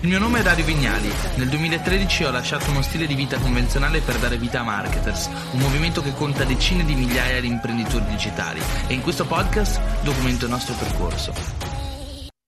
Il 0.00 0.08
mio 0.08 0.18
nome 0.18 0.40
è 0.40 0.42
Dario 0.42 0.66
Vignali. 0.66 1.08
Nel 1.38 1.48
2013 1.48 2.24
ho 2.24 2.30
lasciato 2.30 2.70
uno 2.70 2.82
stile 2.82 3.06
di 3.06 3.14
vita 3.14 3.38
convenzionale 3.40 4.02
per 4.02 4.18
dare 4.18 4.36
vita 4.36 4.60
a 4.60 4.62
Marketers, 4.62 5.26
un 5.54 5.58
movimento 5.58 6.02
che 6.02 6.12
conta 6.12 6.44
decine 6.44 6.84
di 6.84 6.94
migliaia 6.94 7.40
di 7.40 7.46
imprenditori 7.46 8.04
digitali. 8.04 8.60
E 8.88 8.92
in 8.92 9.00
questo 9.00 9.26
podcast 9.26 10.04
documento 10.04 10.44
il 10.44 10.50
nostro 10.50 10.74
percorso. 10.74 11.32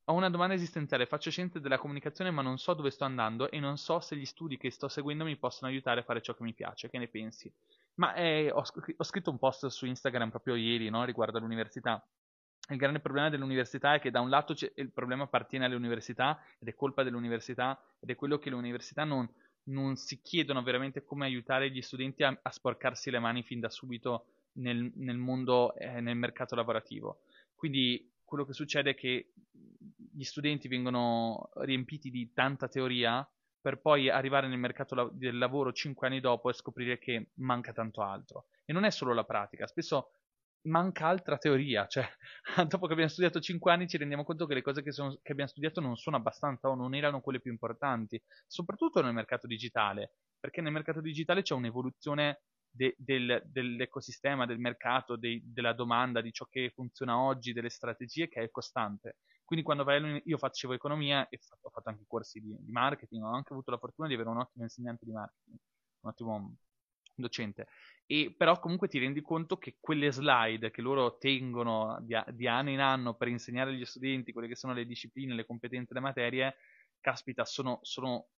Ho 0.04 0.12
una 0.12 0.28
domanda 0.28 0.54
esistenziale, 0.54 1.06
faccio 1.06 1.30
scienze 1.30 1.58
della 1.58 1.78
comunicazione 1.78 2.30
ma 2.30 2.42
non 2.42 2.58
so 2.58 2.74
dove 2.74 2.90
sto 2.90 3.04
andando 3.04 3.50
e 3.50 3.58
non 3.60 3.78
so 3.78 3.98
se 4.00 4.14
gli 4.14 4.26
studi 4.26 4.58
che 4.58 4.70
sto 4.70 4.88
seguendo 4.88 5.24
mi 5.24 5.36
possono 5.36 5.70
aiutare 5.70 6.00
a 6.00 6.02
fare 6.02 6.20
ciò 6.20 6.34
che 6.34 6.42
mi 6.42 6.52
piace. 6.52 6.90
Che 6.90 6.98
ne 6.98 7.08
pensi? 7.08 7.50
Ma 7.94 8.12
eh, 8.12 8.50
ho, 8.52 8.62
ho, 8.62 9.04
scritto 9.04 9.30
un 9.30 9.38
post 9.38 9.66
su 9.68 9.86
Instagram 9.86 10.28
proprio 10.28 10.54
ieri 10.54 10.90
no, 10.90 11.02
riguardo 11.04 11.38
all'università 11.38 12.06
il 12.70 12.76
grande 12.76 13.00
problema 13.00 13.30
dell'università 13.30 13.94
è 13.94 14.00
che 14.00 14.10
da 14.10 14.20
un 14.20 14.28
lato 14.28 14.54
il 14.74 14.90
problema 14.92 15.24
appartiene 15.24 15.64
alle 15.64 15.74
università 15.74 16.42
ed 16.58 16.68
è 16.68 16.74
colpa 16.74 17.02
dell'università 17.02 17.80
ed 17.98 18.10
è 18.10 18.14
quello 18.14 18.38
che 18.38 18.50
le 18.50 18.56
università 18.56 19.04
non, 19.04 19.28
non 19.64 19.96
si 19.96 20.20
chiedono 20.20 20.62
veramente 20.62 21.04
come 21.04 21.24
aiutare 21.24 21.70
gli 21.70 21.80
studenti 21.80 22.22
a, 22.22 22.38
a 22.40 22.50
sporcarsi 22.50 23.10
le 23.10 23.18
mani 23.18 23.42
fin 23.42 23.60
da 23.60 23.70
subito 23.70 24.26
nel, 24.54 24.92
nel 24.96 25.16
mondo, 25.16 25.74
eh, 25.76 26.00
nel 26.00 26.16
mercato 26.16 26.54
lavorativo. 26.54 27.20
Quindi 27.54 28.10
quello 28.24 28.44
che 28.44 28.52
succede 28.52 28.90
è 28.90 28.94
che 28.94 29.32
gli 30.12 30.24
studenti 30.24 30.68
vengono 30.68 31.50
riempiti 31.56 32.10
di 32.10 32.32
tanta 32.32 32.68
teoria 32.68 33.26
per 33.60 33.80
poi 33.80 34.08
arrivare 34.08 34.46
nel 34.46 34.58
mercato 34.58 34.94
la- 34.94 35.08
del 35.10 35.38
lavoro 35.38 35.72
cinque 35.72 36.06
anni 36.06 36.20
dopo 36.20 36.50
e 36.50 36.54
scoprire 36.54 36.98
che 36.98 37.30
manca 37.34 37.72
tanto 37.72 38.02
altro. 38.02 38.46
E 38.64 38.72
non 38.72 38.84
è 38.84 38.90
solo 38.90 39.14
la 39.14 39.24
pratica, 39.24 39.66
spesso 39.66 40.10
manca 40.62 41.06
altra 41.06 41.38
teoria, 41.38 41.86
cioè 41.86 42.06
dopo 42.68 42.86
che 42.86 42.92
abbiamo 42.92 43.10
studiato 43.10 43.40
5 43.40 43.72
anni 43.72 43.88
ci 43.88 43.96
rendiamo 43.96 44.24
conto 44.24 44.46
che 44.46 44.54
le 44.54 44.62
cose 44.62 44.82
che, 44.82 44.92
sono, 44.92 45.18
che, 45.22 45.32
abbiamo 45.32 45.50
studiato 45.50 45.80
non 45.80 45.96
sono 45.96 46.16
abbastanza 46.16 46.68
o 46.68 46.74
non 46.74 46.94
erano 46.94 47.20
quelle 47.20 47.40
più 47.40 47.50
importanti, 47.50 48.20
soprattutto 48.46 49.02
nel 49.02 49.14
mercato 49.14 49.46
digitale, 49.46 50.14
perché 50.38 50.60
nel 50.60 50.72
mercato 50.72 51.00
digitale 51.00 51.42
c'è 51.42 51.54
un'evoluzione 51.54 52.42
de, 52.70 52.94
del, 52.98 53.42
dell'ecosistema, 53.46 54.46
del 54.46 54.58
mercato, 54.58 55.16
de, 55.16 55.40
della 55.44 55.72
domanda, 55.72 56.20
di 56.20 56.32
ciò 56.32 56.44
che 56.46 56.70
funziona 56.74 57.18
oggi, 57.18 57.52
delle 57.52 57.70
strategie 57.70 58.28
che 58.28 58.42
è 58.42 58.50
costante. 58.50 59.16
Quindi 59.44 59.64
quando 59.64 59.84
vai 59.84 60.20
io 60.24 60.36
facevo 60.36 60.74
economia 60.74 61.26
e 61.28 61.38
ho 61.62 61.70
fatto 61.70 61.88
anche 61.88 62.04
corsi 62.06 62.38
di, 62.40 62.54
di 62.60 62.70
marketing, 62.70 63.22
ho 63.24 63.34
anche 63.34 63.54
avuto 63.54 63.70
la 63.70 63.78
fortuna 63.78 64.06
di 64.06 64.14
avere 64.14 64.28
un 64.28 64.38
ottimo 64.38 64.64
insegnante 64.64 65.06
di 65.06 65.12
marketing, 65.12 65.58
un 66.00 66.10
ottimo 66.10 66.56
docente. 67.20 67.66
E 68.06 68.34
però 68.36 68.58
comunque 68.58 68.88
ti 68.88 68.98
rendi 68.98 69.20
conto 69.20 69.58
che 69.58 69.76
quelle 69.80 70.10
slide 70.10 70.70
che 70.70 70.80
loro 70.80 71.18
tengono 71.18 71.98
di, 72.00 72.16
di, 72.32 72.46
anno 72.46 72.70
in 72.70 72.80
anno 72.80 73.14
per 73.14 73.28
insegnare 73.28 73.70
agli 73.70 73.84
studenti 73.84 74.32
quelle 74.32 74.48
che 74.48 74.56
sono 74.56 74.72
le 74.72 74.86
discipline, 74.86 75.34
le 75.34 75.44
competenze, 75.44 75.94
le 75.94 76.00
materie, 76.00 76.56
caspita, 77.00 77.44
sono, 77.44 77.80
sono 77.82 78.28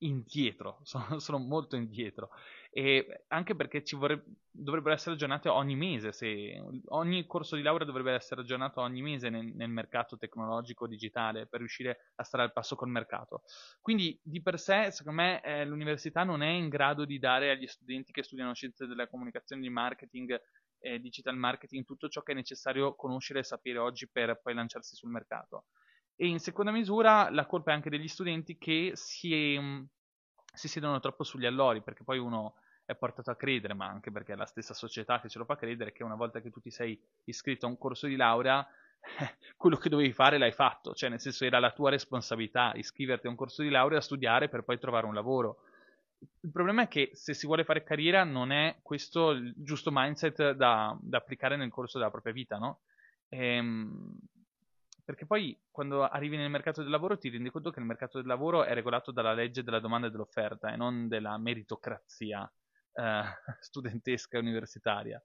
indietro, 0.00 0.78
sono, 0.84 1.18
sono, 1.18 1.38
molto 1.38 1.76
indietro. 1.76 2.30
E 2.72 3.24
anche 3.28 3.56
perché 3.56 3.82
ci 3.82 3.96
vorrebbe, 3.96 4.24
dovrebbero 4.50 4.94
essere 4.94 5.14
aggiornate 5.14 5.48
ogni 5.48 5.74
mese, 5.74 6.12
se, 6.12 6.62
ogni 6.88 7.26
corso 7.26 7.56
di 7.56 7.62
laurea 7.62 7.86
dovrebbe 7.86 8.12
essere 8.12 8.42
aggiornato 8.42 8.80
ogni 8.80 9.02
mese 9.02 9.28
nel, 9.28 9.46
nel, 9.46 9.68
mercato 9.68 10.16
tecnologico 10.16 10.86
digitale 10.86 11.46
per 11.46 11.60
riuscire 11.60 12.12
a 12.16 12.24
stare 12.24 12.44
al 12.44 12.52
passo 12.52 12.76
col 12.76 12.88
mercato. 12.88 13.42
Quindi 13.80 14.18
di 14.22 14.40
per 14.40 14.58
sé, 14.58 14.90
secondo 14.92 15.20
me, 15.22 15.42
eh, 15.42 15.64
l'università 15.64 16.22
non 16.22 16.42
è 16.42 16.50
in 16.50 16.68
grado 16.68 17.04
di 17.04 17.18
dare 17.18 17.50
agli 17.50 17.66
studenti 17.66 18.12
che 18.12 18.22
studiano 18.22 18.54
scienze 18.54 18.86
della 18.86 19.08
comunicazione, 19.08 19.62
di 19.62 19.70
marketing, 19.70 20.40
eh, 20.78 21.00
digital 21.00 21.36
marketing, 21.36 21.84
tutto 21.84 22.08
ciò 22.08 22.22
che 22.22 22.32
è 22.32 22.34
necessario 22.34 22.94
conoscere 22.94 23.40
e 23.40 23.44
sapere 23.44 23.78
oggi 23.78 24.08
per 24.08 24.40
poi 24.40 24.54
lanciarsi 24.54 24.94
sul 24.94 25.10
mercato. 25.10 25.64
E 26.22 26.26
in 26.26 26.38
seconda 26.38 26.70
misura 26.70 27.30
la 27.30 27.46
colpa 27.46 27.70
è 27.70 27.74
anche 27.74 27.88
degli 27.88 28.06
studenti 28.06 28.58
che 28.58 28.92
si, 28.94 29.56
mm, 29.58 29.84
si 30.52 30.68
siedono 30.68 31.00
troppo 31.00 31.24
sugli 31.24 31.46
allori, 31.46 31.80
perché 31.80 32.04
poi 32.04 32.18
uno 32.18 32.56
è 32.84 32.94
portato 32.94 33.30
a 33.30 33.36
credere, 33.36 33.72
ma 33.72 33.86
anche 33.86 34.10
perché 34.10 34.34
è 34.34 34.36
la 34.36 34.44
stessa 34.44 34.74
società 34.74 35.18
che 35.22 35.30
ce 35.30 35.38
lo 35.38 35.46
fa 35.46 35.56
credere, 35.56 35.92
che 35.92 36.04
una 36.04 36.16
volta 36.16 36.42
che 36.42 36.50
tu 36.50 36.60
ti 36.60 36.70
sei 36.70 37.00
iscritto 37.24 37.64
a 37.64 37.70
un 37.70 37.78
corso 37.78 38.06
di 38.06 38.16
laurea, 38.16 38.68
quello 39.56 39.78
che 39.78 39.88
dovevi 39.88 40.12
fare 40.12 40.36
l'hai 40.36 40.52
fatto, 40.52 40.92
cioè 40.92 41.08
nel 41.08 41.20
senso 41.20 41.46
era 41.46 41.58
la 41.58 41.72
tua 41.72 41.88
responsabilità 41.88 42.72
iscriverti 42.74 43.26
a 43.26 43.30
un 43.30 43.36
corso 43.36 43.62
di 43.62 43.70
laurea, 43.70 44.02
studiare 44.02 44.50
per 44.50 44.62
poi 44.62 44.78
trovare 44.78 45.06
un 45.06 45.14
lavoro. 45.14 45.62
Il 46.40 46.50
problema 46.50 46.82
è 46.82 46.88
che 46.88 47.12
se 47.14 47.32
si 47.32 47.46
vuole 47.46 47.64
fare 47.64 47.82
carriera 47.82 48.24
non 48.24 48.52
è 48.52 48.76
questo 48.82 49.30
il 49.30 49.54
giusto 49.56 49.88
mindset 49.90 50.50
da, 50.50 50.94
da 51.00 51.16
applicare 51.16 51.56
nel 51.56 51.70
corso 51.70 51.96
della 51.96 52.10
propria 52.10 52.34
vita, 52.34 52.58
no? 52.58 52.80
Ehm, 53.30 54.18
perché 55.04 55.26
poi 55.26 55.58
quando 55.70 56.02
arrivi 56.02 56.36
nel 56.36 56.50
mercato 56.50 56.82
del 56.82 56.90
lavoro 56.90 57.18
ti 57.18 57.28
rendi 57.28 57.50
conto 57.50 57.70
che 57.70 57.80
il 57.80 57.86
mercato 57.86 58.18
del 58.18 58.26
lavoro 58.26 58.64
è 58.64 58.74
regolato 58.74 59.12
dalla 59.12 59.32
legge 59.32 59.62
della 59.62 59.80
domanda 59.80 60.06
e 60.06 60.10
dell'offerta 60.10 60.72
e 60.72 60.76
non 60.76 61.08
della 61.08 61.36
meritocrazia 61.38 62.50
eh, 62.92 63.22
studentesca 63.60 64.36
e 64.36 64.40
universitaria. 64.40 65.22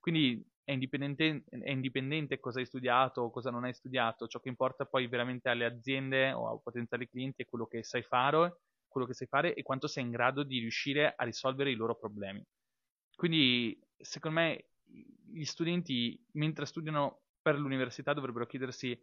Quindi 0.00 0.44
è 0.64 0.72
indipendente, 0.72 1.44
è 1.48 1.70
indipendente, 1.70 2.38
cosa 2.40 2.58
hai 2.58 2.66
studiato 2.66 3.22
o 3.22 3.30
cosa 3.30 3.50
non 3.50 3.64
hai 3.64 3.72
studiato, 3.74 4.26
ciò 4.26 4.38
che 4.38 4.48
importa 4.48 4.84
poi 4.84 5.06
veramente 5.06 5.48
alle 5.48 5.64
aziende 5.64 6.32
o 6.32 6.48
a 6.48 6.58
potenziali 6.58 7.08
clienti 7.08 7.42
è 7.42 7.46
quello 7.46 7.66
che 7.66 7.82
sai 7.82 8.02
fare, 8.02 8.60
quello 8.86 9.06
che 9.06 9.14
sai 9.14 9.26
fare 9.26 9.54
e 9.54 9.62
quanto 9.62 9.86
sei 9.86 10.04
in 10.04 10.10
grado 10.10 10.42
di 10.42 10.58
riuscire 10.58 11.14
a 11.16 11.24
risolvere 11.24 11.70
i 11.70 11.74
loro 11.74 11.96
problemi. 11.96 12.44
Quindi, 13.16 13.78
secondo 13.96 14.40
me, 14.40 14.66
gli 14.84 15.44
studenti, 15.44 16.22
mentre 16.32 16.66
studiano 16.66 17.22
per 17.40 17.58
l'università, 17.58 18.12
dovrebbero 18.12 18.46
chiedersi 18.46 18.98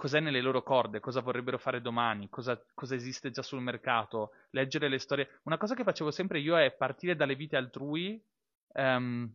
cos'è 0.00 0.18
nelle 0.18 0.40
loro 0.40 0.62
corde, 0.62 0.98
cosa 0.98 1.20
vorrebbero 1.20 1.58
fare 1.58 1.82
domani, 1.82 2.30
cosa, 2.30 2.58
cosa, 2.72 2.94
esiste 2.94 3.30
già 3.30 3.42
sul 3.42 3.60
mercato, 3.60 4.30
leggere 4.52 4.88
le 4.88 4.98
storie. 4.98 5.40
Una 5.42 5.58
cosa 5.58 5.74
che 5.74 5.84
facevo 5.84 6.10
sempre 6.10 6.40
io 6.40 6.58
è 6.58 6.72
partire 6.72 7.14
dalle 7.14 7.34
vite 7.34 7.56
altrui, 7.58 8.18
um, 8.68 9.30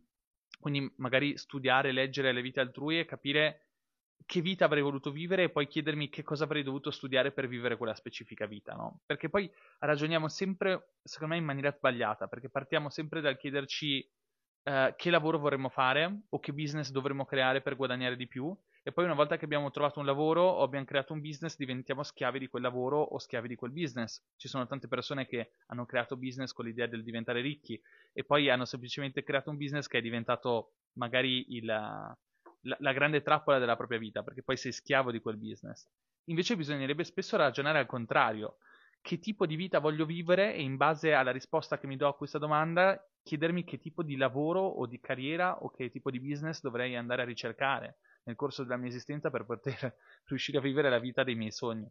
quindi 0.59 0.91
magari 0.95 1.37
studiare, 1.37 1.91
leggere 1.91 2.31
le 2.31 2.41
vite 2.41 2.61
altrui 2.61 2.97
e 2.97 3.05
capire 3.05 3.67
che 4.25 4.41
vita 4.41 4.65
avrei 4.65 4.81
voluto 4.81 5.11
vivere 5.11 5.43
e 5.43 5.49
poi 5.51 5.67
chiedermi 5.67 6.09
che 6.09 6.23
cosa 6.23 6.45
avrei 6.45 6.63
dovuto 6.63 6.89
studiare 6.89 7.31
per 7.31 7.47
vivere 7.47 7.77
quella 7.77 7.93
specifica 7.93 8.47
vita, 8.47 8.73
no? 8.73 9.01
Perché 9.05 9.29
poi 9.29 9.47
ragioniamo 9.77 10.27
sempre, 10.27 10.93
secondo 11.03 11.35
me, 11.35 11.39
in 11.39 11.45
maniera 11.45 11.71
sbagliata, 11.71 12.25
perché 12.25 12.49
partiamo 12.49 12.89
sempre 12.89 13.21
dal 13.21 13.37
chiederci 13.37 14.03
uh, 14.63 14.95
che 14.95 15.11
lavoro 15.11 15.37
vorremmo 15.37 15.69
fare 15.69 16.21
o 16.27 16.39
che 16.39 16.53
business 16.53 16.89
dovremmo 16.89 17.23
creare 17.23 17.61
per 17.61 17.75
guadagnare 17.75 18.15
di 18.15 18.25
più 18.25 18.51
e 18.87 18.91
poi 18.91 19.05
una 19.05 19.15
volta 19.15 19.35
che 19.35 19.45
abbiamo 19.45 19.71
trovato 19.71 19.99
un 19.99 20.05
lavoro 20.05 20.43
o 20.43 20.61
abbiamo 20.61 20.85
creato 20.85 21.11
un 21.11 21.19
business 21.19 21.57
diventiamo 21.57 22.03
schiavi 22.03 22.37
di 22.37 22.47
quel 22.47 22.61
lavoro 22.61 23.01
o 23.01 23.17
schiavi 23.17 23.47
di 23.47 23.55
quel 23.55 23.71
business. 23.71 24.23
Ci 24.35 24.47
sono 24.47 24.67
tante 24.67 24.87
persone 24.87 25.25
che 25.25 25.53
hanno 25.65 25.87
creato 25.87 26.15
business 26.15 26.53
con 26.53 26.65
l'idea 26.65 26.85
del 26.85 27.03
diventare 27.03 27.41
ricchi 27.41 27.81
e 28.13 28.23
poi 28.23 28.47
hanno 28.47 28.65
semplicemente 28.65 29.23
creato 29.23 29.49
un 29.49 29.57
business 29.57 29.87
che 29.87 29.97
è 29.97 30.01
diventato 30.01 30.73
magari 30.99 31.55
il, 31.55 31.65
la, 31.65 32.15
la 32.61 32.93
grande 32.93 33.23
trappola 33.23 33.57
della 33.57 33.75
propria 33.75 33.97
vita 33.97 34.21
perché 34.21 34.43
poi 34.43 34.55
sei 34.55 34.71
schiavo 34.71 35.09
di 35.09 35.19
quel 35.19 35.37
business. 35.37 35.89
Invece 36.25 36.55
bisognerebbe 36.55 37.03
spesso 37.03 37.37
ragionare 37.37 37.79
al 37.79 37.87
contrario. 37.87 38.57
Che 39.01 39.17
tipo 39.17 39.47
di 39.47 39.55
vita 39.55 39.79
voglio 39.79 40.05
vivere 40.05 40.53
e 40.53 40.61
in 40.61 40.77
base 40.77 41.11
alla 41.11 41.31
risposta 41.31 41.79
che 41.79 41.87
mi 41.87 41.97
do 41.97 42.07
a 42.07 42.15
questa 42.15 42.37
domanda 42.37 43.03
chiedermi 43.23 43.63
che 43.63 43.79
tipo 43.79 44.03
di 44.03 44.15
lavoro 44.15 44.61
o 44.61 44.85
di 44.85 44.99
carriera 44.99 45.57
o 45.63 45.71
che 45.71 45.89
tipo 45.89 46.11
di 46.11 46.19
business 46.19 46.61
dovrei 46.61 46.95
andare 46.95 47.23
a 47.23 47.25
ricercare 47.25 47.97
nel 48.25 48.35
corso 48.35 48.63
della 48.63 48.77
mia 48.77 48.89
esistenza 48.89 49.29
per 49.29 49.45
poter 49.45 49.95
riuscire 50.25 50.57
a 50.57 50.61
vivere 50.61 50.89
la 50.89 50.99
vita 50.99 51.23
dei 51.23 51.35
miei 51.35 51.51
sogni. 51.51 51.89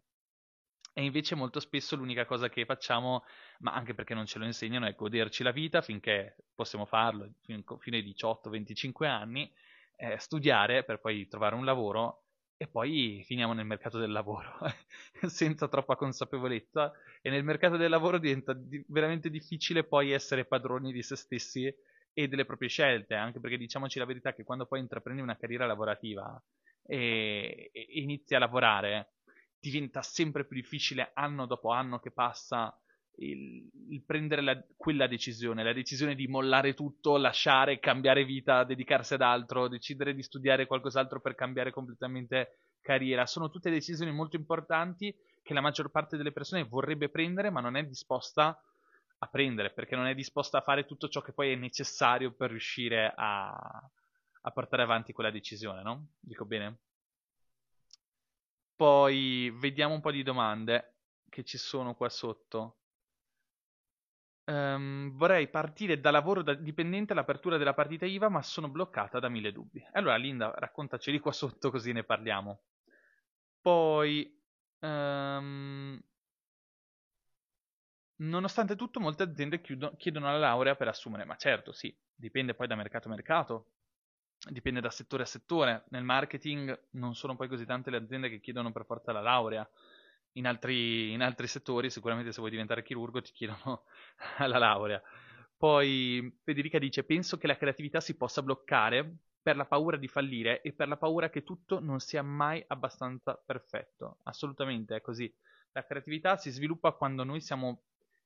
E 0.96 1.02
invece 1.02 1.34
molto 1.34 1.58
spesso 1.58 1.96
l'unica 1.96 2.24
cosa 2.24 2.48
che 2.48 2.64
facciamo, 2.64 3.24
ma 3.60 3.74
anche 3.74 3.94
perché 3.94 4.14
non 4.14 4.26
ce 4.26 4.38
lo 4.38 4.44
insegnano, 4.44 4.86
è 4.86 4.94
goderci 4.94 5.42
la 5.42 5.50
vita 5.50 5.82
finché 5.82 6.36
possiamo 6.54 6.84
farlo, 6.84 7.28
fino 7.42 7.96
ai 7.96 8.02
18-25 8.04 9.06
anni, 9.06 9.52
eh, 9.96 10.18
studiare 10.18 10.84
per 10.84 11.00
poi 11.00 11.26
trovare 11.26 11.56
un 11.56 11.64
lavoro 11.64 12.22
e 12.56 12.68
poi 12.68 13.22
finiamo 13.24 13.52
nel 13.52 13.66
mercato 13.66 13.98
del 13.98 14.12
lavoro 14.12 14.56
senza 15.26 15.66
troppa 15.66 15.96
consapevolezza 15.96 16.92
e 17.20 17.28
nel 17.30 17.42
mercato 17.42 17.76
del 17.76 17.90
lavoro 17.90 18.19
diventa 18.19 18.52
di- 18.52 18.84
veramente 18.88 19.28
difficile 19.30 19.82
poi 19.82 20.12
essere 20.12 20.44
padroni 20.44 20.92
di 20.92 21.02
se 21.02 21.16
stessi 21.16 21.75
e 22.14 22.28
delle 22.28 22.46
proprie 22.46 22.69
scelte, 22.69 23.14
anche 23.14 23.40
perché 23.40 23.58
diciamoci 23.58 23.99
la 23.99 24.06
verità 24.06 24.32
che 24.32 24.44
quando 24.44 24.66
poi 24.66 24.81
intraprendi 24.81 25.20
una 25.20 25.37
carriera 25.37 25.66
lavorativa 25.66 26.40
e, 26.87 27.70
e 27.72 27.87
inizi 27.90 28.34
a 28.34 28.38
lavorare, 28.38 29.14
diventa 29.58 30.00
sempre 30.02 30.46
più 30.46 30.56
difficile 30.56 31.11
anno 31.14 31.46
dopo 31.46 31.70
anno 31.70 31.99
che 31.99 32.12
passa 32.12 32.78
il, 33.16 33.69
il 33.90 34.02
prendere 34.05 34.43
la, 34.43 34.64
quella 34.76 35.06
decisione, 35.06 35.62
la 35.62 35.72
decisione 35.72 36.14
di 36.14 36.26
mollare 36.26 36.75
tutto, 36.75 37.16
lasciare, 37.16 37.78
cambiare 37.81 38.25
vita, 38.25 38.64
dedicarsi 38.64 39.14
ad 39.14 39.22
altro, 39.22 39.69
decidere 39.69 40.14
di 40.14 40.22
studiare 40.22 40.66
qualcos'altro 40.66 41.20
per 41.20 41.34
cambiare 41.34 41.70
completamente 41.70 42.58
carriera. 42.81 43.26
Sono 43.26 43.50
tutte 43.50 43.70
decisioni 43.70 44.12
molto 44.12 44.37
importanti 44.37 45.14
che 45.43 45.55
la 45.55 45.61
maggior 45.61 45.90
parte 45.90 46.16
delle 46.16 46.32
persone 46.32 46.64
vorrebbe 46.64 47.08
prendere 47.08 47.50
ma 47.50 47.61
non 47.61 47.76
è 47.76 47.84
disposta 47.84 48.49
a 48.49 48.58
a 49.19 49.26
prendere 49.28 49.72
perché 49.72 49.96
non 49.96 50.06
è 50.06 50.14
disposta 50.14 50.58
a 50.58 50.62
fare 50.62 50.84
tutto 50.84 51.08
ciò 51.08 51.20
che 51.20 51.32
poi 51.32 51.52
è 51.52 51.56
necessario 51.56 52.32
per 52.32 52.50
riuscire 52.50 53.12
a, 53.14 53.50
a 53.50 54.50
portare 54.50 54.82
avanti 54.82 55.12
quella 55.12 55.31
decisione, 55.31 55.82
no? 55.82 56.08
Dico 56.20 56.44
bene? 56.44 56.78
Poi 58.76 59.50
vediamo 59.56 59.94
un 59.94 60.00
po' 60.00 60.11
di 60.11 60.22
domande. 60.22 60.96
che 61.28 61.43
ci 61.44 61.58
sono 61.58 61.94
qua 61.94 62.08
sotto. 62.08 62.78
Um, 64.44 65.11
vorrei 65.16 65.49
partire 65.49 65.99
da 66.00 66.11
lavoro 66.11 66.43
da 66.43 66.55
dipendente 66.55 67.12
all'apertura 67.12 67.56
della 67.56 67.75
partita 67.75 68.06
IVA, 68.06 68.28
ma 68.28 68.43
sono 68.43 68.69
bloccata 68.69 69.19
da 69.19 69.28
mille 69.28 69.50
dubbi. 69.52 69.84
Allora, 69.93 70.16
Linda, 70.16 70.52
raccontaceli 70.55 71.19
qua 71.19 71.32
sotto 71.32 71.70
così 71.70 71.93
ne 71.93 72.05
parliamo. 72.05 72.62
Poi, 73.61 74.40
um, 74.81 76.00
nonostante 78.16 78.76
tutto, 78.76 79.00
molte 79.00 79.22
aziende 79.22 79.61
chiedono 79.61 80.26
la 80.26 80.38
laurea 80.38 80.75
per 80.76 80.88
assumere. 80.88 81.25
Ma 81.25 81.37
certo, 81.37 81.72
sì, 81.72 81.96
dipende 82.14 82.55
poi 82.55 82.66
da 82.66 82.75
mercato 82.76 83.08
a 83.08 83.11
mercato, 83.11 83.72
dipende 84.50 84.81
da 84.81 84.90
settore 84.90 85.22
a 85.25 85.26
settore. 85.26 85.84
Nel 85.88 86.05
marketing 86.05 86.88
non 86.93 87.14
sono 87.14 87.37
poi 87.37 87.49
così 87.49 87.64
tante 87.66 87.90
le 87.90 87.99
aziende 87.99 88.28
che 88.28 88.40
chiedono 88.40 88.72
per 88.72 88.84
forza 88.84 89.12
la 89.12 89.20
laurea 89.20 89.69
in 90.32 90.46
altri, 90.46 91.12
in 91.12 91.22
altri 91.22 91.46
settori, 91.46 91.90
sicuramente 91.90 92.32
se 92.32 92.38
vuoi 92.38 92.50
diventare 92.50 92.82
chirurgo 92.82 93.20
ti 93.20 93.32
chiedono 93.32 93.84
la 94.38 94.58
laurea. 94.58 95.02
Poi 95.56 96.40
Federica 96.43 96.78
dice: 96.78 97.05
Penso 97.05 97.38
che 97.38 97.46
la 97.46 97.56
creatività 97.56 98.00
si 98.00 98.16
possa 98.16 98.43
bloccare 98.43 99.16
per 99.43 99.56
la 99.56 99.66
paura 99.66 99.96
di 99.96 100.08
fallire 100.08 100.62
e 100.62 100.72
per 100.72 100.88
la 100.88 100.96
paura 100.96 101.28
che 101.31 101.43
tutto 101.44 101.78
non 101.81 102.00
sia 102.00 102.22
mai 102.22 102.64
abbastanza 102.66 103.37
perfetto. 103.44 104.19
Assolutamente 104.25 104.96
è 104.96 105.00
così. 105.00 105.32
La 105.72 105.84
creatività 105.84 106.37
si 106.37 106.50
sviluppa 106.50 106.93
quando 106.93 107.25
noi 107.25 107.40
siamo 107.40 107.84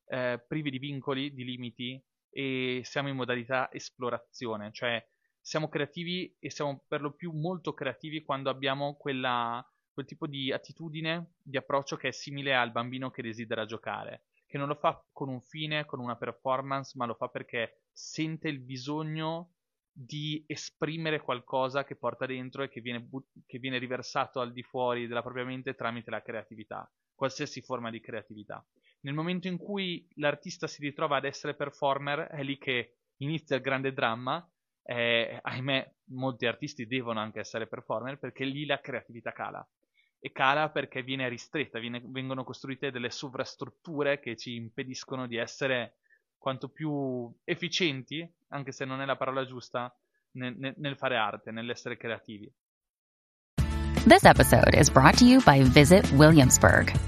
eh, 0.09 0.45
privi 0.47 0.71
di 0.71 0.79
vincoli, 0.79 1.33
di 1.33 1.45
limiti 1.45 2.03
e 2.31 2.83
siamo 2.85 3.09
in 3.09 3.17
modalità 3.17 3.71
esplorazione, 3.73 4.73
cioè 4.73 5.05
siamo 5.41 5.69
creativi 5.69 6.35
e 6.39 6.51
siamo 6.51 6.85
per 6.87 7.01
lo 7.01 7.15
più 7.15 7.33
molto 7.33 7.73
creativi 7.73 8.23
quando 8.23 8.51
abbiamo 8.51 8.97
quella 8.97 9.65
quel 9.99 10.07
tipo 10.07 10.29
di 10.29 10.53
attitudine, 10.53 11.33
di 11.43 11.57
approccio 11.57 11.97
che 11.97 12.09
è 12.09 12.13
simile 12.13 12.55
al 12.55 12.71
bambino 12.71 13.11
che 13.11 13.21
desidera 13.21 13.65
giocare, 13.65 14.27
che 14.47 14.57
non 14.57 14.69
lo 14.69 14.77
fa 14.77 15.05
con 15.11 15.29
un 15.29 15.41
fine, 15.41 15.87
con 15.87 15.99
una 15.99 16.17
performance, 16.17 16.93
ma 16.97 17.05
lo 17.05 17.15
fa 17.15 17.27
perché 17.27 17.87
sente 17.91 18.47
il 18.47 18.61
bisogno 18.61 19.55
di 19.91 20.45
esprimere 20.47 21.21
qualcosa 21.21 21.83
che 21.83 21.97
porta 21.97 22.27
dentro 22.27 22.63
e 22.63 22.69
che 22.69 22.81
viene, 22.81 23.01
but- 23.01 23.27
che 23.45 23.59
viene 23.59 23.79
riversato 23.79 24.39
al 24.39 24.53
di 24.53 24.63
fuori 24.63 25.09
della 25.09 25.23
propria 25.23 25.45
mente 25.45 25.75
tramite 25.75 26.11
la 26.11 26.23
creatività, 26.23 26.89
qualsiasi 27.13 27.61
forma 27.61 27.91
di 27.91 28.01
creatività. 28.01 28.65
Nel 29.01 29.15
momento 29.15 29.47
in 29.47 29.57
cui 29.57 30.07
l'artista 30.17 30.67
si 30.67 30.83
ritrova 30.83 31.17
ad 31.17 31.25
essere 31.25 31.55
performer, 31.55 32.29
è 32.29 32.43
lì 32.43 32.59
che 32.59 32.97
inizia 33.19 33.57
il 33.57 33.63
grande 33.63 33.93
dramma. 33.93 34.47
Eh, 34.83 35.39
ahimè, 35.43 35.95
molti 36.11 36.47
artisti 36.47 36.87
devono 36.87 37.21
anche 37.21 37.41
essere 37.41 37.67
performer 37.67 38.19
perché 38.19 38.45
lì 38.45 38.65
la 38.65 38.81
creatività 38.81 39.33
cala 39.33 39.67
e 40.21 40.33
cala 40.33 40.71
perché 40.71 41.03
viene 41.03 41.29
ristretta, 41.29 41.79
viene, 41.79 42.03
vengono 42.05 42.43
costruite 42.43 42.91
delle 42.91 43.11
sovrastrutture 43.11 44.19
che 44.19 44.37
ci 44.37 44.55
impediscono 44.57 45.27
di 45.27 45.37
essere 45.37 45.99
quanto 46.37 46.69
più 46.69 47.33
efficienti, 47.45 48.29
anche 48.49 48.73
se 48.73 48.85
non 48.85 49.01
è 49.01 49.05
la 49.05 49.17
parola 49.17 49.45
giusta, 49.45 49.95
nel, 50.33 50.75
nel, 50.77 50.97
fare 50.97 51.17
arte, 51.17 51.51
nell'essere 51.51 51.97
creativi. 51.97 52.51
This 54.07 54.25
episode 54.25 54.75
is 54.75 54.91
brought 54.91 55.19
to 55.19 55.25
you 55.25 55.43
by 55.45 55.63
Visit 55.63 56.11
Williamsburg. 56.13 57.08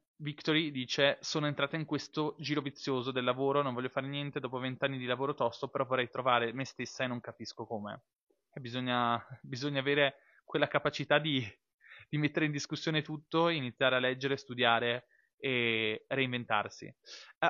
Victory 0.21 0.69
dice, 0.69 1.17
sono 1.21 1.47
entrata 1.47 1.75
in 1.75 1.85
questo 1.85 2.35
giro 2.37 2.61
vizioso 2.61 3.11
del 3.11 3.23
lavoro, 3.23 3.63
non 3.63 3.73
voglio 3.73 3.89
fare 3.89 4.07
niente 4.07 4.39
dopo 4.39 4.59
vent'anni 4.59 4.99
di 4.99 5.05
lavoro 5.05 5.33
tosto, 5.33 5.67
però 5.67 5.83
vorrei 5.83 6.09
trovare 6.09 6.53
me 6.53 6.63
stessa 6.63 7.03
e 7.03 7.07
non 7.07 7.19
capisco 7.19 7.65
come. 7.65 8.03
Bisogna, 8.53 9.19
bisogna 9.41 9.79
avere 9.79 10.17
quella 10.43 10.67
capacità 10.67 11.17
di, 11.17 11.43
di 12.07 12.17
mettere 12.19 12.45
in 12.45 12.51
discussione 12.51 13.01
tutto, 13.01 13.49
iniziare 13.49 13.95
a 13.95 13.99
leggere, 13.99 14.37
studiare 14.37 15.07
e 15.37 16.05
reinventarsi. 16.07 16.93
Uh, 17.39 17.47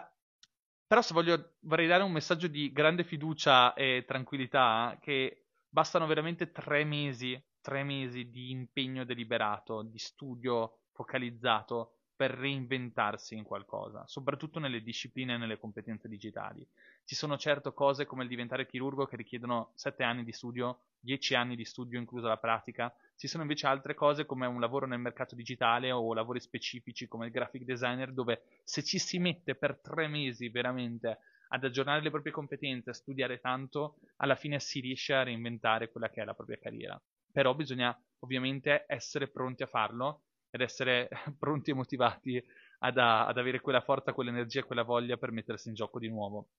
però 0.87 1.01
se 1.01 1.13
voglio, 1.13 1.55
vorrei 1.61 1.87
dare 1.87 2.03
un 2.03 2.11
messaggio 2.11 2.47
di 2.47 2.71
grande 2.71 3.03
fiducia 3.03 3.73
e 3.73 4.05
tranquillità 4.07 4.97
che 5.01 5.47
bastano 5.67 6.07
veramente 6.07 6.51
tre 6.51 6.85
mesi, 6.85 7.41
tre 7.59 7.83
mesi 7.83 8.29
di 8.29 8.51
impegno 8.51 9.03
deliberato, 9.03 9.83
di 9.83 9.99
studio 9.99 10.83
focalizzato 10.93 11.95
per 12.21 12.33
reinventarsi 12.33 13.33
in 13.33 13.43
qualcosa, 13.43 14.05
soprattutto 14.05 14.59
nelle 14.59 14.83
discipline 14.83 15.33
e 15.33 15.37
nelle 15.37 15.57
competenze 15.57 16.07
digitali. 16.07 16.63
Ci 17.03 17.15
sono 17.15 17.35
certo 17.35 17.73
cose 17.73 18.05
come 18.05 18.21
il 18.21 18.29
diventare 18.29 18.67
chirurgo 18.67 19.07
che 19.07 19.15
richiedono 19.15 19.71
7 19.73 20.03
anni 20.03 20.23
di 20.23 20.31
studio, 20.31 20.81
10 20.99 21.33
anni 21.33 21.55
di 21.55 21.65
studio 21.65 21.97
inclusa 21.97 22.27
la 22.27 22.37
pratica, 22.37 22.93
ci 23.15 23.27
sono 23.27 23.41
invece 23.41 23.65
altre 23.65 23.95
cose 23.95 24.27
come 24.27 24.45
un 24.45 24.59
lavoro 24.59 24.85
nel 24.85 24.99
mercato 24.99 25.33
digitale 25.33 25.91
o 25.91 26.13
lavori 26.13 26.39
specifici 26.39 27.07
come 27.07 27.25
il 27.25 27.31
graphic 27.31 27.63
designer 27.63 28.13
dove 28.13 28.43
se 28.65 28.83
ci 28.83 28.99
si 28.99 29.17
mette 29.17 29.55
per 29.55 29.79
3 29.79 30.07
mesi 30.07 30.47
veramente 30.49 31.21
ad 31.47 31.63
aggiornare 31.63 32.03
le 32.03 32.11
proprie 32.11 32.31
competenze, 32.31 32.91
a 32.91 32.93
studiare 32.93 33.39
tanto, 33.39 33.97
alla 34.17 34.35
fine 34.35 34.59
si 34.59 34.79
riesce 34.79 35.15
a 35.15 35.23
reinventare 35.23 35.89
quella 35.89 36.11
che 36.11 36.21
è 36.21 36.23
la 36.23 36.35
propria 36.35 36.59
carriera. 36.59 37.01
Però 37.31 37.55
bisogna 37.55 37.99
ovviamente 38.19 38.85
essere 38.87 39.27
pronti 39.27 39.63
a 39.63 39.67
farlo 39.67 40.21
ed 40.51 40.61
essere 40.61 41.09
pronti 41.39 41.71
e 41.71 41.73
motivati 41.73 42.43
ad, 42.79 42.97
ad 42.97 43.37
avere 43.37 43.61
quella 43.61 43.81
forza, 43.81 44.13
quell'energia, 44.13 44.63
quella 44.63 44.83
voglia 44.83 45.17
per 45.17 45.31
mettersi 45.31 45.69
in 45.69 45.73
gioco 45.73 45.97
di 45.97 46.09
nuovo. 46.09 46.49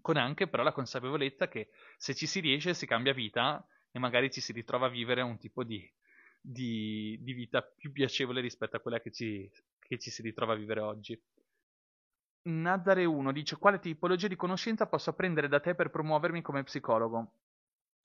Con 0.00 0.16
anche 0.16 0.48
però 0.48 0.62
la 0.62 0.72
consapevolezza 0.72 1.48
che 1.48 1.70
se 1.96 2.14
ci 2.14 2.26
si 2.26 2.40
riesce 2.40 2.74
si 2.74 2.86
cambia 2.86 3.12
vita 3.12 3.66
e 3.90 3.98
magari 3.98 4.30
ci 4.30 4.40
si 4.40 4.52
ritrova 4.52 4.86
a 4.86 4.90
vivere 4.90 5.22
un 5.22 5.38
tipo 5.38 5.64
di, 5.64 5.90
di, 6.40 7.18
di 7.20 7.32
vita 7.32 7.62
più 7.62 7.90
piacevole 7.92 8.40
rispetto 8.40 8.76
a 8.76 8.80
quella 8.80 9.00
che 9.00 9.10
ci, 9.10 9.50
che 9.78 9.98
ci 9.98 10.10
si 10.10 10.22
ritrova 10.22 10.52
a 10.52 10.56
vivere 10.56 10.80
oggi. 10.80 11.20
Nadare 12.48 13.04
1 13.04 13.32
dice 13.32 13.58
quale 13.58 13.78
tipologia 13.78 14.28
di 14.28 14.36
conoscenza 14.36 14.86
posso 14.86 15.10
apprendere 15.10 15.48
da 15.48 15.60
te 15.60 15.74
per 15.74 15.90
promuovermi 15.90 16.40
come 16.42 16.62
psicologo? 16.62 17.32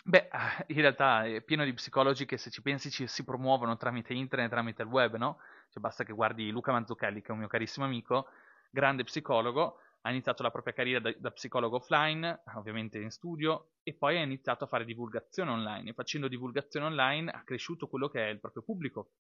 Beh, 0.04 0.30
in 0.68 0.82
realtà 0.82 1.26
è 1.26 1.42
pieno 1.42 1.64
di 1.64 1.74
psicologi 1.74 2.26
che 2.26 2.38
se 2.38 2.50
ci 2.50 2.62
pensi 2.62 2.90
ci, 2.90 3.08
si 3.08 3.24
promuovono 3.24 3.78
tramite 3.78 4.14
internet, 4.14 4.50
tramite 4.50 4.82
il 4.82 4.88
web, 4.88 5.16
no? 5.16 5.40
Cioè 5.70 5.82
basta 5.82 6.04
che 6.04 6.14
guardi 6.14 6.50
Luca 6.50 6.72
Mazzucchelli, 6.72 7.22
che 7.22 7.28
è 7.28 7.32
un 7.32 7.40
mio 7.40 7.48
carissimo 7.48 7.86
amico, 7.86 8.28
grande 8.72 9.04
psicologo, 9.04 9.80
ha 10.02 10.10
iniziato 10.10 10.44
la 10.44 10.52
propria 10.52 10.74
carriera 10.74 11.00
da, 11.00 11.14
da, 11.18 11.32
psicologo 11.32 11.78
offline, 11.78 12.44
ovviamente 12.56 13.00
in 13.00 13.12
studio, 13.12 13.74
e 13.84 13.94
poi 13.94 14.18
ha 14.18 14.22
iniziato 14.22 14.64
a 14.64 14.68
fare 14.68 14.86
divulgazione 14.86 15.52
online. 15.52 15.90
E 15.90 15.94
facendo 15.94 16.28
divulgazione 16.28 16.86
online 16.86 17.32
ha 17.32 17.44
cresciuto 17.44 17.88
quello 17.88 18.08
che 18.10 18.26
è 18.26 18.30
il 18.30 18.40
proprio 18.40 18.64
pubblico. 18.64 19.12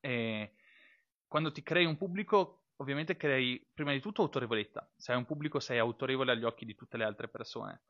E 0.00 0.54
quando 1.26 1.50
ti 1.50 1.62
crei 1.62 1.84
un 1.84 1.96
pubblico, 1.96 2.68
ovviamente 2.76 3.16
crei 3.16 3.68
prima 3.74 3.92
di 3.92 4.00
tutto 4.00 4.22
autorevolezza. 4.22 4.88
Se 4.96 5.12
hai 5.12 5.18
un 5.18 5.26
pubblico 5.26 5.58
sei 5.58 5.78
autorevole 5.78 6.32
agli 6.32 6.44
occhi 6.44 6.64
di 6.64 6.76
tutte 6.76 6.96
le 6.96 7.04
altre 7.04 7.28
persone. 7.28 7.82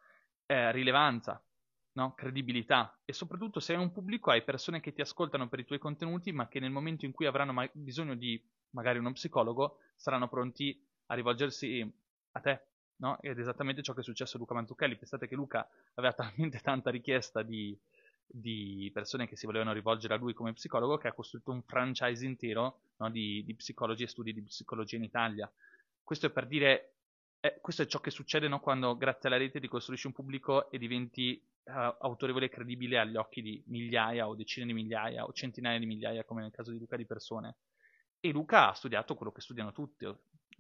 Eh, 0.47 0.73
rilevanza, 0.73 1.43
no? 1.93 2.15
credibilità 2.15 2.99
e 3.05 3.13
soprattutto 3.13 3.61
se 3.61 3.75
hai 3.75 3.81
un 3.81 3.93
pubblico 3.93 4.31
hai 4.31 4.43
persone 4.43 4.81
che 4.81 4.93
ti 4.93 5.01
ascoltano 5.01 5.49
per 5.49 5.61
i 5.61 5.65
tuoi 5.65 5.79
contenuti 5.79 6.33
ma 6.33 6.49
che 6.49 6.61
nel 6.61 6.71
momento 6.71 7.05
in 7.05 7.13
cui 7.13 7.27
avranno 7.27 7.53
ma- 7.53 7.69
bisogno 7.73 8.15
di 8.15 8.41
magari 8.71 8.99
uno 8.99 9.13
psicologo 9.13 9.79
saranno 9.97 10.29
pronti 10.29 10.81
a 11.07 11.15
rivolgersi 11.15 11.93
a 12.33 12.41
te. 12.41 12.63
No? 12.97 13.21
Ed 13.21 13.39
è 13.39 13.41
esattamente 13.41 13.83
ciò 13.83 13.93
che 13.93 14.01
è 14.01 14.05
successo 14.05 14.37
a 14.37 14.41
Luca 14.41 14.55
Mantucchelli. 14.55 14.97
Pensate 14.97 15.29
che 15.29 15.35
Luca 15.35 15.69
aveva 15.95 16.13
talmente 16.15 16.59
tanta 16.61 16.91
richiesta 16.91 17.43
di, 17.43 17.77
di 18.27 18.91
persone 18.93 19.29
che 19.29 19.37
si 19.37 19.47
volevano 19.47 19.73
rivolgere 19.73 20.15
a 20.15 20.17
lui 20.17 20.35
come 20.35 20.53
psicologo 20.53 20.99
che 20.99 21.09
ha 21.09 21.13
costruito 21.13 21.53
un 21.53 21.63
franchise 21.63 22.25
intero 22.25 22.81
no, 22.97 23.11
di, 23.11 23.45
di, 23.45 23.55
psicologi 23.55 24.03
e 24.03 24.09
studi 24.09 24.33
di 24.33 24.43
psicologia 24.43 24.97
in 24.97 25.05
Italia. 25.05 25.51
Questo 26.03 26.27
è 26.27 26.31
per 26.31 26.47
dire, 26.47 26.95
eh, 27.41 27.59
questo 27.61 27.83
è 27.83 27.87
ciò 27.87 28.01
che 28.01 28.11
succede 28.11 28.49
no, 28.49 28.61
quando 28.61 28.97
grazie 28.97 29.29
alla 29.29 29.39
rete 29.39 29.61
ti 29.61 29.69
costruisci 29.69 30.07
un 30.07 30.13
pubblico 30.13 30.71
e 30.71 30.79
diventi 30.79 31.41
autorevole 31.69 32.47
e 32.47 32.49
credibile 32.49 32.99
agli 32.99 33.17
occhi 33.17 33.43
di 33.43 33.63
migliaia 33.67 34.27
o 34.27 34.35
decine 34.35 34.67
di 34.67 34.73
migliaia 34.73 35.25
o 35.25 35.33
centinaia 35.33 35.79
di 35.79 35.87
migliaia, 35.87 36.25
come 36.25 36.43
nel 36.43 36.51
caso 36.51 36.71
di 36.71 36.79
Luca, 36.79 36.97
di 36.97 37.07
persone. 37.07 37.57
E 38.21 38.31
Luca 38.31 38.71
ha 38.71 38.75
studiato 38.75 39.15
quello 39.15 39.33
che 39.33 39.41
studiano 39.41 39.73
tutti, 39.73 40.07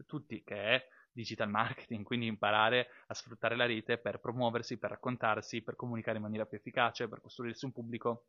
tutti 0.07 0.43
che 0.45 0.57
è 0.57 0.89
digital 1.11 1.49
marketing, 1.51 2.05
quindi 2.05 2.27
imparare 2.27 2.89
a 3.07 3.15
sfruttare 3.15 3.57
la 3.57 3.67
rete 3.67 3.99
per 3.99 4.21
promuoversi, 4.21 4.79
per 4.79 4.91
raccontarsi, 4.91 5.63
per 5.63 5.75
comunicare 5.75 6.19
in 6.19 6.23
maniera 6.23 6.47
più 6.47 6.59
efficace, 6.59 7.09
per 7.09 7.21
costruirsi 7.21 7.65
un 7.65 7.73
pubblico 7.73 8.27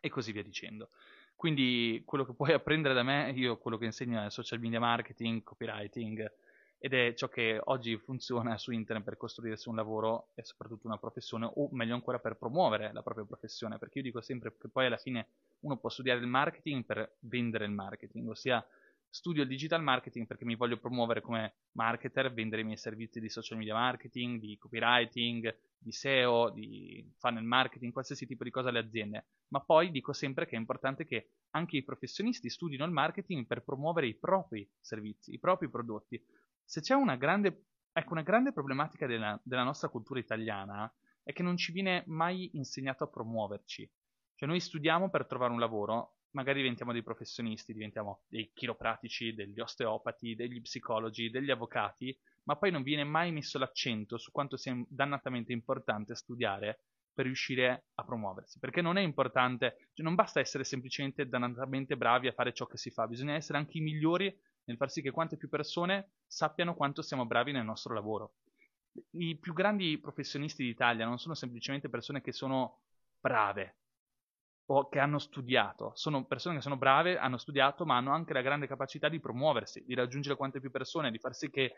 e 0.00 0.08
così 0.08 0.32
via 0.32 0.42
dicendo. 0.42 0.90
Quindi 1.34 2.02
quello 2.04 2.24
che 2.24 2.34
puoi 2.34 2.52
apprendere 2.52 2.94
da 2.94 3.02
me, 3.02 3.32
io 3.34 3.58
quello 3.58 3.78
che 3.78 3.86
insegno 3.86 4.24
è 4.24 4.30
social 4.30 4.60
media 4.60 4.78
marketing, 4.78 5.42
copywriting 5.42 6.30
ed 6.84 6.94
è 6.94 7.14
ciò 7.14 7.28
che 7.28 7.60
oggi 7.62 7.96
funziona 7.96 8.58
su 8.58 8.72
internet 8.72 9.04
per 9.04 9.16
costruirsi 9.16 9.68
un 9.68 9.76
lavoro 9.76 10.30
e 10.34 10.42
soprattutto 10.42 10.88
una 10.88 10.98
professione 10.98 11.48
o 11.54 11.68
meglio 11.70 11.94
ancora 11.94 12.18
per 12.18 12.34
promuovere 12.34 12.92
la 12.92 13.02
propria 13.02 13.24
professione 13.24 13.78
perché 13.78 13.98
io 13.98 14.04
dico 14.04 14.20
sempre 14.20 14.52
che 14.58 14.66
poi 14.68 14.86
alla 14.86 14.96
fine 14.96 15.28
uno 15.60 15.76
può 15.76 15.88
studiare 15.88 16.18
il 16.18 16.26
marketing 16.26 16.84
per 16.84 17.18
vendere 17.20 17.66
il 17.66 17.70
marketing 17.70 18.28
ossia 18.28 18.66
studio 19.08 19.42
il 19.42 19.48
digital 19.48 19.80
marketing 19.80 20.26
perché 20.26 20.44
mi 20.44 20.56
voglio 20.56 20.78
promuovere 20.78 21.20
come 21.20 21.52
marketer, 21.72 22.32
vendere 22.32 22.62
i 22.62 22.64
miei 22.64 22.78
servizi 22.78 23.20
di 23.20 23.28
social 23.28 23.58
media 23.58 23.74
marketing, 23.74 24.40
di 24.40 24.56
copywriting, 24.56 25.54
di 25.76 25.92
SEO, 25.92 26.48
di 26.48 27.12
funnel 27.18 27.44
marketing, 27.44 27.92
qualsiasi 27.92 28.26
tipo 28.26 28.42
di 28.42 28.50
cosa 28.50 28.70
alle 28.70 28.78
aziende. 28.78 29.26
Ma 29.48 29.60
poi 29.60 29.90
dico 29.90 30.14
sempre 30.14 30.46
che 30.46 30.56
è 30.56 30.58
importante 30.58 31.04
che 31.04 31.28
anche 31.50 31.76
i 31.76 31.82
professionisti 31.82 32.48
studino 32.48 32.86
il 32.86 32.90
marketing 32.90 33.46
per 33.46 33.62
promuovere 33.62 34.06
i 34.06 34.14
propri 34.14 34.66
servizi, 34.80 35.34
i 35.34 35.38
propri 35.38 35.68
prodotti, 35.68 36.24
se 36.64 36.80
c'è 36.80 36.94
una 36.94 37.16
grande, 37.16 37.66
ecco, 37.92 38.12
una 38.12 38.22
grande 38.22 38.52
problematica 38.52 39.06
della, 39.06 39.38
della 39.42 39.62
nostra 39.62 39.88
cultura 39.88 40.20
italiana 40.20 40.92
è 41.22 41.32
che 41.32 41.42
non 41.42 41.56
ci 41.56 41.72
viene 41.72 42.02
mai 42.06 42.50
insegnato 42.54 43.04
a 43.04 43.08
promuoverci. 43.08 43.88
Cioè 44.34 44.48
noi 44.48 44.60
studiamo 44.60 45.08
per 45.08 45.26
trovare 45.26 45.52
un 45.52 45.60
lavoro, 45.60 46.16
magari 46.30 46.60
diventiamo 46.60 46.92
dei 46.92 47.02
professionisti, 47.02 47.72
diventiamo 47.72 48.22
dei 48.26 48.50
chiropratici, 48.52 49.34
degli 49.34 49.60
osteopati, 49.60 50.34
degli 50.34 50.60
psicologi, 50.60 51.30
degli 51.30 51.50
avvocati, 51.50 52.16
ma 52.44 52.56
poi 52.56 52.70
non 52.70 52.82
viene 52.82 53.04
mai 53.04 53.30
messo 53.30 53.58
l'accento 53.58 54.18
su 54.18 54.32
quanto 54.32 54.56
sia 54.56 54.74
dannatamente 54.88 55.52
importante 55.52 56.14
studiare 56.14 56.80
per 57.12 57.26
riuscire 57.26 57.84
a 57.94 58.04
promuoversi. 58.04 58.58
Perché 58.58 58.80
non 58.80 58.96
è 58.96 59.02
importante, 59.02 59.88
cioè 59.92 60.04
non 60.04 60.14
basta 60.14 60.40
essere 60.40 60.64
semplicemente 60.64 61.28
dannatamente 61.28 61.96
bravi 61.96 62.26
a 62.26 62.32
fare 62.32 62.52
ciò 62.52 62.66
che 62.66 62.78
si 62.78 62.90
fa, 62.90 63.06
bisogna 63.06 63.34
essere 63.34 63.58
anche 63.58 63.78
i 63.78 63.82
migliori 63.82 64.34
nel 64.64 64.76
far 64.76 64.90
sì 64.90 65.02
che 65.02 65.10
quante 65.10 65.36
più 65.36 65.48
persone 65.48 66.12
sappiano 66.26 66.74
quanto 66.74 67.02
siamo 67.02 67.26
bravi 67.26 67.52
nel 67.52 67.64
nostro 67.64 67.94
lavoro. 67.94 68.34
I 69.12 69.36
più 69.36 69.52
grandi 69.52 69.98
professionisti 69.98 70.64
d'Italia 70.64 71.06
non 71.06 71.18
sono 71.18 71.34
semplicemente 71.34 71.88
persone 71.88 72.20
che 72.20 72.32
sono 72.32 72.80
brave 73.18 73.76
o 74.66 74.88
che 74.88 74.98
hanno 74.98 75.18
studiato, 75.18 75.92
sono 75.94 76.24
persone 76.24 76.56
che 76.56 76.62
sono 76.62 76.76
brave, 76.76 77.18
hanno 77.18 77.38
studiato, 77.38 77.84
ma 77.84 77.96
hanno 77.96 78.12
anche 78.12 78.32
la 78.32 78.42
grande 78.42 78.66
capacità 78.66 79.08
di 79.08 79.20
promuoversi, 79.20 79.84
di 79.84 79.94
raggiungere 79.94 80.36
quante 80.36 80.60
più 80.60 80.70
persone, 80.70 81.10
di 81.10 81.18
far 81.18 81.34
sì 81.34 81.50
che, 81.50 81.74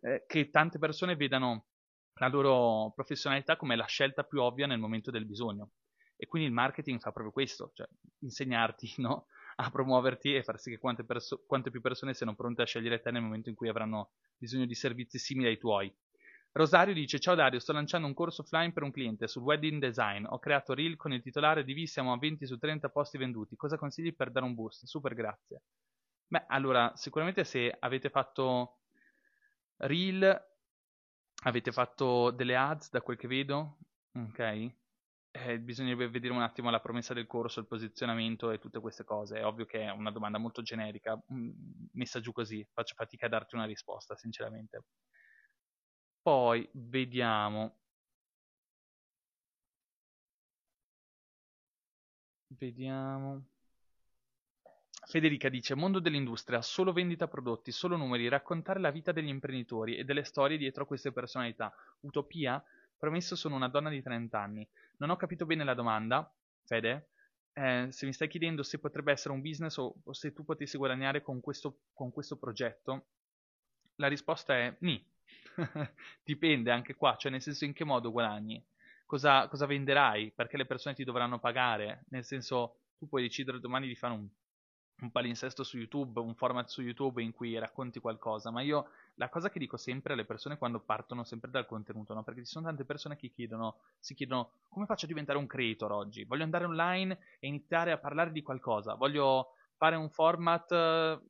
eh, 0.00 0.24
che 0.26 0.50
tante 0.50 0.78
persone 0.78 1.14
vedano 1.16 1.66
la 2.14 2.28
loro 2.28 2.92
professionalità 2.94 3.56
come 3.56 3.76
la 3.76 3.86
scelta 3.86 4.24
più 4.24 4.40
ovvia 4.40 4.66
nel 4.66 4.78
momento 4.78 5.10
del 5.10 5.26
bisogno. 5.26 5.70
E 6.16 6.26
quindi 6.26 6.48
il 6.48 6.54
marketing 6.54 7.00
fa 7.00 7.10
proprio 7.10 7.32
questo, 7.32 7.70
cioè 7.74 7.86
insegnarti 8.20 8.94
no? 9.02 9.26
A 9.56 9.70
promuoverti 9.70 10.34
e 10.34 10.42
far 10.42 10.58
sì 10.58 10.70
che 10.70 10.78
quante, 10.78 11.04
perso- 11.04 11.44
quante 11.46 11.70
più 11.70 11.80
persone 11.80 12.14
siano 12.14 12.34
pronte 12.34 12.62
a 12.62 12.66
scegliere 12.66 13.00
te 13.00 13.10
nel 13.10 13.22
momento 13.22 13.48
in 13.48 13.54
cui 13.54 13.68
avranno 13.68 14.12
bisogno 14.36 14.66
di 14.66 14.74
servizi 14.74 15.18
simili 15.18 15.48
ai 15.48 15.58
tuoi. 15.58 15.94
Rosario 16.52 16.92
dice: 16.92 17.18
Ciao 17.18 17.34
Dario, 17.34 17.58
sto 17.58 17.72
lanciando 17.72 18.06
un 18.06 18.14
corso 18.14 18.42
offline 18.42 18.72
per 18.72 18.82
un 18.82 18.90
cliente 18.90 19.26
sul 19.26 19.42
wedding 19.42 19.80
design. 19.80 20.26
Ho 20.28 20.38
creato 20.38 20.74
reel 20.74 20.96
con 20.96 21.12
il 21.12 21.22
titolare 21.22 21.64
di 21.64 21.72
V, 21.72 21.84
siamo 21.86 22.12
a 22.12 22.18
20 22.18 22.46
su 22.46 22.58
30 22.58 22.90
posti 22.90 23.16
venduti. 23.16 23.56
Cosa 23.56 23.78
consigli 23.78 24.14
per 24.14 24.30
dare 24.30 24.44
un 24.44 24.54
boost? 24.54 24.84
Super, 24.84 25.14
grazie. 25.14 25.62
Beh, 26.26 26.44
allora, 26.48 26.92
sicuramente 26.94 27.44
se 27.44 27.74
avete 27.78 28.10
fatto 28.10 28.80
reel, 29.78 30.50
avete 31.44 31.72
fatto 31.72 32.30
delle 32.30 32.56
ads 32.56 32.90
da 32.90 33.00
quel 33.02 33.16
che 33.16 33.28
vedo, 33.28 33.78
ok? 34.14 34.72
Eh, 35.32 35.58
bisognerebbe 35.58 36.08
vedere 36.10 36.32
un 36.34 36.42
attimo 36.42 36.70
la 36.70 36.80
promessa 36.80 37.14
del 37.14 37.26
corso, 37.26 37.60
il 37.60 37.66
posizionamento 37.66 38.50
e 38.50 38.58
tutte 38.58 38.80
queste 38.80 39.04
cose. 39.04 39.38
È 39.38 39.46
ovvio 39.46 39.64
che 39.64 39.80
è 39.82 39.90
una 39.90 40.10
domanda 40.10 40.38
molto 40.38 40.62
generica, 40.62 41.16
mm, 41.32 41.50
messa 41.92 42.20
giù 42.20 42.32
così, 42.32 42.66
faccio 42.72 42.94
fatica 42.94 43.26
a 43.26 43.28
darti 43.30 43.54
una 43.54 43.64
risposta, 43.64 44.14
sinceramente. 44.16 44.82
Poi 46.22 46.68
vediamo. 46.72 47.76
Vediamo. 52.58 53.42
Federica 55.04 55.48
dice: 55.48 55.74
Mondo 55.74 55.98
dell'industria, 55.98 56.62
solo 56.62 56.92
vendita 56.92 57.26
prodotti, 57.26 57.72
solo 57.72 57.96
numeri, 57.96 58.28
raccontare 58.28 58.78
la 58.80 58.90
vita 58.90 59.12
degli 59.12 59.28
imprenditori 59.28 59.96
e 59.96 60.04
delle 60.04 60.24
storie 60.24 60.56
dietro 60.56 60.84
a 60.84 60.86
queste 60.86 61.12
personalità. 61.12 61.74
Utopia? 62.00 62.62
Promesso 62.96 63.34
sono 63.34 63.56
una 63.56 63.68
donna 63.68 63.90
di 63.90 64.00
30 64.00 64.38
anni. 64.38 64.68
Non 65.02 65.10
ho 65.10 65.16
capito 65.16 65.46
bene 65.46 65.64
la 65.64 65.74
domanda, 65.74 66.32
Fede. 66.64 67.08
Eh, 67.54 67.88
se 67.90 68.06
mi 68.06 68.12
stai 68.12 68.28
chiedendo 68.28 68.62
se 68.62 68.78
potrebbe 68.78 69.10
essere 69.10 69.34
un 69.34 69.40
business 69.40 69.76
o, 69.78 69.96
o 70.00 70.12
se 70.12 70.32
tu 70.32 70.44
potessi 70.44 70.76
guadagnare 70.78 71.22
con 71.22 71.40
questo, 71.40 71.80
con 71.92 72.12
questo 72.12 72.36
progetto, 72.36 73.06
la 73.96 74.06
risposta 74.06 74.54
è 74.54 74.76
ni. 74.78 75.04
Dipende 76.22 76.70
anche 76.70 76.94
qua, 76.94 77.16
cioè 77.16 77.32
nel 77.32 77.42
senso 77.42 77.64
in 77.64 77.72
che 77.72 77.82
modo 77.82 78.12
guadagni. 78.12 78.64
Cosa, 79.04 79.48
cosa 79.48 79.66
venderai? 79.66 80.30
Perché 80.30 80.56
le 80.56 80.66
persone 80.66 80.94
ti 80.94 81.02
dovranno 81.02 81.40
pagare? 81.40 82.04
Nel 82.10 82.24
senso, 82.24 82.76
tu 82.96 83.08
puoi 83.08 83.22
decidere 83.22 83.58
domani 83.58 83.88
di 83.88 83.96
fare 83.96 84.12
un 84.12 84.28
un 85.02 85.10
palinsesto 85.10 85.64
su 85.64 85.76
YouTube, 85.76 86.20
un 86.20 86.34
format 86.34 86.68
su 86.68 86.80
YouTube 86.80 87.22
in 87.22 87.32
cui 87.32 87.58
racconti 87.58 88.00
qualcosa, 88.00 88.50
ma 88.50 88.62
io 88.62 88.90
la 89.14 89.28
cosa 89.28 89.50
che 89.50 89.58
dico 89.58 89.76
sempre 89.76 90.12
alle 90.12 90.24
persone 90.24 90.56
quando 90.56 90.80
partono 90.80 91.24
sempre 91.24 91.50
dal 91.50 91.66
contenuto, 91.66 92.14
no? 92.14 92.22
perché 92.22 92.44
ci 92.44 92.50
sono 92.52 92.66
tante 92.66 92.84
persone 92.84 93.16
che 93.16 93.28
chiedono, 93.28 93.78
si 93.98 94.14
chiedono 94.14 94.52
come 94.68 94.86
faccio 94.86 95.04
a 95.04 95.08
diventare 95.08 95.38
un 95.38 95.46
creator 95.46 95.92
oggi? 95.92 96.24
Voglio 96.24 96.44
andare 96.44 96.64
online 96.64 97.18
e 97.40 97.48
iniziare 97.48 97.90
a 97.90 97.98
parlare 97.98 98.32
di 98.32 98.42
qualcosa, 98.42 98.94
voglio 98.94 99.54
fare 99.76 99.96
un 99.96 100.08
format 100.10 100.70
eh, 100.70 101.20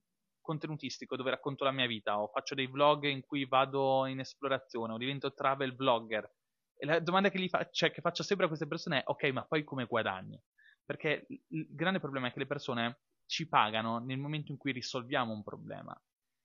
contenutistico 0.43 1.17
dove 1.17 1.31
racconto 1.31 1.64
la 1.64 1.73
mia 1.73 1.87
vita, 1.87 2.21
o 2.21 2.29
faccio 2.29 2.55
dei 2.55 2.67
vlog 2.67 3.05
in 3.05 3.23
cui 3.23 3.47
vado 3.47 4.05
in 4.07 4.21
esplorazione, 4.21 4.93
o 4.93 4.99
divento 4.99 5.33
travel 5.33 5.75
vlogger. 5.75 6.31
E 6.76 6.85
la 6.85 7.00
domanda 7.00 7.31
che, 7.31 7.49
fa- 7.49 7.67
cioè, 7.71 7.91
che 7.91 8.02
faccio 8.02 8.23
sempre 8.23 8.45
a 8.45 8.49
queste 8.49 8.67
persone 8.67 8.99
è, 8.99 9.02
ok, 9.07 9.25
ma 9.31 9.45
poi 9.45 9.64
come 9.64 9.87
guadagni? 9.87 10.38
Perché 10.85 11.26
il 11.29 11.67
grande 11.71 12.00
problema 12.00 12.26
è 12.26 12.33
che 12.33 12.41
le 12.41 12.47
persone 12.47 12.99
ci 13.33 13.49
pagano 13.49 13.99
nel 13.99 14.19
momento 14.19 14.53
in 14.53 14.59
cui 14.59 14.73
risolviamo 14.73 15.33
un 15.33 15.43
problema. 15.43 15.99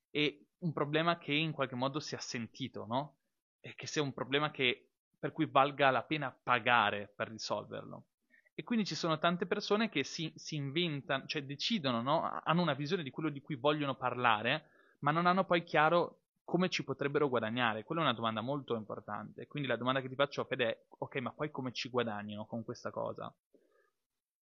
E 0.09 0.45
un 0.59 0.71
problema 0.71 1.17
che 1.17 1.33
in 1.33 1.51
qualche 1.51 1.75
modo 1.75 1.99
sia 1.99 2.17
sentito, 2.19 2.85
no? 2.85 3.17
E 3.59 3.75
che 3.75 3.87
sia 3.87 4.01
un 4.01 4.13
problema 4.13 4.51
che, 4.51 4.91
per 5.19 5.33
cui 5.33 5.47
valga 5.47 5.91
la 5.91 6.03
pena 6.03 6.31
pagare 6.31 7.11
per 7.13 7.27
risolverlo. 7.27 8.05
E 8.53 8.63
quindi 8.63 8.85
ci 8.85 8.95
sono 8.95 9.19
tante 9.19 9.45
persone 9.47 9.89
che 9.89 10.05
si, 10.05 10.31
si 10.37 10.55
inventano, 10.55 11.25
cioè 11.25 11.43
decidono, 11.43 12.01
no? 12.01 12.21
Hanno 12.45 12.61
una 12.61 12.73
visione 12.73 13.03
di 13.03 13.09
quello 13.11 13.29
di 13.29 13.41
cui 13.41 13.55
vogliono 13.55 13.95
parlare, 13.95 14.69
ma 14.99 15.11
non 15.11 15.25
hanno 15.25 15.43
poi 15.43 15.63
chiaro 15.63 16.21
come 16.45 16.69
ci 16.69 16.85
potrebbero 16.85 17.27
guadagnare? 17.27 17.83
Quella 17.83 17.99
è 18.01 18.05
una 18.05 18.13
domanda 18.13 18.39
molto 18.39 18.75
importante. 18.75 19.45
Quindi 19.47 19.67
la 19.67 19.75
domanda 19.75 19.99
che 19.99 20.07
ti 20.07 20.15
faccio, 20.15 20.45
Fede, 20.45 20.65
è: 20.69 20.85
ok, 20.99 21.17
ma 21.17 21.33
poi 21.33 21.51
come 21.51 21.73
ci 21.73 21.89
guadagnano 21.89 22.45
con 22.45 22.63
questa 22.63 22.91
cosa? 22.91 23.31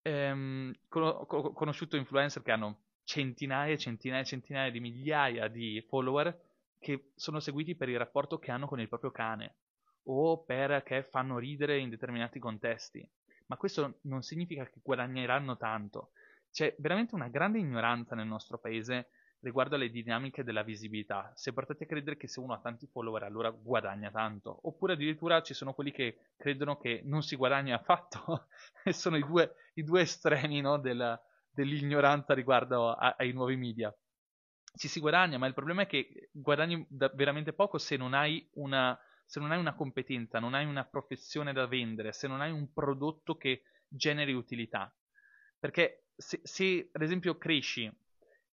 Ehm, 0.06 0.72
con- 0.88 1.26
conosciuto 1.26 1.96
influencer 1.96 2.42
che 2.42 2.52
hanno 2.52 2.78
centinaia 3.02 3.72
e 3.72 3.78
centinaia 3.78 4.22
e 4.22 4.26
centinaia 4.26 4.70
di 4.70 4.80
migliaia 4.80 5.48
di 5.48 5.84
follower 5.88 6.38
che 6.78 7.10
sono 7.16 7.40
seguiti 7.40 7.74
per 7.74 7.88
il 7.88 7.98
rapporto 7.98 8.38
che 8.38 8.52
hanno 8.52 8.66
con 8.68 8.80
il 8.80 8.88
proprio 8.88 9.10
cane 9.10 9.56
o 10.04 10.44
perché 10.44 11.02
fanno 11.02 11.38
ridere 11.38 11.78
in 11.78 11.88
determinati 11.88 12.38
contesti. 12.38 13.06
Ma 13.46 13.56
questo 13.56 13.98
non 14.02 14.22
significa 14.22 14.64
che 14.64 14.80
guadagneranno 14.82 15.56
tanto. 15.56 16.10
C'è 16.52 16.74
veramente 16.78 17.16
una 17.16 17.28
grande 17.28 17.58
ignoranza 17.58 18.14
nel 18.14 18.26
nostro 18.26 18.58
paese 18.58 19.08
riguardo 19.46 19.76
alle 19.76 19.90
dinamiche 19.90 20.42
della 20.42 20.62
visibilità. 20.62 21.30
Si 21.34 21.48
è 21.48 21.52
portati 21.52 21.84
a 21.84 21.86
credere 21.86 22.16
che 22.16 22.26
se 22.26 22.40
uno 22.40 22.52
ha 22.52 22.58
tanti 22.58 22.88
follower 22.88 23.22
allora 23.22 23.50
guadagna 23.50 24.10
tanto, 24.10 24.58
oppure 24.62 24.94
addirittura 24.94 25.40
ci 25.42 25.54
sono 25.54 25.72
quelli 25.72 25.92
che 25.92 26.32
credono 26.36 26.76
che 26.76 27.02
non 27.04 27.22
si 27.22 27.36
guadagna 27.36 27.76
affatto, 27.76 28.48
e 28.84 28.92
sono 28.92 29.16
i 29.16 29.24
due, 29.24 29.54
i 29.74 29.84
due 29.84 30.02
estremi 30.02 30.60
no, 30.60 30.78
della, 30.78 31.20
dell'ignoranza 31.48 32.34
riguardo 32.34 32.90
a, 32.90 33.14
ai 33.16 33.32
nuovi 33.32 33.56
media. 33.56 33.94
Ci 34.76 34.88
si 34.88 35.00
guadagna, 35.00 35.38
ma 35.38 35.46
il 35.46 35.54
problema 35.54 35.82
è 35.82 35.86
che 35.86 36.28
guadagni 36.32 36.86
veramente 37.14 37.52
poco 37.54 37.78
se 37.78 37.96
non 37.96 38.12
hai 38.12 38.46
una, 38.54 38.98
se 39.24 39.40
non 39.40 39.52
hai 39.52 39.58
una 39.58 39.74
competenza, 39.74 40.38
non 40.38 40.54
hai 40.54 40.66
una 40.66 40.84
professione 40.84 41.52
da 41.52 41.66
vendere, 41.66 42.12
se 42.12 42.28
non 42.28 42.40
hai 42.40 42.50
un 42.50 42.72
prodotto 42.72 43.36
che 43.36 43.62
generi 43.88 44.34
utilità. 44.34 44.94
Perché 45.58 46.08
se, 46.16 46.40
se 46.42 46.90
ad 46.92 47.00
esempio 47.00 47.38
cresci 47.38 47.90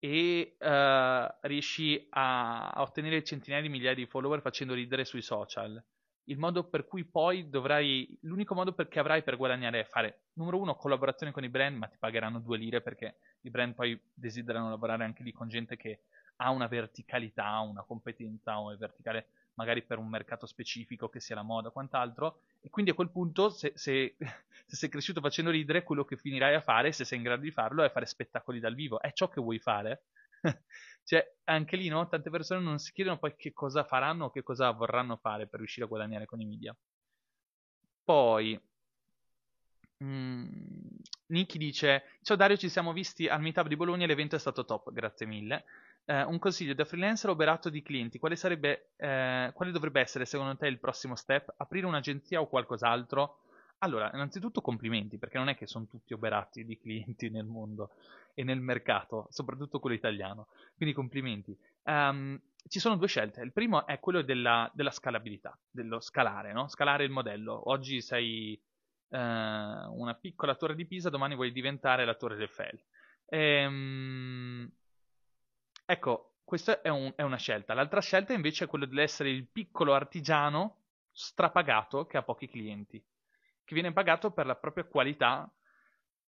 e 0.04 0.56
uh, 0.58 1.48
riesci 1.48 2.08
a, 2.10 2.72
a, 2.72 2.82
ottenere 2.82 3.24
centinaia 3.24 3.62
di 3.62 3.70
migliaia 3.70 3.94
di 3.94 4.08
follower 4.08 4.42
facendo 4.42 4.74
ridere 4.74 5.06
sui 5.06 5.22
social. 5.22 5.82
Il 6.24 6.40
modo 6.40 6.64
per 6.64 6.88
cui 6.88 7.06
poi 7.06 7.50
dovrai, 7.50 8.18
l'unico 8.22 8.56
modo 8.56 8.74
che 8.74 9.00
avrai 9.00 9.22
per 9.22 9.38
guadagnare 9.38 9.82
è 9.82 9.84
fare, 9.84 10.22
numero 10.34 10.60
uno, 10.60 10.76
collaborazione 10.76 11.32
con 11.32 11.44
i 11.44 11.50
brand, 11.50 11.78
ma 11.78 11.86
ti 11.86 11.98
pagheranno 12.00 12.40
due 12.40 12.58
lire 12.58 12.82
perché 12.82 13.18
i 13.42 13.52
brand 13.52 13.76
poi 13.76 14.00
desiderano 14.12 14.72
lavorare 14.72 15.04
anche 15.04 15.22
lì 15.22 15.32
con 15.32 15.48
gente 15.48 15.78
che 15.78 16.02
ha 16.38 16.50
una 16.50 16.66
verticalità, 16.66 17.60
una 17.60 17.84
competenza 17.84 18.60
o 18.60 18.72
è 18.72 18.78
verticale 18.78 19.28
magari 19.56 19.84
per 19.84 19.98
un 19.98 20.08
mercato 20.08 20.46
specifico 20.46 21.10
che 21.10 21.20
sia 21.20 21.36
la 21.36 21.44
moda 21.44 21.70
o 21.70 21.72
quant'altro. 21.72 22.42
E 22.62 22.70
quindi 22.70 22.92
a 22.92 22.94
quel 22.94 23.10
punto, 23.10 23.50
se, 23.50 23.74
se, 23.76 24.16
se, 24.66 24.76
sei 24.76 24.90
cresciuto 24.90 25.22
facendo 25.22 25.52
ridere, 25.52 25.84
quello 25.84 26.06
che 26.06 26.18
finirai 26.18 26.56
a 26.56 26.62
fare, 26.62 26.92
se 26.92 27.06
sei 27.06 27.18
in 27.18 27.24
grado 27.24 27.42
di 27.42 27.52
farlo, 27.52 27.84
è 27.84 27.92
fare 27.92 28.06
spettacoli 28.06 28.60
dal 28.60 28.76
vivo. 28.76 29.02
È 29.02 29.12
ciò 29.14 29.28
che 29.30 29.42
vuoi 29.42 29.60
fare. 29.60 30.04
cioè, 31.04 31.36
anche 31.46 31.76
lì, 31.76 31.88
no? 31.88 32.08
Tante 32.08 32.30
persone 32.30 32.62
non 32.62 32.80
si 32.80 32.92
chiedono 32.92 33.18
poi 33.18 33.36
che 33.36 33.54
cosa 33.54 33.84
faranno 33.84 34.26
o 34.26 34.32
che 34.32 34.44
cosa 34.44 34.72
vorranno 34.72 35.18
fare 35.18 35.48
per 35.48 35.60
riuscire 35.60 35.86
a 35.86 35.90
guadagnare 35.90 36.26
con 36.26 36.40
i 36.42 36.46
media. 36.46 36.76
Poi, 38.04 38.60
mm, 40.04 40.46
Niki 41.28 41.58
dice: 41.58 42.04
Ciao 42.22 42.36
Dario, 42.36 42.58
ci 42.58 42.70
siamo 42.70 42.94
visti 42.94 43.28
al 43.28 43.42
meetup 43.42 43.68
di 43.68 43.76
Bologna. 43.76 44.06
L'evento 44.06 44.36
è 44.36 44.40
stato 44.40 44.66
top, 44.66 44.92
grazie 44.92 45.26
mille. 45.26 45.66
Eh, 46.06 46.24
un 46.24 46.40
consiglio 46.40 46.74
da 46.74 46.86
freelancer 46.86 47.30
oberato 47.30 47.70
di 47.70 47.82
clienti: 47.82 48.20
quale, 48.20 48.36
sarebbe, 48.36 48.92
eh, 48.98 49.52
quale 49.54 49.72
dovrebbe 49.72 50.02
essere 50.02 50.26
secondo 50.26 50.58
te 50.58 50.68
il 50.68 50.80
prossimo 50.80 51.16
step? 51.16 51.54
Aprire 51.58 51.86
un'agenzia 51.86 52.42
o 52.42 52.48
qualcos'altro? 52.48 53.40
Allora, 53.80 54.12
innanzitutto 54.14 54.62
complimenti, 54.62 55.18
perché 55.18 55.38
non 55.38 55.50
è 55.50 55.56
che 55.56 55.66
sono 55.66 55.88
tutti 55.88 56.14
oberati 56.14 56.66
di 56.66 56.78
clienti 56.78 57.30
nel 57.30 57.46
mondo 57.46 57.92
e 58.36 58.44
nel 58.44 58.60
mercato, 58.60 59.28
soprattutto 59.32 59.80
quello 59.80 59.96
italiano. 59.96 60.48
Quindi 60.76 60.94
complimenti. 60.94 61.58
Um, 61.84 62.40
ci 62.68 62.80
sono 62.80 62.96
due 62.96 63.08
scelte. 63.08 63.42
Il 63.42 63.52
primo 63.52 63.88
è 63.88 64.00
quello 64.00 64.22
della, 64.22 64.70
della 64.76 64.92
scalabilità, 64.92 65.58
dello 65.70 66.00
scalare, 66.00 66.54
no? 66.54 66.68
Scalare 66.68 67.06
il 67.06 67.10
modello. 67.10 67.70
Oggi 67.70 68.02
sei 68.02 68.62
uh, 69.10 69.18
una 69.18 70.14
piccola 70.20 70.54
torre 70.54 70.76
di 70.76 70.86
Pisa, 70.86 71.10
domani 71.10 71.34
vuoi 71.34 71.52
diventare 71.52 72.06
la 72.06 72.14
torre 72.14 72.40
Eiffel. 72.40 72.80
Ehm, 73.26 74.72
ecco, 75.92 76.36
questa 76.44 76.82
è, 76.82 76.90
un, 76.90 77.14
è 77.16 77.22
una 77.22 77.38
scelta. 77.38 77.74
L'altra 77.74 78.02
scelta 78.02 78.34
invece 78.34 78.66
è 78.66 78.68
quella 78.68 78.86
dell'essere 78.86 79.30
il 79.30 79.48
piccolo 79.48 79.94
artigiano 79.94 80.78
strapagato 81.12 82.06
che 82.06 82.18
ha 82.18 82.24
pochi 82.24 82.48
clienti 82.48 83.04
che 83.72 83.80
viene 83.80 83.94
pagato 83.94 84.32
per 84.32 84.46
la 84.46 84.56
propria 84.58 84.84
qualità 84.84 85.50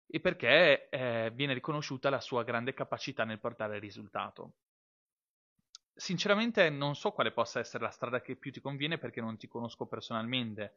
e 0.06 0.20
perché 0.20 0.88
eh, 0.88 1.30
viene 1.34 1.52
riconosciuta 1.52 2.08
la 2.08 2.20
sua 2.20 2.44
grande 2.44 2.72
capacità 2.72 3.24
nel 3.24 3.40
portare 3.40 3.78
risultato. 3.78 4.52
Sinceramente 5.94 6.70
non 6.70 6.94
so 6.94 7.10
quale 7.10 7.32
possa 7.32 7.58
essere 7.58 7.84
la 7.84 7.90
strada 7.90 8.22
che 8.22 8.36
più 8.36 8.50
ti 8.50 8.62
conviene 8.62 8.96
perché 8.96 9.20
non 9.20 9.36
ti 9.36 9.48
conosco 9.48 9.84
personalmente. 9.84 10.76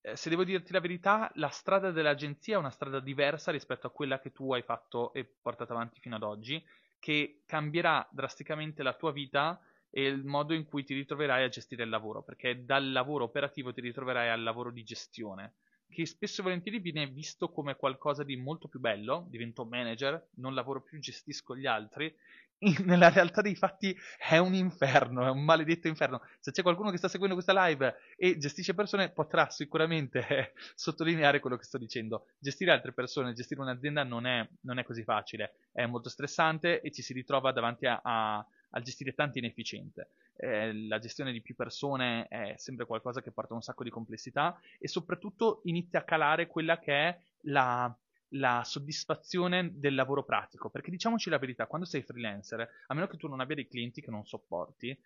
Eh, 0.00 0.16
se 0.16 0.30
devo 0.30 0.42
dirti 0.42 0.72
la 0.72 0.80
verità, 0.80 1.30
la 1.34 1.48
strada 1.48 1.92
dell'agenzia 1.92 2.56
è 2.56 2.58
una 2.58 2.70
strada 2.70 2.98
diversa 2.98 3.52
rispetto 3.52 3.86
a 3.86 3.92
quella 3.92 4.18
che 4.18 4.32
tu 4.32 4.52
hai 4.52 4.62
fatto 4.62 5.12
e 5.12 5.24
portato 5.24 5.74
avanti 5.74 6.00
fino 6.00 6.16
ad 6.16 6.24
oggi, 6.24 6.64
che 7.04 7.42
cambierà 7.44 8.08
drasticamente 8.10 8.82
la 8.82 8.94
tua 8.94 9.12
vita 9.12 9.60
e 9.90 10.06
il 10.06 10.24
modo 10.24 10.54
in 10.54 10.64
cui 10.64 10.84
ti 10.84 10.94
ritroverai 10.94 11.44
a 11.44 11.48
gestire 11.48 11.82
il 11.82 11.90
lavoro, 11.90 12.22
perché 12.22 12.64
dal 12.64 12.92
lavoro 12.92 13.24
operativo 13.24 13.74
ti 13.74 13.82
ritroverai 13.82 14.30
al 14.30 14.42
lavoro 14.42 14.70
di 14.70 14.82
gestione 14.84 15.52
che 15.94 16.06
spesso 16.06 16.40
e 16.40 16.44
volentieri 16.44 16.80
viene 16.80 17.06
visto 17.06 17.50
come 17.50 17.76
qualcosa 17.76 18.24
di 18.24 18.36
molto 18.36 18.68
più 18.68 18.80
bello, 18.80 19.26
divento 19.28 19.64
manager, 19.64 20.28
non 20.36 20.54
lavoro 20.54 20.82
più, 20.82 20.98
gestisco 20.98 21.56
gli 21.56 21.66
altri, 21.66 22.12
nella 22.84 23.10
realtà 23.10 23.40
dei 23.40 23.54
fatti 23.54 23.96
è 24.18 24.38
un 24.38 24.54
inferno, 24.54 25.26
è 25.26 25.30
un 25.30 25.44
maledetto 25.44 25.88
inferno. 25.88 26.22
Se 26.40 26.50
c'è 26.50 26.62
qualcuno 26.62 26.90
che 26.90 26.96
sta 26.96 27.08
seguendo 27.08 27.34
questa 27.34 27.66
live 27.66 27.94
e 28.16 28.38
gestisce 28.38 28.74
persone, 28.74 29.10
potrà 29.10 29.50
sicuramente 29.50 30.52
sottolineare 30.74 31.40
quello 31.40 31.56
che 31.56 31.64
sto 31.64 31.78
dicendo. 31.78 32.26
Gestire 32.38 32.72
altre 32.72 32.92
persone, 32.92 33.32
gestire 33.32 33.60
un'azienda 33.60 34.02
non 34.04 34.26
è, 34.26 34.46
non 34.62 34.78
è 34.78 34.84
così 34.84 35.02
facile, 35.04 35.54
è 35.72 35.86
molto 35.86 36.08
stressante 36.08 36.80
e 36.80 36.90
ci 36.90 37.02
si 37.02 37.12
ritrova 37.12 37.52
davanti 37.52 37.86
a, 37.86 38.00
a, 38.02 38.46
a 38.70 38.80
gestire 38.80 39.14
tanti 39.14 39.38
inefficiente 39.38 40.08
eh, 40.36 40.72
la 40.88 40.98
gestione 40.98 41.32
di 41.32 41.40
più 41.40 41.54
persone 41.54 42.26
è 42.28 42.54
sempre 42.56 42.86
qualcosa 42.86 43.22
che 43.22 43.30
porta 43.30 43.54
un 43.54 43.62
sacco 43.62 43.84
di 43.84 43.90
complessità 43.90 44.58
e 44.78 44.88
soprattutto 44.88 45.60
inizia 45.64 46.00
a 46.00 46.04
calare 46.04 46.46
quella 46.46 46.78
che 46.78 46.92
è 46.92 47.18
la, 47.42 47.94
la 48.34 48.62
soddisfazione 48.64 49.78
del 49.78 49.94
lavoro 49.94 50.24
pratico. 50.24 50.70
Perché 50.70 50.90
diciamoci 50.90 51.30
la 51.30 51.38
verità, 51.38 51.66
quando 51.66 51.86
sei 51.86 52.02
freelancer, 52.02 52.68
a 52.86 52.94
meno 52.94 53.06
che 53.06 53.16
tu 53.16 53.28
non 53.28 53.40
abbia 53.40 53.56
dei 53.56 53.68
clienti 53.68 54.00
che 54.00 54.10
non 54.10 54.24
sopporti, 54.24 54.96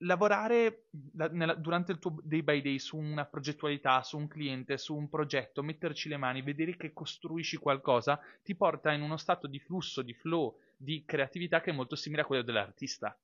lavorare 0.00 0.88
la, 1.14 1.28
nella, 1.28 1.54
durante 1.54 1.92
il 1.92 1.98
tuo 1.98 2.20
day 2.22 2.42
by 2.42 2.60
day 2.60 2.78
su 2.78 2.98
una 2.98 3.24
progettualità, 3.24 4.02
su 4.02 4.18
un 4.18 4.28
cliente, 4.28 4.78
su 4.78 4.94
un 4.94 5.08
progetto, 5.08 5.62
metterci 5.62 6.08
le 6.08 6.16
mani, 6.16 6.42
vedere 6.42 6.76
che 6.76 6.92
costruisci 6.92 7.56
qualcosa, 7.56 8.20
ti 8.42 8.54
porta 8.54 8.92
in 8.92 9.02
uno 9.02 9.16
stato 9.16 9.46
di 9.46 9.58
flusso, 9.58 10.02
di 10.02 10.12
flow, 10.12 10.58
di 10.76 11.04
creatività 11.06 11.60
che 11.60 11.70
è 11.70 11.74
molto 11.74 11.96
simile 11.96 12.22
a 12.22 12.24
quello 12.26 12.42
dell'artista 12.42 13.16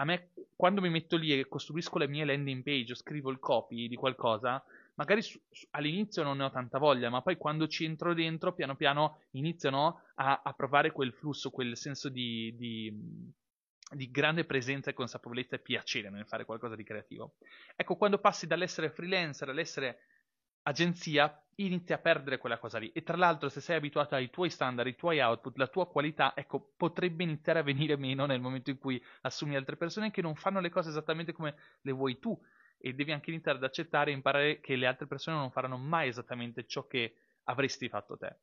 a 0.00 0.04
me 0.04 0.30
quando 0.56 0.80
mi 0.80 0.88
metto 0.88 1.16
lì 1.16 1.38
e 1.38 1.46
costruisco 1.46 1.98
le 1.98 2.08
mie 2.08 2.24
landing 2.24 2.62
page 2.62 2.92
o 2.92 2.96
scrivo 2.96 3.30
il 3.30 3.38
copy 3.38 3.86
di 3.86 3.96
qualcosa, 3.96 4.62
magari 5.00 5.22
su, 5.22 5.40
su, 5.50 5.66
all'inizio 5.70 6.22
non 6.22 6.36
ne 6.36 6.44
ho 6.44 6.50
tanta 6.50 6.76
voglia, 6.76 7.08
ma 7.08 7.22
poi 7.22 7.38
quando 7.38 7.66
ci 7.66 7.86
entro 7.86 8.12
dentro, 8.12 8.52
piano 8.52 8.76
piano 8.76 9.22
iniziano 9.30 10.02
a, 10.16 10.42
a 10.44 10.52
provare 10.52 10.92
quel 10.92 11.14
flusso, 11.14 11.50
quel 11.50 11.74
senso 11.74 12.10
di, 12.10 12.54
di, 12.54 12.94
di, 13.92 14.10
grande 14.10 14.44
presenza 14.44 14.90
e 14.90 14.94
consapevolezza 14.94 15.56
e 15.56 15.60
piacere 15.60 16.10
nel 16.10 16.26
fare 16.26 16.44
qualcosa 16.44 16.76
di 16.76 16.84
creativo. 16.84 17.36
Ecco, 17.76 17.96
quando 17.96 18.18
passi 18.18 18.46
dall'essere 18.46 18.90
freelancer 18.90 19.48
all'essere 19.48 20.00
agenzia, 20.64 21.42
inizi 21.54 21.94
a 21.94 21.98
perdere 21.98 22.36
quella 22.36 22.58
cosa 22.58 22.76
lì. 22.76 22.92
E 22.92 23.02
tra 23.02 23.16
l'altro, 23.16 23.48
se 23.48 23.62
sei 23.62 23.76
abituato 23.76 24.14
ai 24.14 24.28
tuoi 24.28 24.50
standard, 24.50 24.86
ai 24.86 24.96
tuoi 24.96 25.18
output, 25.20 25.56
la 25.56 25.68
tua 25.68 25.88
qualità, 25.88 26.36
ecco, 26.36 26.72
potrebbe 26.76 27.22
iniziare 27.22 27.60
a 27.60 27.62
venire 27.62 27.96
meno 27.96 28.26
nel 28.26 28.40
momento 28.40 28.68
in 28.68 28.76
cui 28.76 29.02
assumi 29.22 29.56
altre 29.56 29.78
persone 29.78 30.10
che 30.10 30.20
non 30.20 30.34
fanno 30.34 30.60
le 30.60 30.68
cose 30.68 30.90
esattamente 30.90 31.32
come 31.32 31.54
le 31.80 31.92
vuoi 31.92 32.18
tu. 32.18 32.38
E 32.80 32.94
devi 32.94 33.12
anche 33.12 33.30
iniziare 33.30 33.58
ad 33.58 33.64
accettare 33.64 34.10
e 34.10 34.14
imparare 34.14 34.60
che 34.60 34.76
le 34.76 34.86
altre 34.86 35.06
persone 35.06 35.36
non 35.36 35.50
faranno 35.50 35.76
mai 35.76 36.08
esattamente 36.08 36.66
ciò 36.66 36.86
che 36.86 37.14
avresti 37.44 37.88
fatto 37.88 38.16
te. 38.16 38.36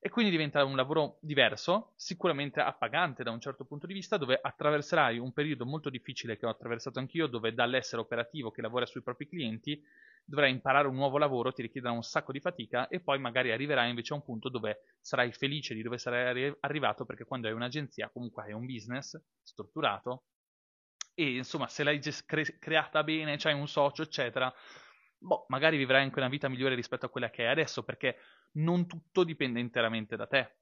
E 0.00 0.10
quindi 0.10 0.30
diventa 0.30 0.62
un 0.64 0.76
lavoro 0.76 1.16
diverso, 1.20 1.92
sicuramente 1.96 2.60
appagante 2.60 3.22
da 3.22 3.30
un 3.30 3.40
certo 3.40 3.64
punto 3.64 3.86
di 3.86 3.94
vista, 3.94 4.18
dove 4.18 4.38
attraverserai 4.38 5.18
un 5.18 5.32
periodo 5.32 5.64
molto 5.64 5.88
difficile 5.88 6.36
che 6.36 6.44
ho 6.44 6.50
attraversato 6.50 6.98
anch'io, 6.98 7.26
dove 7.26 7.54
dall'essere 7.54 8.02
operativo 8.02 8.50
che 8.50 8.60
lavora 8.60 8.84
sui 8.84 9.00
propri 9.00 9.26
clienti 9.26 9.82
dovrai 10.22 10.50
imparare 10.50 10.88
un 10.88 10.94
nuovo 10.94 11.16
lavoro, 11.16 11.52
ti 11.52 11.62
richiederà 11.62 11.92
un 11.92 12.02
sacco 12.02 12.32
di 12.32 12.40
fatica 12.40 12.88
e 12.88 13.00
poi 13.00 13.18
magari 13.18 13.50
arriverai 13.50 13.88
invece 13.88 14.12
a 14.12 14.16
un 14.16 14.24
punto 14.24 14.48
dove 14.48 14.80
sarai 15.00 15.32
felice 15.32 15.74
di 15.74 15.82
dove 15.82 15.98
sarai 15.98 16.54
arrivato 16.60 17.04
perché 17.04 17.24
quando 17.24 17.46
hai 17.46 17.54
un'agenzia 17.54 18.10
comunque 18.10 18.42
hai 18.42 18.52
un 18.52 18.66
business 18.66 19.18
strutturato 19.42 20.24
e 21.14 21.36
insomma 21.36 21.68
se 21.68 21.82
l'hai 21.84 22.00
cre- 22.26 22.58
creata 22.58 23.02
bene, 23.04 23.36
c'hai 23.36 23.54
un 23.54 23.68
socio 23.68 24.02
eccetera, 24.02 24.52
boh, 25.18 25.44
magari 25.48 25.76
vivrai 25.76 26.02
anche 26.02 26.18
una 26.18 26.28
vita 26.28 26.48
migliore 26.48 26.74
rispetto 26.74 27.06
a 27.06 27.10
quella 27.10 27.30
che 27.30 27.44
hai 27.44 27.50
adesso 27.52 27.82
perché 27.84 28.16
non 28.54 28.86
tutto 28.86 29.24
dipende 29.24 29.60
interamente 29.60 30.16
da 30.16 30.26
te. 30.26 30.56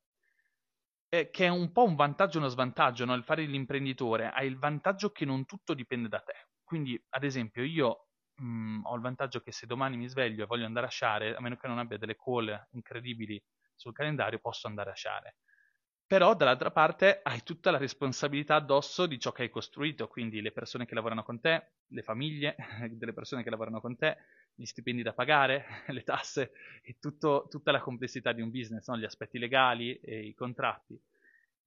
Eh, 1.09 1.29
che 1.31 1.45
è 1.45 1.49
un 1.49 1.73
po' 1.73 1.85
un 1.85 1.95
vantaggio 1.95 2.37
e 2.39 2.41
uno 2.41 2.49
svantaggio, 2.49 3.05
no? 3.05 3.15
Il 3.15 3.23
fare 3.25 3.45
l'imprenditore 3.45 4.31
hai 4.31 4.47
il 4.47 4.57
vantaggio 4.59 5.11
che 5.11 5.25
non 5.27 5.45
tutto 5.45 5.75
dipende 5.75 6.09
da 6.09 6.21
te. 6.21 6.49
Quindi, 6.65 7.03
ad 7.11 7.25
esempio, 7.25 7.63
io 7.65 8.09
mh, 8.37 8.45
mhmm, 8.45 8.81
ho 8.87 8.95
il 8.95 9.03
vantaggio 9.03 9.41
che 9.41 9.53
se 9.53 9.67
domani 9.67 9.97
mi 9.99 10.09
sveglio 10.09 10.45
e 10.45 10.47
voglio 10.47 10.65
andare 10.65 10.87
a 10.87 10.91
sciare, 10.91 11.35
a 11.37 11.41
meno 11.43 11.57
che 11.57 11.67
non 11.69 11.79
abbia 11.79 11.99
delle 11.99 12.17
call 12.17 12.69
incredibili 12.71 13.43
sul 13.75 13.93
calendario, 13.93 14.39
posso 14.39 14.67
andare 14.69 14.91
a 14.91 14.95
sciare. 14.95 15.37
Però 16.13 16.35
dall'altra 16.35 16.71
parte 16.71 17.21
hai 17.23 17.43
tutta 17.43 17.71
la 17.71 17.79
responsabilità 17.79 18.57
addosso 18.57 19.07
di 19.07 19.19
ciò 19.19 19.33
che 19.33 19.45
hai 19.45 19.49
costruito, 19.49 20.09
quindi 20.09 20.43
le 20.43 20.53
persone 20.53 20.85
che 20.85 20.95
lavorano 20.95 21.23
con 21.23 21.41
te, 21.41 21.69
le 21.87 22.03
famiglie 22.03 22.55
delle 22.93 23.15
persone 23.15 23.43
che 23.43 23.49
lavorano 23.49 23.81
con 23.81 23.97
te, 23.97 24.19
gli 24.55 24.67
stipendi 24.67 25.01
da 25.03 25.15
pagare, 25.15 25.65
le 25.89 26.03
tasse 26.03 26.53
e 26.83 26.99
tutto, 27.01 27.47
tutta 27.49 27.73
la 27.73 27.81
complessità 27.81 28.33
di 28.33 28.43
un 28.43 28.51
business, 28.51 28.89
no? 28.89 28.99
gli 28.99 29.07
aspetti 29.07 29.39
legali 29.39 29.99
e 30.01 30.27
i 30.27 30.35
contratti. 30.35 31.01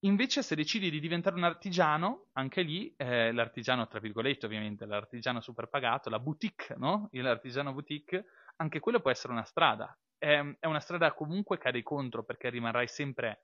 Invece, 0.02 0.44
se 0.44 0.54
decidi 0.54 0.92
di 0.92 1.00
diventare 1.00 1.36
un 1.36 1.44
artigiano, 1.44 2.28
anche 2.34 2.62
lì, 2.62 2.94
eh, 2.98 3.32
l'artigiano, 3.32 3.88
tra 3.88 3.98
virgolette, 3.98 4.46
ovviamente, 4.46 4.86
l'artigiano 4.86 5.42
super 5.42 5.70
pagato, 5.70 6.12
la 6.12 6.20
boutique, 6.20 6.76
no? 6.78 7.10
L'artigiano 7.14 7.74
boutique, 7.74 8.26
anche 8.58 8.80
quello 8.80 9.00
può 9.00 9.10
essere 9.10 9.34
una 9.34 9.44
strada. 9.44 9.98
È, 10.16 10.40
è 10.60 10.68
una 10.68 10.82
strada 10.82 11.14
comunque 11.14 11.58
che 11.58 11.70
ha 11.70 11.72
dei 11.72 11.82
contro, 11.82 12.24
perché 12.24 12.52
rimarrai 12.52 12.88
sempre 12.88 13.40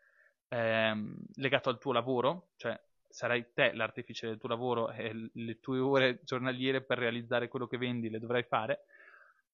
ehm, 0.52 1.16
legato 1.36 1.70
al 1.70 1.80
tuo 1.80 1.94
lavoro, 1.94 2.50
cioè 2.58 2.80
sarai 3.10 3.52
te 3.54 3.74
l'artefice 3.74 4.28
del 4.28 4.38
tuo 4.38 4.50
lavoro 4.50 4.90
e 4.92 5.30
le 5.34 5.60
tue 5.60 5.80
ore 5.80 6.22
giornaliere 6.24 6.82
per 6.82 6.98
realizzare 6.98 7.48
quello 7.50 7.68
che 7.68 7.78
vendi 7.78 8.10
le 8.10 8.20
dovrai 8.20 8.44
fare 8.44 8.86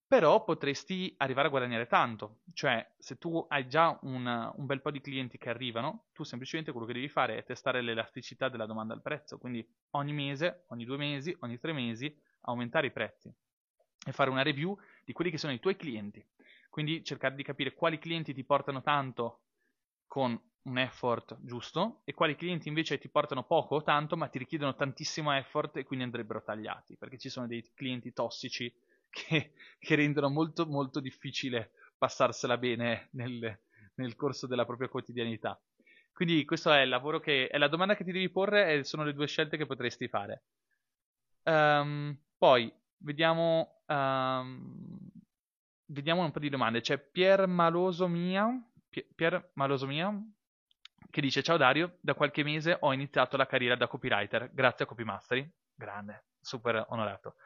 però 0.08 0.42
potresti 0.42 1.14
arrivare 1.18 1.48
a 1.48 1.50
guadagnare 1.50 1.86
tanto. 1.86 2.38
Cioè, 2.54 2.94
se 2.98 3.18
tu 3.18 3.44
hai 3.50 3.68
già 3.68 3.96
un, 4.02 4.24
un, 4.56 4.64
bel 4.64 4.80
po' 4.80 4.90
di 4.90 5.02
clienti 5.02 5.36
che 5.36 5.50
arrivano, 5.50 6.06
tu 6.14 6.24
semplicemente 6.24 6.72
quello 6.72 6.86
che 6.86 6.94
devi 6.94 7.10
fare 7.10 7.36
è 7.36 7.44
testare 7.44 7.82
l'elasticità 7.82 8.48
della 8.48 8.64
domanda 8.64 8.94
al 8.94 9.02
prezzo. 9.02 9.36
Quindi 9.36 9.64
ogni 9.90 10.14
mese, 10.14 10.64
ogni 10.68 10.86
due 10.86 10.96
mesi, 10.96 11.36
ogni 11.40 11.58
tre 11.58 11.74
mesi 11.74 12.18
aumentare 12.42 12.86
i 12.86 12.90
prezzi 12.90 13.30
e 14.06 14.12
fare 14.12 14.30
una 14.30 14.40
review 14.40 14.78
di 15.04 15.12
quelli 15.12 15.30
che 15.30 15.36
sono 15.36 15.52
i 15.52 15.60
tuoi 15.60 15.76
clienti. 15.76 16.26
Quindi 16.70 17.04
cercare 17.04 17.34
di 17.34 17.42
capire 17.42 17.74
quali 17.74 17.98
clienti 17.98 18.32
ti 18.32 18.44
portano 18.44 18.80
tanto 18.80 19.42
con 20.06 20.40
un 20.68 20.78
effort 20.78 21.38
giusto 21.40 22.00
e 22.04 22.14
quali 22.14 22.36
clienti 22.36 22.68
invece 22.68 22.98
ti 22.98 23.08
portano 23.08 23.44
poco 23.44 23.76
o 23.76 23.82
tanto 23.82 24.16
ma 24.16 24.28
ti 24.28 24.38
richiedono 24.38 24.74
tantissimo 24.74 25.32
effort 25.32 25.76
e 25.76 25.84
quindi 25.84 26.04
andrebbero 26.04 26.42
tagliati 26.42 26.96
perché 26.96 27.18
ci 27.18 27.28
sono 27.28 27.46
dei 27.46 27.64
clienti 27.74 28.12
tossici 28.12 28.72
che, 29.10 29.52
che 29.78 29.94
rendono 29.94 30.28
molto 30.28 30.66
molto 30.66 31.00
difficile 31.00 31.72
passarsela 31.96 32.58
bene 32.58 33.08
nel, 33.12 33.58
nel 33.94 34.14
corso 34.14 34.46
della 34.46 34.64
propria 34.64 34.88
quotidianità. 34.88 35.60
Quindi 36.12 36.44
questo 36.44 36.72
è 36.72 36.80
il 36.80 36.88
lavoro 36.88 37.20
che 37.20 37.48
è 37.48 37.58
la 37.58 37.68
domanda 37.68 37.94
che 37.94 38.04
ti 38.04 38.12
devi 38.12 38.28
porre 38.28 38.72
e 38.72 38.84
sono 38.84 39.04
le 39.04 39.14
due 39.14 39.26
scelte 39.26 39.56
che 39.56 39.66
potresti 39.66 40.08
fare. 40.08 40.42
Um, 41.44 42.16
poi 42.36 42.72
vediamo 42.98 43.82
um, 43.86 45.10
vediamo 45.86 46.24
un 46.24 46.30
po' 46.30 46.38
di 46.38 46.48
domande. 46.48 46.80
C'è 46.80 46.98
Pier 46.98 47.46
Maloso 47.46 48.08
Mia, 48.08 48.48
Pier 49.14 49.50
Maloso 49.54 49.86
Mia 49.86 50.12
che 51.10 51.20
dice 51.20 51.42
ciao 51.42 51.56
Dario, 51.56 51.96
da 52.00 52.14
qualche 52.14 52.42
mese 52.42 52.76
ho 52.80 52.92
iniziato 52.92 53.36
la 53.36 53.46
carriera 53.46 53.76
da 53.76 53.88
copywriter 53.88 54.50
grazie 54.52 54.84
a 54.84 54.88
Copymastery. 54.88 55.50
Grande, 55.74 56.24
super 56.40 56.84
onorato. 56.88 57.36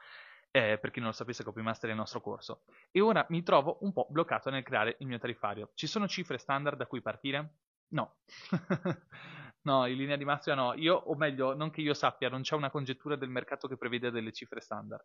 Eh, 0.54 0.76
per 0.78 0.90
chi 0.90 0.98
non 0.98 1.08
lo 1.08 1.14
sapesse, 1.14 1.44
Copymaster 1.44 1.88
è 1.88 1.92
il 1.92 1.98
nostro 1.98 2.20
corso. 2.20 2.64
E 2.90 3.00
ora 3.00 3.24
mi 3.30 3.42
trovo 3.42 3.78
un 3.80 3.92
po' 3.92 4.06
bloccato 4.10 4.50
nel 4.50 4.62
creare 4.62 4.96
il 4.98 5.06
mio 5.06 5.18
tariffario. 5.18 5.70
Ci 5.74 5.86
sono 5.86 6.06
cifre 6.06 6.36
standard 6.36 6.76
da 6.76 6.86
cui 6.86 7.00
partire? 7.00 7.54
No. 7.88 8.16
no, 9.62 9.86
in 9.86 9.96
linea 9.96 10.16
di 10.16 10.26
massima 10.26 10.54
no. 10.54 10.74
Io, 10.74 10.94
o 10.94 11.14
meglio, 11.14 11.54
non 11.54 11.70
che 11.70 11.80
io 11.80 11.94
sappia, 11.94 12.28
non 12.28 12.42
c'è 12.42 12.54
una 12.54 12.70
congettura 12.70 13.16
del 13.16 13.30
mercato 13.30 13.66
che 13.66 13.78
prevede 13.78 14.10
delle 14.10 14.32
cifre 14.32 14.60
standard. 14.60 15.02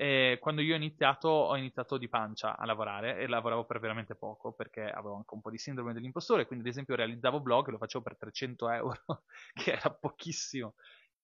E 0.00 0.38
quando 0.40 0.60
io 0.62 0.74
ho 0.74 0.76
iniziato, 0.76 1.28
ho 1.28 1.56
iniziato 1.56 1.98
di 1.98 2.08
pancia 2.08 2.56
a 2.56 2.64
lavorare 2.64 3.18
e 3.18 3.26
lavoravo 3.26 3.64
per 3.64 3.80
veramente 3.80 4.14
poco 4.14 4.52
perché 4.52 4.82
avevo 4.88 5.16
anche 5.16 5.34
un 5.34 5.40
po' 5.40 5.50
di 5.50 5.58
sindrome 5.58 5.92
dell'impostore. 5.92 6.46
Quindi, 6.46 6.64
ad 6.66 6.70
esempio, 6.70 6.94
realizzavo 6.94 7.40
blog 7.40 7.68
e 7.68 7.70
lo 7.72 7.78
facevo 7.78 8.04
per 8.04 8.16
300 8.16 8.70
euro, 8.70 9.02
che 9.54 9.72
era 9.72 9.90
pochissimo. 9.90 10.74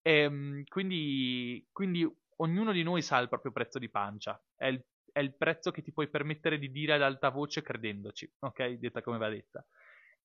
E, 0.02 0.12
ehm, 0.22 0.64
quindi, 0.64 1.66
quindi, 1.70 2.04
ognuno 2.38 2.72
di 2.72 2.82
noi 2.82 3.00
sa 3.02 3.18
il 3.18 3.28
proprio 3.28 3.52
prezzo 3.52 3.78
di 3.78 3.88
pancia. 3.88 4.42
È 4.56 4.66
il, 4.66 4.84
è 5.12 5.20
il 5.20 5.36
prezzo 5.36 5.70
che 5.70 5.82
ti 5.82 5.92
puoi 5.92 6.08
permettere 6.08 6.58
di 6.58 6.70
dire 6.72 6.94
ad 6.94 7.02
alta 7.02 7.28
voce 7.28 7.62
credendoci, 7.62 8.28
ok? 8.40 8.70
Detta 8.72 9.02
come 9.02 9.18
va 9.18 9.28
detta 9.28 9.64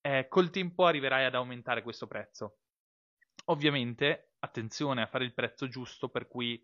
eh, 0.02 0.26
col 0.28 0.50
tempo 0.50 0.86
arriverai 0.86 1.24
ad 1.24 1.34
aumentare 1.34 1.82
questo 1.82 2.06
prezzo. 2.06 2.58
Ovviamente, 3.46 4.34
attenzione 4.40 5.02
a 5.02 5.06
fare 5.06 5.24
il 5.24 5.34
prezzo 5.34 5.68
giusto 5.68 6.08
per 6.08 6.28
cui 6.28 6.62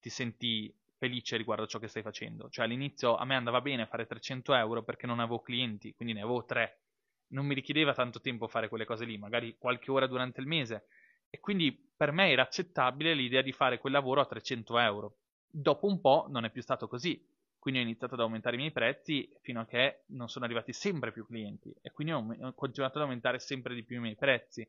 ti 0.00 0.08
senti 0.10 0.72
felice 0.98 1.36
riguardo 1.36 1.64
a 1.64 1.66
ciò 1.66 1.78
che 1.78 1.88
stai 1.88 2.02
facendo. 2.02 2.48
Cioè 2.48 2.64
all'inizio 2.64 3.16
a 3.16 3.24
me 3.24 3.34
andava 3.34 3.60
bene 3.60 3.86
fare 3.86 4.06
300 4.06 4.54
euro 4.54 4.82
perché 4.82 5.06
non 5.06 5.20
avevo 5.20 5.40
clienti, 5.40 5.94
quindi 5.94 6.14
ne 6.14 6.22
avevo 6.22 6.44
3. 6.44 6.80
Non 7.28 7.46
mi 7.46 7.54
richiedeva 7.54 7.92
tanto 7.92 8.20
tempo 8.20 8.48
fare 8.48 8.68
quelle 8.68 8.84
cose 8.84 9.04
lì, 9.04 9.18
magari 9.18 9.56
qualche 9.58 9.90
ora 9.90 10.06
durante 10.06 10.40
il 10.40 10.46
mese. 10.46 10.86
E 11.28 11.40
quindi 11.40 11.72
per 11.96 12.12
me 12.12 12.30
era 12.30 12.42
accettabile 12.42 13.14
l'idea 13.14 13.42
di 13.42 13.52
fare 13.52 13.78
quel 13.78 13.92
lavoro 13.92 14.20
a 14.20 14.26
300 14.26 14.78
euro. 14.78 15.16
Dopo 15.48 15.86
un 15.86 16.00
po' 16.00 16.26
non 16.28 16.44
è 16.44 16.50
più 16.50 16.62
stato 16.62 16.88
così. 16.88 17.24
Quindi 17.58 17.82
ho 17.82 17.84
iniziato 17.84 18.14
ad 18.14 18.20
aumentare 18.20 18.54
i 18.54 18.58
miei 18.60 18.70
prezzi 18.70 19.28
fino 19.40 19.60
a 19.60 19.66
che 19.66 20.02
non 20.10 20.28
sono 20.28 20.44
arrivati 20.44 20.72
sempre 20.72 21.10
più 21.10 21.26
clienti 21.26 21.74
e 21.82 21.90
quindi 21.90 22.12
ho, 22.12 22.54
continuato 22.54 22.98
ad 22.98 23.04
aumentare 23.04 23.40
sempre 23.40 23.74
di 23.74 23.82
più 23.82 23.96
i 23.96 24.00
miei 24.00 24.14
prezzi. 24.14 24.64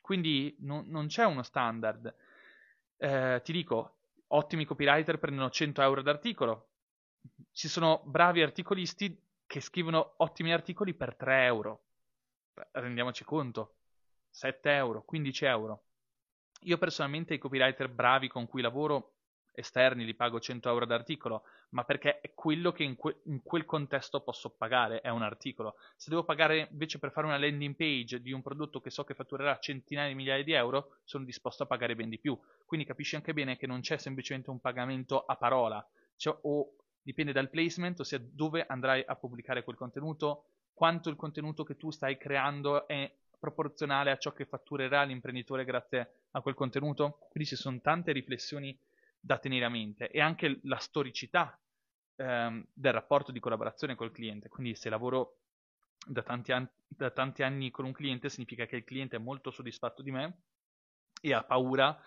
Quindi 0.00 0.54
non, 0.60 0.84
non 0.86 1.08
c'è 1.08 1.24
uno 1.24 1.42
standard. 1.42 2.14
Eh, 2.98 3.40
ti 3.42 3.50
dico, 3.52 3.96
ottimi 4.34 4.64
copywriter 4.64 5.18
prendono 5.18 5.50
100 5.50 5.82
euro 5.82 6.02
d'articolo. 6.02 6.68
Ci 7.52 7.68
sono 7.68 8.02
bravi 8.04 8.42
articolisti 8.42 9.20
che 9.46 9.60
scrivono 9.60 10.14
ottimi 10.18 10.52
articoli 10.52 10.94
per 10.94 11.14
3 11.14 11.44
euro. 11.44 11.84
Rendiamoci 12.72 13.24
conto. 13.24 13.76
7 14.30 14.70
euro, 14.74 15.02
15 15.04 15.44
euro. 15.44 15.84
Io 16.62 16.78
personalmente 16.78 17.34
i 17.34 17.38
copywriter 17.38 17.88
bravi 17.88 18.28
con 18.28 18.46
cui 18.46 18.62
lavoro 18.62 19.13
esterni 19.54 20.04
li 20.04 20.14
pago 20.14 20.40
100 20.40 20.68
euro 20.68 20.84
d'articolo, 20.84 21.44
ma 21.70 21.84
perché 21.84 22.20
è 22.20 22.32
quello 22.34 22.72
che 22.72 22.82
in, 22.82 22.96
que- 22.96 23.20
in, 23.24 23.42
quel 23.42 23.64
contesto 23.64 24.20
posso 24.20 24.50
pagare, 24.50 25.00
è 25.00 25.08
un 25.08 25.22
articolo. 25.22 25.76
Se 25.96 26.10
devo 26.10 26.24
pagare 26.24 26.68
invece 26.70 26.98
per 26.98 27.12
fare 27.12 27.26
una 27.26 27.38
landing 27.38 27.74
page 27.74 28.20
di 28.20 28.32
un 28.32 28.42
prodotto 28.42 28.80
che 28.80 28.90
so 28.90 29.04
che 29.04 29.14
fatturerà 29.14 29.58
centinaia 29.58 30.08
di 30.08 30.14
migliaia 30.14 30.42
di 30.42 30.52
euro, 30.52 30.96
sono 31.04 31.24
disposto 31.24 31.62
a 31.62 31.66
pagare 31.66 31.94
ben 31.94 32.08
di 32.08 32.18
più. 32.18 32.38
Quindi 32.66 32.86
capisci 32.86 33.14
anche 33.16 33.32
bene 33.32 33.56
che 33.56 33.66
non 33.66 33.80
c'è 33.80 33.96
semplicemente 33.96 34.50
un 34.50 34.60
pagamento 34.60 35.24
a 35.24 35.36
parola, 35.36 35.86
cioè, 36.16 36.36
o 36.42 36.76
dipende 37.02 37.32
dal 37.32 37.50
placement, 37.50 38.00
ossia 38.00 38.20
dove 38.20 38.64
andrai 38.66 39.04
a 39.06 39.14
pubblicare 39.14 39.62
quel 39.62 39.76
contenuto, 39.76 40.46
quanto 40.72 41.08
il 41.08 41.16
contenuto 41.16 41.62
che 41.62 41.76
tu 41.76 41.90
stai 41.90 42.16
creando 42.16 42.88
è 42.88 43.10
proporzionale 43.38 44.10
a 44.10 44.16
ciò 44.16 44.32
che 44.32 44.46
fatturerà 44.46 45.02
l'imprenditore 45.02 45.64
grazie 45.64 46.12
a 46.30 46.40
quel 46.40 46.54
contenuto. 46.54 47.18
Quindi 47.30 47.50
ci 47.50 47.56
sono 47.56 47.78
tante 47.80 48.12
riflessioni 48.12 48.76
da 49.24 49.38
tenere 49.38 49.64
a 49.64 49.70
mente 49.70 50.10
e 50.10 50.20
anche 50.20 50.60
la 50.64 50.76
storicità 50.76 51.58
ehm, 52.16 52.66
del 52.74 52.92
rapporto 52.92 53.32
di 53.32 53.40
collaborazione 53.40 53.94
col 53.94 54.12
cliente. 54.12 54.48
Quindi 54.48 54.74
se 54.74 54.90
lavoro 54.90 55.38
da 56.06 56.22
tanti, 56.22 56.52
an- 56.52 56.70
da 56.86 57.10
tanti 57.10 57.42
anni 57.42 57.70
con 57.70 57.86
un 57.86 57.92
cliente 57.92 58.28
significa 58.28 58.66
che 58.66 58.76
il 58.76 58.84
cliente 58.84 59.16
è 59.16 59.18
molto 59.18 59.50
soddisfatto 59.50 60.02
di 60.02 60.10
me 60.10 60.42
e 61.22 61.32
ha 61.32 61.42
paura 61.42 61.98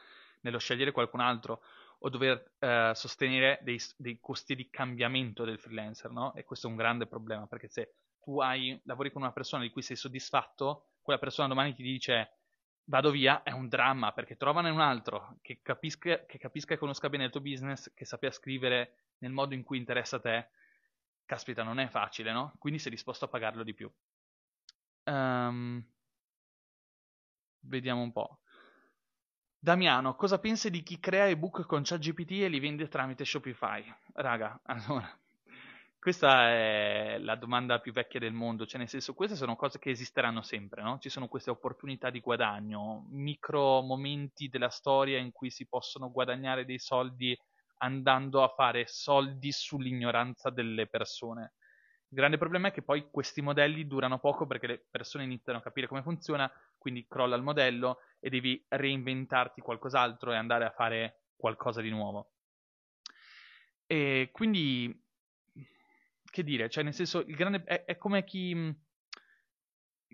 nello 0.42 0.60
scegliere 0.60 0.92
qualcun 0.92 1.20
altro 1.20 1.64
o 2.00 2.10
dover 2.10 2.54
eh, 2.60 2.92
sostenere 2.94 3.58
dei, 3.64 3.80
dei, 3.96 4.20
costi 4.20 4.56
di 4.56 4.70
cambiamento 4.70 5.44
del 5.44 5.58
freelancer, 5.58 6.12
no? 6.12 6.36
E 6.36 6.44
questo 6.44 6.68
è 6.68 6.70
un 6.70 6.76
grande 6.76 7.08
problema 7.08 7.48
perché 7.48 7.68
se 7.68 7.96
tu 8.22 8.40
hai, 8.40 8.80
lavori 8.84 9.12
con 9.12 9.24
una 9.24 9.32
persona 9.32 9.64
di 9.64 9.72
cui 9.72 9.82
sei 9.82 9.96
soddisfatto, 9.96 10.90
quella 11.02 11.18
persona 11.18 11.48
domani 11.48 11.74
ti 11.74 11.82
dice 11.82 12.37
vado 12.88 13.12
via 13.12 13.44
è 13.44 13.52
un 13.52 13.68
dramma 13.68 14.12
perché 14.12 14.36
trovane 14.36 14.70
un 14.70 14.80
altro 14.80 15.38
che 15.42 15.60
capisca, 15.62 16.26
che 16.26 16.38
capisca 16.38 16.74
e 16.74 16.78
conosca 16.78 17.10
bene 17.10 17.26
il 17.26 17.32
tuo 17.32 17.42
business, 17.42 17.94
che 17.94 18.06
sappia 18.06 18.32
scrivere 18.32 19.14
nel 19.20 19.32
modo 19.32 19.54
in 19.54 19.64
cui 19.64 19.78
interessa 19.78 20.18
a 20.18 20.22
te. 20.22 20.50
Caspita, 21.26 21.64
non 21.64 21.80
è 21.80 21.88
facile, 21.90 22.32
no? 22.32 22.54
Quindi 22.58 22.80
sei 22.80 22.92
disposto 22.92 23.26
a 23.26 23.28
pagarlo 23.28 23.64
di 23.64 23.74
più. 23.74 23.92
Um, 25.04 25.86
vediamo 27.62 28.02
un 28.02 28.12
po'. 28.14 28.40
Damiano, 29.60 30.16
cosa 30.16 30.40
pensi 30.40 30.70
di 30.70 30.84
chi 30.84 31.00
crea 31.00 31.28
ebook 31.28 31.66
con 31.66 31.82
ChatGPT 31.84 32.32
e 32.44 32.48
li 32.48 32.60
vende 32.60 32.88
tramite 32.88 33.26
Shopify? 33.26 33.84
Raga, 34.14 34.62
allora, 34.68 35.20
questa 36.08 36.48
è 36.52 37.18
la 37.20 37.36
domanda 37.36 37.82
più 37.82 37.92
vecchia 37.92 38.18
del 38.18 38.32
mondo, 38.32 38.66
cioè 38.66 38.80
nel 38.80 38.88
senso 38.88 39.14
queste 39.14 39.36
sono 39.36 39.58
cose 39.58 39.78
che 39.78 39.90
esisteranno 39.90 40.42
sempre, 40.42 40.82
no? 40.82 41.00
Ci 41.00 41.10
sono 41.10 41.28
queste 41.28 41.50
opportunità 41.50 42.10
di 42.10 42.22
guadagno, 42.22 43.08
micro 43.10 43.82
momenti 43.82 44.48
della 44.48 44.70
storia 44.70 45.18
in 45.18 45.34
cui 45.34 45.50
si 45.50 45.68
possono 45.68 46.10
guadagnare 46.10 46.64
dei 46.64 46.80
soldi 46.80 47.38
andando 47.80 48.42
a 48.42 48.48
fare 48.48 48.86
soldi 48.88 49.52
sull'ignoranza 49.52 50.50
delle 50.50 50.88
persone. 50.88 51.56
Il 52.08 52.16
grande 52.16 52.38
problema 52.38 52.70
è 52.70 52.72
che 52.72 52.84
poi 52.84 53.10
questi 53.12 53.42
modelli 53.42 53.86
durano 53.86 54.18
poco 54.18 54.48
perché 54.48 54.68
le 54.68 54.86
persone 54.90 55.26
iniziano 55.26 55.60
a 55.60 55.62
capire 55.62 55.88
come 55.88 56.04
funziona, 56.04 56.50
quindi 56.78 57.06
crolla 57.06 57.36
il 57.36 57.44
modello 57.44 57.98
e 58.22 58.30
devi 58.30 58.66
reinventarti 58.66 59.60
qualcos'altro 59.60 60.32
e 60.32 60.38
andare 60.38 60.64
a 60.64 60.72
fare 60.72 61.24
qualcosa 61.36 61.82
di 61.82 61.90
nuovo. 61.90 62.32
E 63.86 64.30
quindi 64.32 65.06
che 66.38 66.44
dire, 66.44 66.70
cioè 66.70 66.84
nel 66.84 66.94
senso, 66.94 67.20
il 67.26 67.36
grande, 67.36 67.64
è, 67.64 67.86
è 67.86 67.98
come 67.98 68.24
chi... 68.24 68.54
Mm, 68.54 68.70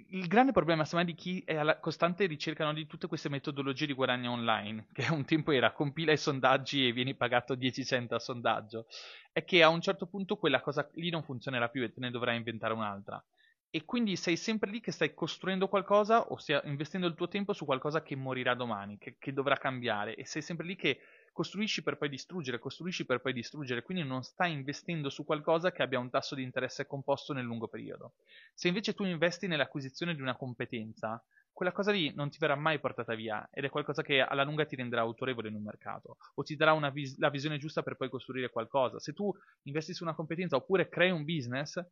il 0.08 0.28
grande 0.28 0.54
problema, 0.54 0.88
me, 0.94 1.06
di 1.06 1.14
chi 1.14 1.44
è 1.46 1.56
alla 1.56 1.80
costante 1.80 2.26
ricerca 2.26 2.64
no, 2.64 2.74
di 2.74 2.88
tutte 2.88 3.08
queste 3.08 3.30
metodologie 3.30 3.86
di 3.86 3.94
guadagno 3.94 4.32
online, 4.32 4.88
che 4.94 5.12
un 5.12 5.26
tempo 5.26 5.52
era 5.52 5.72
compila 5.72 6.14
i 6.14 6.18
sondaggi 6.18 6.88
e 6.88 6.94
vieni 6.94 7.14
pagato 7.14 7.56
10 7.56 7.86
cent 7.86 8.12
a 8.14 8.20
sondaggio, 8.20 8.88
è 9.32 9.44
che 9.44 9.62
a 9.62 9.68
un 9.68 9.82
certo 9.82 10.08
punto 10.08 10.38
quella 10.38 10.62
cosa 10.62 10.90
lì 10.94 11.10
non 11.10 11.24
funzionerà 11.24 11.68
più 11.68 11.84
e 11.84 11.92
te 11.92 12.00
ne 12.00 12.10
dovrai 12.10 12.38
inventare 12.38 12.74
un'altra. 12.74 13.24
E 13.70 13.86
quindi 13.86 14.16
sei 14.16 14.38
sempre 14.38 14.70
lì 14.70 14.80
che 14.80 14.92
stai 14.92 15.14
costruendo 15.14 15.68
qualcosa, 15.68 16.32
ossia 16.32 16.62
investendo 16.66 17.08
il 17.08 17.16
tuo 17.16 17.28
tempo 17.28 17.54
su 17.54 17.66
qualcosa 17.66 18.02
che 18.02 18.16
morirà 18.16 18.54
domani, 18.54 18.98
che, 18.98 19.18
che 19.20 19.34
dovrà 19.34 19.58
cambiare, 19.58 20.16
e 20.16 20.26
sei 20.26 20.42
sempre 20.42 20.66
lì 20.66 20.76
che 20.76 21.00
costruisci 21.34 21.84
per 21.84 21.98
poi 21.98 22.08
distruggere, 22.08 22.60
costruisci 22.60 23.06
per 23.06 23.20
poi 23.20 23.34
distruggere, 23.34 23.82
quindi 23.82 24.06
non 24.06 24.24
stai 24.24 24.54
investendo 24.54 25.10
su 25.10 25.26
qualcosa 25.26 25.72
che 25.72 25.82
abbia 25.82 26.00
un 26.00 26.10
tasso 26.10 26.36
di 26.36 26.44
interesse 26.44 26.86
composto 26.86 27.34
nel 27.34 27.44
lungo 27.44 27.68
periodo. 27.68 28.14
Se 28.54 28.70
invece 28.70 28.94
tu 28.94 29.04
investi 29.04 29.48
nell'acquisizione 29.48 30.16
di 30.16 30.22
una 30.22 30.38
competenza, 30.38 31.22
quella 31.52 31.72
cosa 31.72 31.92
lì 31.92 32.14
non 32.16 32.30
ti 32.30 32.38
verrà 32.40 32.56
mai 32.56 32.80
portata 32.80 33.14
via 33.14 33.48
ed 33.52 33.64
è 33.66 33.70
qualcosa 33.70 34.02
che 34.02 34.22
alla 34.22 34.44
lunga 34.44 34.66
ti 34.66 34.76
renderà 34.76 35.02
autorevole 35.02 35.50
in 35.50 35.56
un 35.56 35.64
mercato 35.64 36.18
o 36.36 36.44
ti 36.44 36.56
darà 36.56 36.90
vis- 36.90 37.18
la 37.20 37.30
visione 37.30 37.58
giusta 37.58 37.84
per 37.84 37.96
poi 37.96 38.10
costruire 38.10 38.50
qualcosa. 38.50 39.00
Se 39.00 39.14
tu 39.14 39.32
investi 39.64 39.94
su 39.94 40.04
una 40.04 40.16
competenza 40.16 40.56
oppure 40.56 40.90
crei 40.90 41.12
un 41.12 41.26
business, 41.26 41.84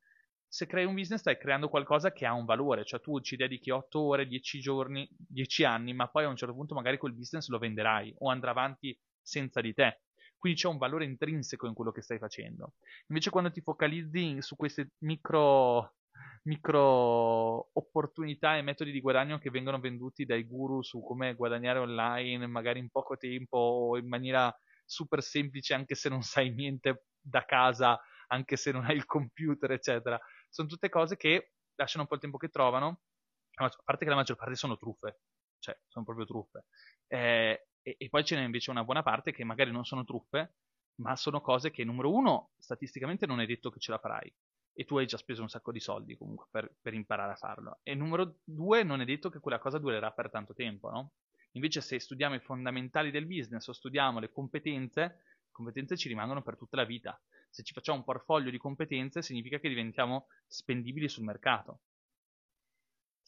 se 0.47 0.65
crei 0.65 0.85
un 0.85 0.95
business 0.95 1.21
stai 1.21 1.37
creando 1.37 1.69
qualcosa 1.69 2.11
che 2.11 2.25
ha 2.25 2.33
un 2.33 2.45
valore, 2.45 2.83
cioè 2.83 2.99
tu 2.99 3.21
ci 3.21 3.37
dedichi 3.37 3.69
8 3.69 4.01
ore, 4.01 4.27
10 4.27 4.59
giorni, 4.59 5.07
10 5.15 5.63
anni, 5.63 5.93
ma 5.93 6.09
poi 6.09 6.25
a 6.25 6.27
un 6.27 6.35
certo 6.35 6.53
punto 6.53 6.73
magari 6.73 6.97
quel 6.97 7.13
business 7.13 7.47
lo 7.47 7.57
venderai 7.57 8.13
o 8.17 8.29
andrà 8.29 8.51
avanti 8.51 8.97
senza 9.21 9.61
di 9.61 9.73
te. 9.73 10.01
Quindi 10.37 10.59
c'è 10.59 10.67
un 10.67 10.77
valore 10.77 11.05
intrinseco 11.05 11.67
in 11.67 11.73
quello 11.73 11.91
che 11.91 12.01
stai 12.01 12.17
facendo. 12.17 12.73
Invece 13.07 13.29
quando 13.29 13.51
ti 13.51 13.61
focalizzi 13.61 14.41
su 14.41 14.55
queste 14.55 14.93
micro, 14.99 15.95
micro 16.43 17.69
opportunità 17.73 18.57
e 18.57 18.61
metodi 18.61 18.91
di 18.91 19.01
guadagno 19.01 19.37
che 19.37 19.51
vengono 19.51 19.79
venduti 19.79 20.25
dai 20.25 20.43
guru 20.45 20.81
su 20.81 21.01
come 21.03 21.35
guadagnare 21.35 21.79
online, 21.79 22.47
magari 22.47 22.79
in 22.79 22.89
poco 22.89 23.17
tempo 23.17 23.57
o 23.57 23.97
in 23.97 24.07
maniera 24.07 24.53
super 24.85 25.21
semplice 25.21 25.73
anche 25.73 25.95
se 25.95 26.09
non 26.09 26.21
sai 26.23 26.51
niente 26.53 27.05
da 27.19 27.45
casa, 27.45 27.99
anche 28.27 28.55
se 28.57 28.71
non 28.71 28.85
hai 28.85 28.95
il 28.95 29.05
computer, 29.05 29.71
eccetera. 29.71 30.19
Sono 30.49 30.67
tutte 30.67 30.89
cose 30.89 31.17
che 31.17 31.51
lasciano 31.75 32.03
un 32.03 32.07
po' 32.09 32.15
il 32.15 32.21
tempo 32.21 32.37
che 32.37 32.49
trovano 32.49 33.01
a 33.55 33.69
parte 33.83 34.03
che 34.05 34.09
la 34.09 34.15
maggior 34.15 34.37
parte 34.37 34.55
sono 34.55 34.77
truffe, 34.77 35.19
cioè 35.59 35.77
sono 35.87 36.05
proprio 36.05 36.25
truffe. 36.25 36.65
Eh, 37.07 37.67
e, 37.83 37.95
e, 37.97 38.09
poi 38.09 38.23
ce 38.23 38.35
n'è 38.35 38.43
invece 38.43 38.71
una 38.71 38.83
buona 38.83 39.03
parte 39.03 39.31
che 39.31 39.43
magari 39.43 39.71
non 39.71 39.85
sono 39.85 40.03
truffe, 40.03 40.55
ma 40.95 41.15
sono 41.15 41.41
cose 41.41 41.71
che, 41.71 41.83
numero 41.83 42.13
uno, 42.13 42.51
statisticamente 42.57 43.25
non 43.25 43.41
è 43.41 43.45
detto 43.45 43.69
che 43.69 43.79
ce 43.79 43.91
la 43.91 43.97
farai. 43.97 44.33
E 44.73 44.85
tu 44.85 44.97
hai 44.97 45.05
già 45.05 45.17
speso 45.17 45.41
un 45.41 45.49
sacco 45.49 45.71
di 45.71 45.79
soldi 45.79 46.15
comunque 46.15 46.47
per, 46.49 46.73
per 46.81 46.93
imparare 46.93 47.33
a 47.33 47.35
farlo. 47.35 47.79
E 47.83 47.93
numero 47.95 48.37
due, 48.43 48.83
non 48.83 49.01
è 49.01 49.05
detto 49.05 49.29
che 49.29 49.39
quella 49.39 49.59
cosa 49.59 49.79
durerà 49.79 50.11
per 50.11 50.29
tanto 50.29 50.53
tempo, 50.53 50.89
no? 50.89 51.13
Invece 51.53 51.81
se 51.81 51.99
studiamo 51.99 52.35
i 52.35 52.39
fondamentali 52.39 53.11
del 53.11 53.25
business 53.25 53.67
o 53.67 53.73
studiamo 53.73 54.19
le 54.19 54.29
competenze, 54.29 55.01
le 55.01 55.51
competenze 55.51 55.97
ci 55.97 56.07
rimangono 56.07 56.41
per 56.41 56.55
tutta 56.55 56.77
la 56.77 56.85
vita. 56.85 57.19
Se 57.49 57.63
ci 57.63 57.73
facciamo 57.73 57.97
un 57.97 58.05
portfolio 58.05 58.49
di 58.49 58.57
competenze 58.57 59.21
significa 59.21 59.59
che 59.59 59.67
diventiamo 59.67 60.27
spendibili 60.47 61.09
sul 61.09 61.25
mercato. 61.25 61.81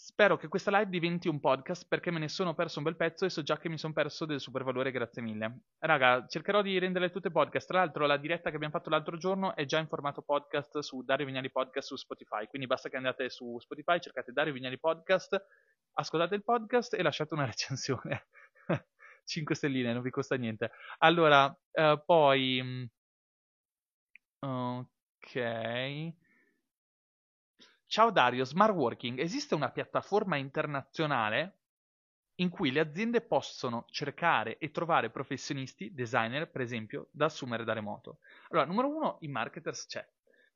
Spero 0.06 0.36
che 0.36 0.50
questa 0.50 0.70
live 0.70 0.90
diventi 0.90 1.30
un 1.30 1.40
podcast 1.40 1.88
perché 1.88 2.12
me 2.12 2.20
ne 2.20 2.28
sono 2.28 2.54
perso 2.54 2.80
un 2.80 2.84
bel 2.84 2.98
pezzo 2.98 3.24
e 3.24 3.30
so 3.30 3.42
già 3.42 3.58
che 3.58 3.70
mi 3.70 3.78
sono 3.78 3.94
perso 3.94 4.26
del 4.26 4.42
super 4.42 4.62
valore, 4.66 4.92
grazie 4.92 5.22
mille. 5.22 5.62
Raga, 5.80 6.26
cercherò 6.28 6.62
di 6.62 6.78
renderle 6.78 7.10
tutte 7.10 7.32
podcast. 7.32 7.66
Tra 7.70 7.78
l'altro, 7.78 8.06
la 8.06 8.18
diretta 8.18 8.50
che 8.50 8.58
abbiamo 8.58 8.74
fatto 8.74 8.90
l'altro 8.90 9.16
giorno 9.16 9.56
è 9.56 9.64
già 9.64 9.80
in 9.80 9.88
formato 9.88 10.22
podcast 10.22 10.80
su 10.80 11.04
Dario 11.04 11.26
Vignali 11.26 11.50
Podcast 11.50 11.88
su 11.88 11.96
Spotify. 11.96 12.48
Quindi 12.48 12.68
basta 12.68 12.90
che 12.90 12.98
andate 12.98 13.30
su 13.30 13.58
Spotify, 13.60 14.02
cercate 14.02 14.34
Dario 14.34 14.52
Vignali 14.52 14.78
Podcast, 14.78 15.42
ascoltate 15.94 16.36
il 16.36 16.44
podcast 16.44 16.96
e 16.96 17.02
lasciate 17.02 17.34
una 17.34 17.46
recensione. 17.48 18.28
5 19.24 19.56
stelline, 19.56 19.94
non 19.94 20.02
vi 20.02 20.10
costa 20.10 20.36
niente. 20.36 20.72
Allora, 20.98 21.50
eh, 21.72 22.04
poi. 22.06 22.62
Mm, 22.62 22.84
ok. 24.42 26.23
Ciao 27.94 28.10
Dario, 28.10 28.44
Smart 28.44 28.74
Working. 28.74 29.20
Esiste 29.20 29.54
una 29.54 29.70
piattaforma 29.70 30.36
internazionale 30.38 31.60
in 32.38 32.50
cui 32.50 32.72
le 32.72 32.80
aziende 32.80 33.22
possono 33.22 33.86
cercare 33.88 34.58
e 34.58 34.72
trovare 34.72 35.12
professionisti, 35.12 35.94
designer, 35.94 36.50
per 36.50 36.62
esempio, 36.62 37.10
da 37.12 37.26
assumere 37.26 37.64
da 37.64 37.74
remoto. 37.74 38.18
Allora, 38.50 38.66
numero 38.66 38.88
uno, 38.88 39.18
i 39.20 39.28
marketers 39.28 39.86
c'è. 39.86 40.04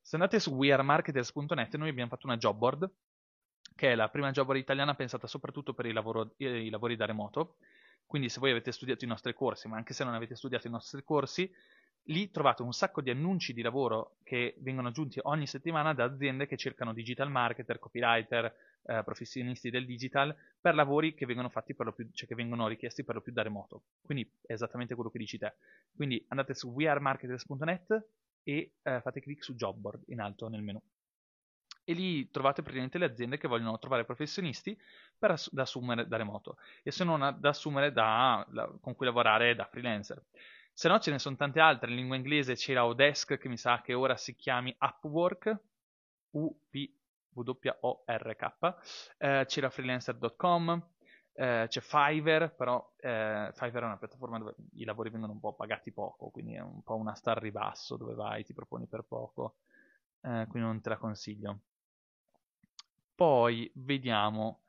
Se 0.02 0.16
andate 0.16 0.40
su 0.40 0.52
wearemarketers.net, 0.56 1.76
noi 1.76 1.90
abbiamo 1.90 2.10
fatto 2.10 2.26
una 2.26 2.38
job 2.38 2.58
board, 2.58 2.92
che 3.76 3.92
è 3.92 3.94
la 3.94 4.10
prima 4.10 4.32
job 4.32 4.48
board 4.48 4.60
italiana 4.60 4.96
pensata 4.96 5.28
soprattutto 5.28 5.76
per 5.76 5.86
i, 5.86 5.94
lavoro, 5.94 6.34
i 6.38 6.72
lavori 6.72 6.96
da 6.96 7.06
remoto. 7.06 7.58
Quindi 8.08 8.30
se 8.30 8.40
voi 8.40 8.50
avete 8.50 8.72
studiato 8.72 9.06
i 9.06 9.08
nostri 9.08 9.36
corsi, 9.36 9.68
ma 9.68 9.78
anche 9.78 9.94
se 9.94 10.04
non 10.04 10.16
avete 10.16 10.36
studiato 10.36 10.66
i 10.66 10.72
nostri 10.72 11.04
corsi, 11.04 11.54
Lì 12.10 12.32
trovate 12.32 12.62
un 12.62 12.72
sacco 12.72 13.02
di 13.02 13.10
annunci 13.10 13.54
di 13.54 13.62
lavoro 13.62 14.16
che 14.24 14.56
vengono 14.60 14.88
aggiunti 14.88 15.20
ogni 15.24 15.46
settimana 15.46 15.94
da 15.94 16.06
aziende 16.06 16.48
che 16.48 16.56
cercano 16.56 16.94
digital 16.94 17.30
marketer, 17.30 17.80
copywriter, 17.80 18.46
eh, 18.84 19.02
professionisti 19.04 19.70
del 19.70 19.86
digital 19.86 20.34
per 20.62 20.74
lavori 20.74 21.14
che 21.14 21.26
vengono, 21.26 21.50
più, 21.50 22.10
cioè 22.14 22.28
che 22.28 22.36
vengono 22.36 22.68
richiesti 22.68 23.04
per 23.04 23.16
lo 23.16 23.22
più 23.22 23.34
da 23.34 23.42
remoto. 23.42 23.84
Quindi 24.02 24.30
è 24.46 24.54
esattamente 24.54 24.96
quello 24.96 25.10
che 25.10 25.18
dici 25.18 25.38
te. 25.38 25.56
Quindi 25.94 26.24
andate 26.30 26.54
su 26.54 26.70
wearemarketers.net 26.70 28.06
e 28.44 28.72
eh, 28.84 29.02
fate 29.02 29.20
clic 29.20 29.44
su 29.44 29.56
job 29.56 29.78
board 29.78 30.04
in 30.08 30.22
alto 30.22 30.48
nel 30.48 30.62
menu. 30.62 30.82
E 31.84 31.94
lì 31.94 32.30
trovate 32.32 32.62
praticamente 32.62 32.98
le 32.98 33.06
aziende 33.06 33.38
che 33.38 33.50
vogliono 33.50 33.78
trovare 33.80 34.06
professionisti 34.06 34.78
per 35.18 35.32
ass- 35.32 35.52
da 35.52 35.64
assumere 35.64 36.08
da 36.08 36.16
remoto 36.18 36.58
e 36.84 36.92
se 36.92 37.04
non 37.04 37.38
da 37.40 37.50
assumere 37.50 37.92
da, 37.92 38.46
la, 38.52 38.66
con 38.80 38.96
cui 38.96 39.06
lavorare 39.06 39.56
da 39.56 39.66
freelancer. 39.66 40.22
Se 40.78 40.88
no 40.90 41.00
ce 41.00 41.10
ne 41.10 41.18
sono 41.18 41.36
tante 41.36 41.60
altre, 41.60 41.90
in 41.90 41.96
lingua 41.96 42.18
inglese 42.18 42.54
c'era 42.54 42.86
Odesk 42.86 43.40
che 43.40 43.50
mi 43.50 43.58
sa 43.58 43.82
che 43.82 43.96
ora 43.96 44.16
si 44.16 44.36
chiami 44.36 44.78
Upwork, 44.80 45.60
U-P-W-O-R-K, 46.30 47.66
eh, 49.18 49.46
c'era 49.48 49.72
freelancer.com, 49.72 50.88
eh, 51.34 51.66
c'è 51.68 51.82
Fiverr, 51.82 52.50
però 52.50 52.94
eh, 52.98 53.50
Fiverr 53.54 53.82
è 53.82 53.86
una 53.86 53.98
piattaforma 53.98 54.38
dove 54.38 54.54
i 54.74 54.84
lavori 54.86 55.10
vengono 55.10 55.32
un 55.32 55.40
po' 55.40 55.56
pagati 55.56 55.92
poco, 55.92 56.30
quindi 56.30 56.54
è 56.54 56.62
un 56.62 56.84
po' 56.84 56.94
una 56.94 57.16
star 57.16 57.42
ribasso 57.42 57.98
dove 57.98 58.14
vai, 58.14 58.44
ti 58.44 58.54
proponi 58.54 58.86
per 58.86 59.02
poco, 59.02 59.56
eh, 60.22 60.46
quindi 60.48 60.68
non 60.68 60.80
te 60.80 60.90
la 60.90 60.98
consiglio. 60.98 61.62
Poi 63.16 63.72
vediamo 63.74 64.62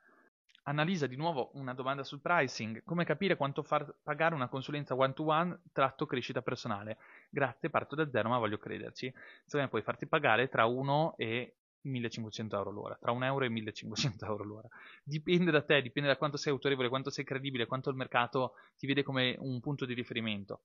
Analisa 0.63 1.07
di 1.07 1.15
nuovo 1.15 1.51
una 1.53 1.73
domanda 1.73 2.03
sul 2.03 2.19
pricing. 2.19 2.83
Come 2.83 3.05
capire 3.05 3.35
quanto 3.35 3.63
far 3.63 3.95
pagare 4.03 4.35
una 4.35 4.47
consulenza 4.47 4.95
one-to-one 4.95 5.59
tratto 5.71 6.05
crescita 6.05 6.41
personale? 6.41 6.97
Grazie, 7.29 7.69
parto 7.69 7.95
da 7.95 8.09
zero 8.09 8.29
ma 8.29 8.37
voglio 8.37 8.57
crederci. 8.57 9.11
Secondo 9.45 9.65
me 9.65 9.69
puoi 9.69 9.81
farti 9.81 10.05
pagare 10.05 10.49
tra 10.49 10.65
1 10.65 11.15
e 11.17 11.55
1500 11.81 12.55
euro 12.57 12.71
l'ora, 12.71 12.97
tra 12.99 13.11
1 13.11 13.25
euro 13.25 13.45
e 13.45 13.49
1500 13.49 14.25
euro 14.25 14.43
l'ora. 14.43 14.67
Dipende 15.03 15.51
da 15.51 15.61
te, 15.61 15.81
dipende 15.81 16.09
da 16.09 16.17
quanto 16.17 16.37
sei 16.37 16.51
autorevole, 16.51 16.89
quanto 16.89 17.09
sei 17.09 17.23
credibile, 17.23 17.65
quanto 17.65 17.89
il 17.89 17.95
mercato 17.95 18.53
ti 18.77 18.85
vede 18.85 19.03
come 19.03 19.35
un 19.39 19.59
punto 19.59 19.85
di 19.85 19.93
riferimento. 19.93 20.61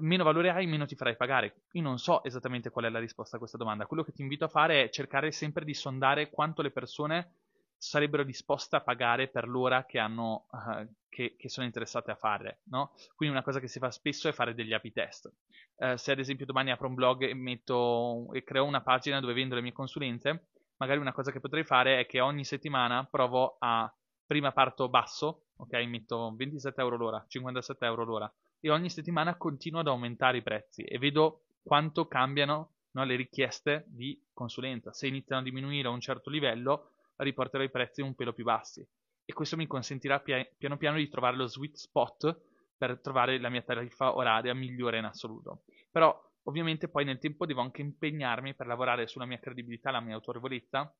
Meno 0.00 0.24
valore 0.24 0.50
hai, 0.50 0.66
meno 0.66 0.84
ti 0.84 0.96
farai 0.96 1.16
pagare. 1.16 1.62
Io 1.72 1.82
non 1.82 1.98
so 1.98 2.22
esattamente 2.24 2.70
qual 2.70 2.86
è 2.86 2.90
la 2.90 2.98
risposta 2.98 3.36
a 3.36 3.38
questa 3.38 3.56
domanda. 3.56 3.86
Quello 3.86 4.02
che 4.02 4.12
ti 4.12 4.22
invito 4.22 4.44
a 4.44 4.48
fare 4.48 4.84
è 4.84 4.90
cercare 4.90 5.30
sempre 5.30 5.64
di 5.64 5.74
sondare 5.74 6.28
quanto 6.28 6.60
le 6.60 6.70
persone 6.70 7.32
sarebbero 7.78 8.24
disposte 8.24 8.76
a 8.76 8.80
pagare 8.80 9.28
per 9.28 9.48
l'ora 9.48 9.86
che, 9.86 9.98
hanno, 9.98 10.46
uh, 10.50 10.86
che, 11.08 11.36
che 11.38 11.48
sono 11.48 11.64
interessate 11.64 12.10
a 12.10 12.16
fare. 12.16 12.60
No? 12.64 12.92
Quindi 13.14 13.34
una 13.34 13.44
cosa 13.44 13.60
che 13.60 13.68
si 13.68 13.78
fa 13.78 13.90
spesso 13.90 14.28
è 14.28 14.32
fare 14.32 14.54
degli 14.54 14.72
API 14.72 14.92
test. 14.92 15.32
Uh, 15.76 15.96
se 15.96 16.12
ad 16.12 16.18
esempio 16.18 16.44
domani 16.44 16.72
apro 16.72 16.88
un 16.88 16.94
blog 16.94 17.22
e, 17.22 17.34
metto, 17.34 18.32
e 18.32 18.42
creo 18.42 18.64
una 18.64 18.82
pagina 18.82 19.20
dove 19.20 19.32
vendo 19.32 19.54
le 19.54 19.62
mie 19.62 19.72
consulenze, 19.72 20.48
magari 20.78 20.98
una 20.98 21.12
cosa 21.12 21.30
che 21.30 21.40
potrei 21.40 21.64
fare 21.64 22.00
è 22.00 22.06
che 22.06 22.20
ogni 22.20 22.44
settimana 22.44 23.06
provo 23.08 23.56
a, 23.60 23.90
prima 24.26 24.52
parto 24.52 24.88
basso, 24.88 25.44
ok, 25.56 25.72
metto 25.86 26.34
27 26.36 26.80
euro 26.80 26.96
l'ora, 26.96 27.24
57 27.26 27.84
euro 27.84 28.04
l'ora, 28.04 28.32
e 28.60 28.70
ogni 28.70 28.90
settimana 28.90 29.36
continuo 29.36 29.80
ad 29.80 29.86
aumentare 29.86 30.38
i 30.38 30.42
prezzi 30.42 30.82
e 30.82 30.98
vedo 30.98 31.44
quanto 31.62 32.06
cambiano 32.06 32.72
no, 32.92 33.04
le 33.04 33.16
richieste 33.16 33.84
di 33.86 34.20
consulenza. 34.32 34.92
Se 34.92 35.06
iniziano 35.06 35.40
a 35.40 35.44
diminuire 35.44 35.88
a 35.88 35.92
un 35.92 36.00
certo 36.00 36.30
livello, 36.30 36.90
riporterò 37.18 37.62
i 37.62 37.70
prezzi 37.70 38.02
un 38.02 38.14
pelo 38.14 38.32
più 38.32 38.44
bassi 38.44 38.86
e 39.24 39.32
questo 39.34 39.56
mi 39.56 39.66
consentirà 39.66 40.20
pia- 40.20 40.46
piano 40.56 40.78
piano 40.78 40.96
di 40.96 41.08
trovare 41.08 41.36
lo 41.36 41.46
sweet 41.46 41.76
spot 41.76 42.40
per 42.78 43.00
trovare 43.00 43.38
la 43.38 43.50
mia 43.50 43.62
tariffa 43.62 44.16
oraria 44.16 44.54
migliore 44.54 44.98
in 44.98 45.04
assoluto. 45.04 45.64
Però 45.90 46.18
ovviamente 46.44 46.88
poi 46.88 47.04
nel 47.04 47.18
tempo 47.18 47.44
devo 47.44 47.60
anche 47.60 47.82
impegnarmi 47.82 48.54
per 48.54 48.66
lavorare 48.66 49.06
sulla 49.06 49.26
mia 49.26 49.38
credibilità, 49.38 49.90
la 49.90 50.00
mia 50.00 50.14
autorevolezza 50.14 50.90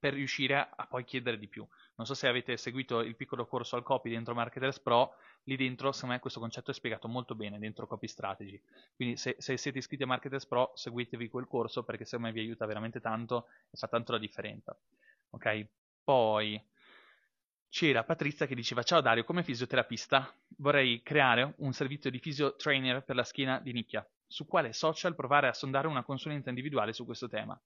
per 0.00 0.14
riuscire 0.14 0.56
a, 0.56 0.70
a 0.74 0.86
poi 0.86 1.04
chiedere 1.04 1.38
di 1.38 1.46
più. 1.46 1.64
Non 1.96 2.06
so 2.06 2.14
se 2.14 2.26
avete 2.26 2.56
seguito 2.56 3.00
il 3.00 3.14
piccolo 3.14 3.46
corso 3.46 3.76
al 3.76 3.84
copy 3.84 4.10
dentro 4.10 4.34
Marketers 4.34 4.80
Pro, 4.80 5.14
lì 5.44 5.56
dentro 5.56 5.92
secondo 5.92 6.14
me 6.14 6.20
questo 6.20 6.40
concetto 6.40 6.70
è 6.70 6.74
spiegato 6.74 7.06
molto 7.06 7.34
bene 7.34 7.58
dentro 7.58 7.86
Copy 7.86 8.08
Strategy. 8.08 8.60
Quindi 8.96 9.16
se, 9.16 9.36
se 9.38 9.56
siete 9.56 9.78
iscritti 9.78 10.02
a 10.02 10.06
Marketers 10.06 10.46
Pro 10.46 10.72
seguitevi 10.74 11.28
quel 11.28 11.46
corso 11.46 11.84
perché 11.84 12.04
secondo 12.04 12.26
me 12.26 12.32
vi 12.32 12.40
aiuta 12.40 12.66
veramente 12.66 13.00
tanto 13.00 13.46
e 13.70 13.76
fa 13.76 13.86
tanto 13.86 14.12
la 14.12 14.18
differenza. 14.18 14.76
Ok? 15.34 15.66
Poi 16.04 16.62
c'era 17.68 18.04
Patrizia 18.04 18.46
che 18.46 18.54
diceva 18.54 18.84
ciao 18.84 19.00
Dario, 19.00 19.24
come 19.24 19.42
fisioterapista 19.42 20.32
vorrei 20.58 21.02
creare 21.02 21.54
un 21.58 21.72
servizio 21.72 22.08
di 22.08 22.20
fisiotrainer 22.20 23.02
per 23.02 23.16
la 23.16 23.24
schiena 23.24 23.58
di 23.58 23.72
nicchia. 23.72 24.08
Su 24.26 24.46
quale 24.46 24.72
social 24.72 25.16
provare 25.16 25.48
a 25.48 25.52
sondare 25.52 25.88
una 25.88 26.04
consulenza 26.04 26.50
individuale 26.50 26.92
su 26.92 27.04
questo 27.04 27.28
tema? 27.28 27.60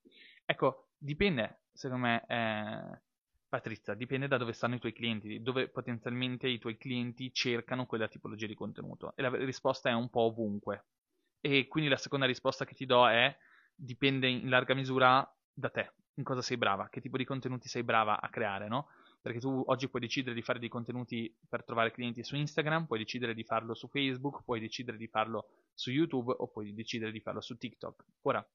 Ecco, 0.47 0.89
dipende, 0.97 1.61
secondo 1.73 2.07
me, 2.07 2.25
eh, 2.27 3.01
Patrizia, 3.49 3.95
dipende 3.95 4.29
da 4.29 4.39
dove 4.39 4.53
stanno 4.53 4.77
i 4.77 4.79
tuoi 4.79 4.93
clienti, 4.93 5.43
dove 5.43 5.69
potenzialmente 5.69 6.49
i 6.49 6.59
tuoi 6.59 6.79
clienti 6.79 7.33
cercano 7.33 7.87
quella 7.87 8.09
tipologia 8.09 8.47
di 8.47 8.55
contenuto. 8.55 9.13
E 9.15 9.23
la 9.23 9.35
risposta 9.37 9.91
è 9.91 9.95
un 9.95 10.09
po' 10.09 10.23
ovunque. 10.23 10.87
E 11.41 11.67
quindi 11.69 11.91
la 11.91 11.97
seconda 11.97 12.25
risposta 12.25 12.65
che 12.65 12.75
ti 12.75 12.87
do 12.87 13.09
è 13.09 13.35
dipende 13.75 14.27
in 14.27 14.49
larga 14.49 14.75
misura 14.75 15.27
da 15.53 15.71
te 15.71 15.93
in 16.19 16.25
cosa 16.25 16.43
sei 16.43 16.57
brava, 16.57 16.89
che 16.89 17.01
tipo 17.01 17.17
di 17.17 17.25
contenuti 17.25 17.69
sei 17.69 17.83
brava 17.83 18.21
a 18.21 18.29
creare, 18.29 18.69
no? 18.69 18.89
Perché 19.21 19.39
tu 19.41 19.63
oggi 19.67 19.89
puoi 19.89 20.03
decidere 20.03 20.35
di 20.35 20.43
fare 20.43 20.59
dei 20.59 20.69
contenuti 20.69 21.35
per 21.49 21.65
trovare 21.65 21.93
clienti 21.93 22.23
su 22.23 22.37
Instagram, 22.37 22.87
puoi 22.87 22.99
decidere 22.99 23.35
di 23.35 23.45
farlo 23.45 23.75
su 23.75 23.89
Facebook, 23.89 24.43
puoi 24.45 24.61
decidere 24.61 24.97
di 24.97 25.09
farlo 25.09 25.49
su 25.75 25.91
YouTube 25.91 26.35
o 26.37 26.49
puoi 26.49 26.75
decidere 26.75 27.13
di 27.13 27.21
farlo 27.21 27.41
su 27.41 27.57
TikTok. 27.57 28.05
Ora, 28.23 28.47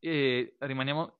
eh, 0.00 0.56
rimaniamo 0.58 1.18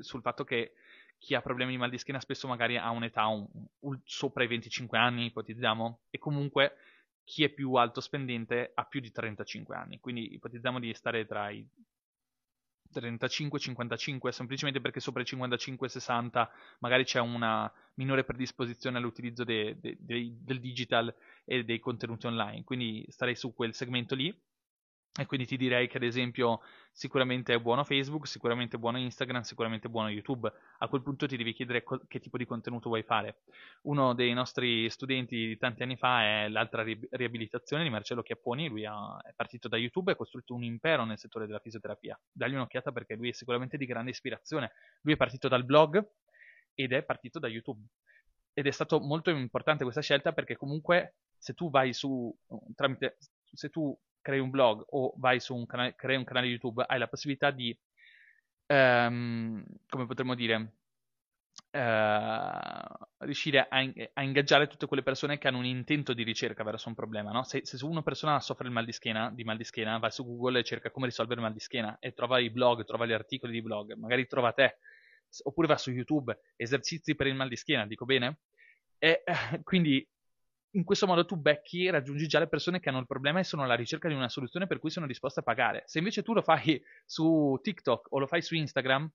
sul 0.00 0.20
fatto 0.20 0.44
che 0.44 0.74
chi 1.18 1.34
ha 1.34 1.40
problemi 1.40 1.72
di 1.72 1.78
mal 1.78 1.88
di 1.88 1.98
schiena 1.98 2.20
spesso 2.20 2.48
magari 2.48 2.76
ha 2.76 2.90
un'età 2.90 3.26
un, 3.26 3.46
un, 3.80 4.00
sopra 4.04 4.42
i 4.42 4.48
25 4.48 4.98
anni, 4.98 5.26
ipotizziamo, 5.26 6.00
e 6.10 6.18
comunque 6.18 6.76
chi 7.24 7.44
è 7.44 7.48
più 7.48 7.74
alto 7.74 8.00
spendente 8.00 8.72
ha 8.74 8.84
più 8.84 9.00
di 9.00 9.12
35 9.12 9.76
anni, 9.76 10.00
quindi 10.00 10.34
ipotizziamo 10.34 10.80
di 10.80 10.92
stare 10.94 11.24
tra 11.24 11.50
i 11.50 11.64
35-55, 13.00 14.28
semplicemente 14.28 14.80
perché 14.80 15.00
sopra 15.00 15.22
i 15.22 15.26
55-60 15.28 16.48
magari 16.80 17.04
c'è 17.04 17.20
una 17.20 17.72
minore 17.94 18.24
predisposizione 18.24 18.98
all'utilizzo 18.98 19.44
de, 19.44 19.76
de, 19.80 19.96
de, 20.00 20.36
del 20.40 20.60
digital 20.60 21.14
e 21.44 21.64
dei 21.64 21.78
contenuti 21.78 22.26
online, 22.26 22.64
quindi 22.64 23.04
starei 23.08 23.34
su 23.34 23.54
quel 23.54 23.74
segmento 23.74 24.14
lì. 24.14 24.34
E 25.14 25.26
quindi 25.26 25.44
ti 25.44 25.58
direi 25.58 25.88
che 25.88 25.98
ad 25.98 26.04
esempio 26.04 26.62
sicuramente 26.90 27.52
è 27.52 27.60
buono 27.60 27.84
Facebook, 27.84 28.26
sicuramente 28.26 28.76
è 28.76 28.78
buono 28.78 28.96
Instagram, 28.98 29.42
sicuramente 29.42 29.88
è 29.88 29.90
buono 29.90 30.08
YouTube. 30.08 30.50
A 30.78 30.88
quel 30.88 31.02
punto 31.02 31.26
ti 31.26 31.36
devi 31.36 31.52
chiedere 31.52 31.82
co- 31.82 32.00
che 32.08 32.18
tipo 32.18 32.38
di 32.38 32.46
contenuto 32.46 32.88
vuoi 32.88 33.02
fare. 33.02 33.42
Uno 33.82 34.14
dei 34.14 34.32
nostri 34.32 34.88
studenti 34.88 35.36
di 35.36 35.58
tanti 35.58 35.82
anni 35.82 35.98
fa 35.98 36.22
è 36.22 36.48
l'altra 36.48 36.82
ri- 36.82 37.06
riabilitazione 37.10 37.82
di 37.82 37.90
Marcello 37.90 38.22
Chiapponi, 38.22 38.68
lui 38.68 38.86
ha, 38.86 39.20
è 39.20 39.34
partito 39.36 39.68
da 39.68 39.76
YouTube 39.76 40.10
e 40.10 40.14
ha 40.14 40.16
costruito 40.16 40.54
un 40.54 40.64
impero 40.64 41.04
nel 41.04 41.18
settore 41.18 41.44
della 41.44 41.60
fisioterapia. 41.60 42.18
Dagli 42.32 42.54
un'occhiata 42.54 42.90
perché 42.90 43.14
lui 43.14 43.28
è 43.28 43.32
sicuramente 43.32 43.76
di 43.76 43.84
grande 43.84 44.12
ispirazione. 44.12 44.72
Lui 45.02 45.12
è 45.12 45.18
partito 45.18 45.46
dal 45.46 45.64
blog 45.66 46.02
ed 46.72 46.92
è 46.92 47.02
partito 47.02 47.38
da 47.38 47.48
YouTube. 47.48 47.84
Ed 48.54 48.66
è 48.66 48.70
stato 48.70 48.98
molto 48.98 49.28
importante 49.28 49.84
questa 49.84 50.00
scelta 50.00 50.32
perché 50.32 50.56
comunque 50.56 51.16
se 51.36 51.52
tu 51.52 51.68
vai 51.68 51.92
su 51.92 52.34
tramite 52.74 53.18
se 53.52 53.68
tu 53.68 53.94
crei 54.22 54.38
un 54.38 54.50
blog 54.50 54.84
o 54.90 55.12
vai 55.16 55.40
su 55.40 55.54
un 55.54 55.66
canale, 55.66 55.94
crei 55.94 56.16
un 56.16 56.24
canale 56.24 56.46
YouTube, 56.46 56.84
hai 56.86 56.98
la 56.98 57.08
possibilità 57.08 57.50
di, 57.50 57.76
um, 58.68 59.62
come 59.88 60.06
potremmo 60.06 60.34
dire, 60.34 60.72
uh, 61.72 63.06
riuscire 63.18 63.66
a, 63.68 63.84
a, 64.14 64.22
ingaggiare 64.22 64.66
tutte 64.66 64.86
quelle 64.86 65.02
persone 65.02 65.38
che 65.38 65.48
hanno 65.48 65.58
un 65.58 65.64
intento 65.64 66.12
di 66.12 66.22
ricerca 66.22 66.64
verso 66.64 66.88
un 66.88 66.94
problema. 66.94 67.30
No? 67.30 67.42
Se, 67.44 67.60
se 67.64 67.84
una 67.84 68.02
persona 68.02 68.40
soffre 68.40 68.68
mal 68.68 68.84
di, 68.84 68.92
schiena, 68.92 69.30
di 69.30 69.44
mal 69.44 69.56
di 69.56 69.64
schiena, 69.64 69.98
va 69.98 70.10
su 70.10 70.24
Google 70.24 70.60
e 70.60 70.64
cerca 70.64 70.90
come 70.90 71.06
risolvere 71.06 71.40
il 71.40 71.46
mal 71.46 71.54
di 71.54 71.60
schiena 71.60 71.98
e 71.98 72.12
trova 72.12 72.38
i 72.38 72.50
blog, 72.50 72.84
trova 72.84 73.06
gli 73.06 73.12
articoli 73.12 73.52
di 73.52 73.62
blog, 73.62 73.92
magari 73.94 74.26
trova 74.26 74.52
te, 74.52 74.78
oppure 75.42 75.66
va 75.66 75.76
su 75.76 75.90
YouTube, 75.90 76.38
esercizi 76.56 77.14
per 77.14 77.26
il 77.26 77.34
mal 77.34 77.48
di 77.48 77.56
schiena, 77.56 77.86
dico 77.86 78.04
bene? 78.04 78.38
E 78.98 79.24
quindi 79.64 80.06
in 80.72 80.84
questo 80.84 81.06
modo 81.06 81.24
tu 81.24 81.36
becchi, 81.36 81.90
raggiungi 81.90 82.26
già 82.26 82.38
le 82.38 82.48
persone 82.48 82.80
che 82.80 82.88
hanno 82.88 83.00
il 83.00 83.06
problema 83.06 83.40
e 83.40 83.44
sono 83.44 83.62
alla 83.62 83.74
ricerca 83.74 84.08
di 84.08 84.14
una 84.14 84.28
soluzione 84.28 84.66
per 84.66 84.78
cui 84.78 84.90
sono 84.90 85.06
disposte 85.06 85.40
a 85.40 85.42
pagare. 85.42 85.82
Se 85.86 85.98
invece 85.98 86.22
tu 86.22 86.32
lo 86.32 86.42
fai 86.42 86.82
su 87.04 87.58
TikTok 87.62 88.06
o 88.10 88.18
lo 88.18 88.26
fai 88.26 88.40
su 88.42 88.54
Instagram, 88.54 89.10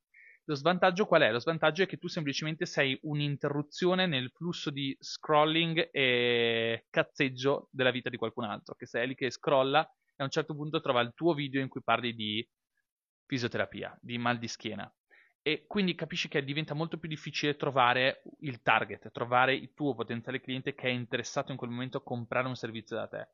lo 0.46 0.56
svantaggio 0.56 1.06
qual 1.06 1.24
è? 1.24 1.32
Lo 1.32 1.40
svantaggio 1.40 1.84
è 1.84 1.88
che 1.88 1.98
tu 1.98 2.08
semplicemente 2.08 2.66
sei 2.66 2.98
un'interruzione 3.02 4.06
nel 4.06 4.30
flusso 4.30 4.70
di 4.70 4.96
scrolling 5.00 5.90
e 5.92 6.86
cazzeggio 6.90 7.68
della 7.72 7.92
vita 7.92 8.10
di 8.10 8.18
qualcun 8.18 8.46
altro, 8.46 8.76
che 8.76 8.86
sei 8.86 9.08
lì 9.08 9.16
che 9.16 9.30
scrolla 9.30 9.82
e 9.82 10.22
a 10.22 10.24
un 10.24 10.30
certo 10.30 10.56
punto 10.56 10.80
trova 10.80 11.02
il 11.02 11.12
tuo 11.14 11.34
video 11.34 11.62
in 11.62 11.68
cui 11.68 11.82
parli 11.84 12.14
di 12.14 12.48
fisioterapia, 13.26 13.98
di 14.02 14.18
mal 14.18 14.38
di 14.38 14.48
schiena 14.48 14.90
e 15.48 15.64
quindi 15.66 15.96
capisci 15.96 16.28
che 16.28 16.44
diventa 16.44 16.74
molto 16.74 16.98
più 16.98 17.08
difficile 17.08 17.56
trovare 17.56 18.22
il 18.42 18.62
target, 18.62 19.12
trovare 19.12 19.56
il 19.56 19.74
tuo 19.74 19.96
potenziale 19.96 20.42
cliente 20.42 20.76
che 20.76 20.90
è 20.90 20.92
interessato 20.92 21.54
in 21.54 21.58
quel 21.58 21.70
momento 21.70 22.00
a 22.00 22.04
comprare 22.04 22.50
un 22.50 22.58
servizio 22.58 22.98
da 22.98 23.08
te. 23.08 23.28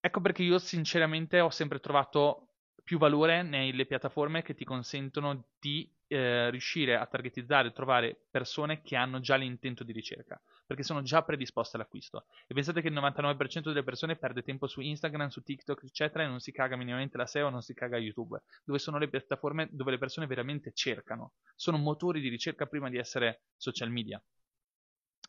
Ecco 0.00 0.20
perché 0.20 0.42
io 0.42 0.58
sinceramente 0.58 1.40
ho 1.40 1.48
sempre 1.48 1.80
trovato 1.80 2.56
più 2.82 2.98
valore 2.98 3.42
nelle 3.42 3.86
piattaforme 3.86 4.42
che 4.42 4.52
ti 4.52 4.66
consentono 4.66 5.46
di 5.58 5.90
eh, 6.08 6.50
riuscire 6.50 6.94
a 6.94 7.06
targetizzare 7.06 7.72
trovare 7.72 8.26
persone 8.30 8.82
che 8.82 8.94
hanno 8.94 9.20
già 9.20 9.36
l'intento 9.36 9.82
di 9.82 9.92
ricerca 9.92 10.38
perché 10.66 10.82
sono 10.82 11.02
già 11.02 11.22
predisposte 11.22 11.76
all'acquisto. 11.76 12.26
E 12.46 12.54
pensate 12.54 12.80
che 12.80 12.88
il 12.88 12.94
99% 12.94 13.62
delle 13.64 13.82
persone 13.82 14.16
perde 14.16 14.42
tempo 14.42 14.66
su 14.66 14.80
Instagram, 14.80 15.28
su 15.28 15.42
TikTok, 15.42 15.84
eccetera, 15.84 16.24
e 16.24 16.26
non 16.26 16.40
si 16.40 16.52
caga 16.52 16.76
minimamente 16.76 17.16
la 17.16 17.26
SEO, 17.26 17.50
non 17.50 17.62
si 17.62 17.74
caga 17.74 17.96
YouTube, 17.96 18.42
dove 18.64 18.78
sono 18.78 18.98
le 18.98 19.08
piattaforme 19.08 19.68
dove 19.70 19.92
le 19.92 19.98
persone 19.98 20.26
veramente 20.26 20.72
cercano. 20.72 21.32
Sono 21.54 21.76
motori 21.76 22.20
di 22.20 22.28
ricerca 22.28 22.66
prima 22.66 22.88
di 22.88 22.96
essere 22.96 23.42
social 23.56 23.90
media. 23.90 24.22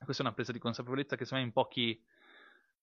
Questa 0.03 0.23
è 0.23 0.25
una 0.25 0.35
presa 0.35 0.51
di 0.51 0.59
consapevolezza 0.59 1.15
che 1.15 1.23
secondo 1.23 1.43
me 1.43 1.49
in 1.49 1.53
pochi 1.53 2.03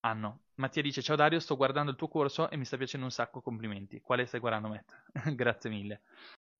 hanno. 0.00 0.44
Mattia 0.54 0.82
dice: 0.82 1.02
Ciao 1.02 1.16
Dario, 1.16 1.40
sto 1.40 1.56
guardando 1.56 1.90
il 1.90 1.96
tuo 1.96 2.08
corso 2.08 2.50
e 2.50 2.56
mi 2.56 2.64
sta 2.64 2.76
piacendo 2.76 3.06
un 3.06 3.12
sacco. 3.12 3.40
Complimenti. 3.40 4.00
Quale 4.00 4.26
stai 4.26 4.40
guardando, 4.40 4.68
Matt? 4.68 5.02
Grazie 5.34 5.70
mille. 5.70 6.02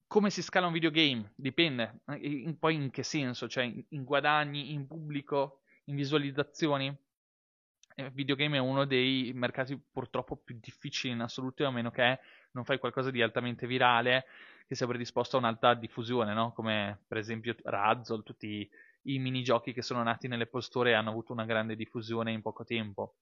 Come 0.07 0.31
si 0.31 0.43
scala 0.43 0.67
un 0.67 0.73
videogame? 0.73 1.33
Dipende. 1.35 2.03
In, 2.21 2.59
poi 2.59 2.75
in 2.75 2.91
che 2.91 3.03
senso? 3.03 3.49
Cioè, 3.49 3.65
in, 3.65 3.83
in 3.89 4.05
guadagni, 4.05 4.73
in 4.73 4.87
pubblico, 4.87 5.62
in 5.93 5.97
visualizzazioni. 5.97 6.95
Il 7.97 8.11
videogame 8.13 8.57
è 8.57 8.61
uno 8.61 8.87
dei 8.87 9.31
mercati 9.35 9.79
purtroppo 9.79 10.37
più 10.37 10.59
difficili 10.61 11.13
in 11.13 11.21
assoluto, 11.21 11.65
a 11.67 11.71
meno 11.71 11.91
che 11.91 12.19
non 12.53 12.65
fai 12.65 12.79
qualcosa 12.79 13.11
di 13.11 13.23
altamente 13.23 13.67
virale 13.67 14.25
che 14.67 14.75
sia 14.75 14.87
predisposto 14.87 15.37
a 15.37 15.41
un'alta 15.41 15.75
diffusione, 15.75 16.33
no? 16.33 16.53
come 16.53 17.01
per 17.07 17.19
esempio 17.19 17.55
Razzle, 17.63 18.23
tutti 18.23 18.69
i 19.03 19.19
minigiochi 19.19 19.75
che 19.75 19.83
sono 19.83 20.03
nati 20.03 20.29
nelle 20.29 20.47
posture 20.47 20.91
e 20.91 20.95
hanno 20.95 21.11
avuto 21.11 21.33
una 21.33 21.45
grande 21.45 21.77
diffusione 21.77 22.33
in 22.33 22.41
poco 22.41 22.65
tempo. 22.65 23.17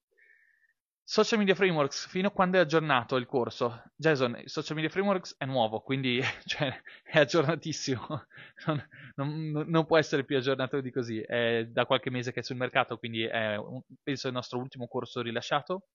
Social 1.13 1.41
Media 1.41 1.57
Frameworks, 1.57 2.07
fino 2.07 2.29
a 2.29 2.31
quando 2.31 2.57
è 2.57 2.61
aggiornato 2.61 3.17
il 3.17 3.27
corso? 3.27 3.83
Jason, 3.97 4.43
Social 4.45 4.77
Media 4.77 4.93
Frameworks 4.93 5.35
è 5.39 5.45
nuovo, 5.45 5.81
quindi 5.81 6.23
cioè, 6.47 6.73
è 7.03 7.19
aggiornatissimo, 7.19 8.07
non, 8.67 8.89
non, 9.17 9.65
non, 9.67 9.87
può 9.87 9.99
essere 9.99 10.25
più 10.25 10.37
aggiornato 10.37 10.81
di 10.81 10.93
così, 10.93 11.19
è 11.21 11.67
da 11.67 11.85
qualche 11.85 12.11
mese 12.11 12.31
che 12.31 12.39
è 12.39 12.43
sul 12.45 12.55
mercato, 12.55 12.97
quindi 12.97 13.25
è 13.25 13.57
un, 13.57 13.83
penso 14.01 14.29
il 14.29 14.35
nostro 14.35 14.61
ultimo 14.61 14.87
corso 14.87 15.21
rilasciato, 15.21 15.89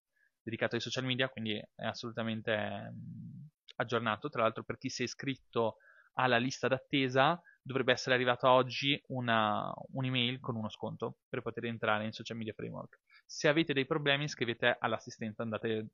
dedicato 0.43 0.75
ai 0.75 0.81
social 0.81 1.05
media, 1.05 1.29
quindi 1.29 1.53
è 1.53 1.85
assolutamente 1.85 2.53
mh, 2.53 3.47
aggiornato, 3.77 4.27
tra 4.27 4.41
l'altro 4.41 4.63
per 4.63 4.77
chi 4.77 4.89
si 4.89 5.03
è 5.03 5.05
iscritto 5.05 5.77
alla 6.15 6.37
lista 6.37 6.67
d'attesa 6.67 7.41
dovrebbe 7.61 7.93
essere 7.93 8.15
arrivata 8.15 8.51
oggi 8.51 9.01
una, 9.07 9.71
un'email 9.93 10.41
con 10.41 10.57
uno 10.57 10.69
sconto 10.69 11.19
per 11.29 11.41
poter 11.41 11.63
entrare 11.65 12.03
in 12.03 12.11
Social 12.11 12.35
Media 12.35 12.53
Framework. 12.53 12.99
Se 13.25 13.47
avete 13.47 13.73
dei 13.73 13.85
problemi 13.85 14.27
scrivete 14.27 14.77
all'assistenza, 14.79 15.43
andate 15.43 15.87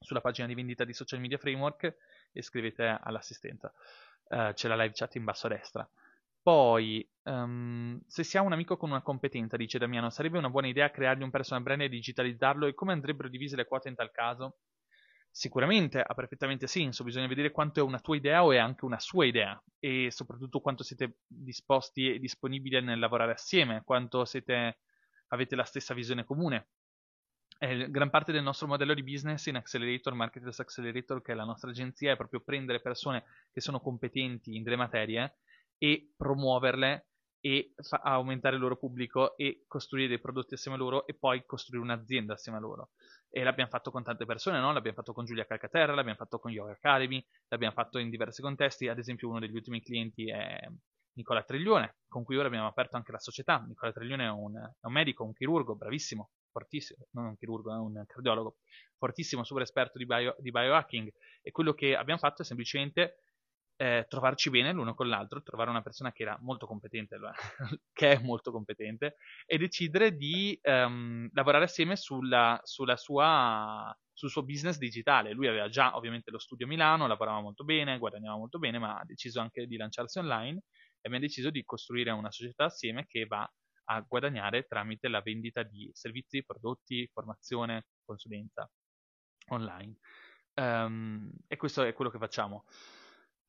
sulla 0.00 0.20
pagina 0.20 0.46
di 0.46 0.54
vendita 0.54 0.84
di 0.84 0.92
Social 0.92 1.20
Media 1.20 1.38
Framework 1.38 1.96
e 2.32 2.42
scrivete 2.42 2.98
all'assistenza. 3.00 3.72
Uh, 4.28 4.52
c'è 4.52 4.68
la 4.68 4.76
live 4.76 4.94
chat 4.94 5.14
in 5.16 5.24
basso 5.24 5.46
a 5.46 5.50
destra. 5.50 5.88
Poi, 6.42 7.08
um, 7.24 8.00
se 8.06 8.24
si 8.24 8.36
ha 8.36 8.42
un 8.42 8.52
amico 8.52 8.76
con 8.76 8.90
una 8.90 9.02
competenza, 9.02 9.56
dice 9.56 9.78
Damiano, 9.78 10.10
sarebbe 10.10 10.38
una 10.38 10.50
buona 10.50 10.66
idea 10.66 10.90
creargli 10.90 11.22
un 11.22 11.30
personal 11.30 11.62
brand 11.62 11.82
e 11.82 11.88
digitalizzarlo 11.88 12.66
e 12.66 12.74
come 12.74 12.92
andrebbero 12.92 13.28
divise 13.28 13.54
le 13.54 13.64
quote 13.64 13.88
in 13.88 13.94
tal 13.94 14.10
caso? 14.10 14.56
Sicuramente 15.30 16.00
ha 16.00 16.14
perfettamente 16.14 16.66
senso, 16.66 17.04
bisogna 17.04 17.28
vedere 17.28 17.52
quanto 17.52 17.78
è 17.78 17.82
una 17.82 18.00
tua 18.00 18.16
idea 18.16 18.44
o 18.44 18.52
è 18.52 18.58
anche 18.58 18.84
una 18.84 18.98
sua 18.98 19.24
idea 19.24 19.62
e 19.78 20.10
soprattutto 20.10 20.60
quanto 20.60 20.82
siete 20.82 21.18
disposti 21.26 22.12
e 22.12 22.18
disponibili 22.18 22.82
nel 22.82 22.98
lavorare 22.98 23.32
assieme, 23.32 23.82
quanto 23.84 24.24
siete 24.24 24.78
avete 25.32 25.56
la 25.56 25.64
stessa 25.64 25.94
visione 25.94 26.24
comune. 26.24 26.68
Eh, 27.58 27.90
gran 27.90 28.10
parte 28.10 28.32
del 28.32 28.42
nostro 28.42 28.66
modello 28.66 28.94
di 28.94 29.02
business 29.02 29.46
in 29.46 29.56
Accelerator, 29.56 30.14
Marketers 30.14 30.60
Accelerator, 30.60 31.22
che 31.22 31.32
è 31.32 31.34
la 31.34 31.44
nostra 31.44 31.70
agenzia, 31.70 32.12
è 32.12 32.16
proprio 32.16 32.40
prendere 32.40 32.80
persone 32.80 33.24
che 33.52 33.60
sono 33.60 33.80
competenti 33.80 34.56
in 34.56 34.62
delle 34.62 34.76
materie 34.76 35.38
e 35.78 36.12
promuoverle 36.16 37.06
e 37.40 37.72
fa- 37.76 38.00
aumentare 38.02 38.54
il 38.56 38.62
loro 38.62 38.76
pubblico 38.76 39.36
e 39.36 39.64
costruire 39.66 40.08
dei 40.08 40.20
prodotti 40.20 40.54
assieme 40.54 40.76
a 40.76 40.80
loro 40.80 41.06
e 41.06 41.14
poi 41.14 41.44
costruire 41.44 41.84
un'azienda 41.84 42.34
assieme 42.34 42.58
a 42.58 42.60
loro. 42.60 42.90
E 43.30 43.42
l'abbiamo 43.42 43.70
fatto 43.70 43.90
con 43.90 44.02
tante 44.02 44.26
persone, 44.26 44.60
no? 44.60 44.72
L'abbiamo 44.72 44.96
fatto 44.96 45.12
con 45.12 45.24
Giulia 45.24 45.46
Calcaterra, 45.46 45.94
l'abbiamo 45.94 46.18
fatto 46.18 46.38
con 46.38 46.52
Yoga 46.52 46.72
Academy, 46.72 47.24
l'abbiamo 47.48 47.74
fatto 47.74 47.98
in 47.98 48.10
diversi 48.10 48.42
contesti. 48.42 48.88
Ad 48.88 48.98
esempio, 48.98 49.28
uno 49.28 49.40
degli 49.40 49.54
ultimi 49.54 49.80
clienti 49.80 50.30
è 50.30 50.68
Nicola 51.14 51.42
Triglione, 51.42 51.96
con 52.08 52.24
cui 52.24 52.36
ora 52.36 52.46
abbiamo 52.46 52.66
aperto 52.66 52.96
anche 52.96 53.12
la 53.12 53.18
società. 53.18 53.62
Nicola 53.66 53.92
Triglione 53.92 54.24
è 54.24 54.30
un, 54.30 54.56
è 54.56 54.86
un 54.86 54.92
medico, 54.92 55.24
un 55.24 55.32
chirurgo 55.32 55.76
bravissimo, 55.76 56.30
fortissimo, 56.50 57.06
non 57.12 57.26
un 57.26 57.36
chirurgo, 57.36 57.72
è 57.72 57.78
un 57.78 58.04
cardiologo, 58.06 58.56
fortissimo, 58.96 59.44
super 59.44 59.62
esperto 59.62 59.98
di, 59.98 60.06
bio, 60.06 60.34
di 60.38 60.50
biohacking. 60.50 61.10
E 61.42 61.50
quello 61.50 61.74
che 61.74 61.96
abbiamo 61.96 62.20
fatto 62.20 62.42
è 62.42 62.44
semplicemente 62.44 63.16
eh, 63.76 64.06
trovarci 64.08 64.50
bene 64.50 64.72
l'uno 64.72 64.94
con 64.94 65.08
l'altro, 65.08 65.42
trovare 65.42 65.70
una 65.70 65.82
persona 65.82 66.12
che 66.12 66.22
era 66.22 66.38
molto 66.40 66.66
competente, 66.66 67.18
che 67.92 68.12
è 68.12 68.18
molto 68.22 68.52
competente, 68.52 69.16
e 69.44 69.58
decidere 69.58 70.14
di 70.14 70.58
um, 70.62 71.28
lavorare 71.32 71.64
assieme 71.64 71.96
sulla, 71.96 72.60
sulla 72.62 72.96
sua, 72.96 73.94
sul 74.12 74.30
suo 74.30 74.44
business 74.44 74.78
digitale. 74.78 75.32
Lui 75.32 75.48
aveva 75.48 75.68
già 75.68 75.96
ovviamente 75.96 76.30
lo 76.30 76.38
studio 76.38 76.66
a 76.66 76.68
Milano, 76.68 77.06
lavorava 77.06 77.40
molto 77.40 77.64
bene, 77.64 77.98
guadagnava 77.98 78.36
molto 78.36 78.58
bene, 78.58 78.78
ma 78.78 78.98
ha 78.98 79.04
deciso 79.04 79.40
anche 79.40 79.66
di 79.66 79.76
lanciarsi 79.76 80.18
online 80.18 80.62
abbiamo 81.06 81.24
deciso 81.24 81.50
di 81.50 81.64
costruire 81.64 82.10
una 82.10 82.30
società 82.30 82.64
assieme 82.64 83.06
che 83.06 83.26
va 83.26 83.48
a 83.84 84.00
guadagnare 84.00 84.66
tramite 84.66 85.08
la 85.08 85.20
vendita 85.20 85.62
di 85.62 85.90
servizi, 85.92 86.44
prodotti, 86.44 87.08
formazione, 87.12 87.86
consulenza 88.04 88.70
online. 89.48 89.96
Um, 90.54 91.30
e 91.46 91.56
questo 91.56 91.82
è 91.82 91.92
quello 91.92 92.10
che 92.10 92.18
facciamo. 92.18 92.64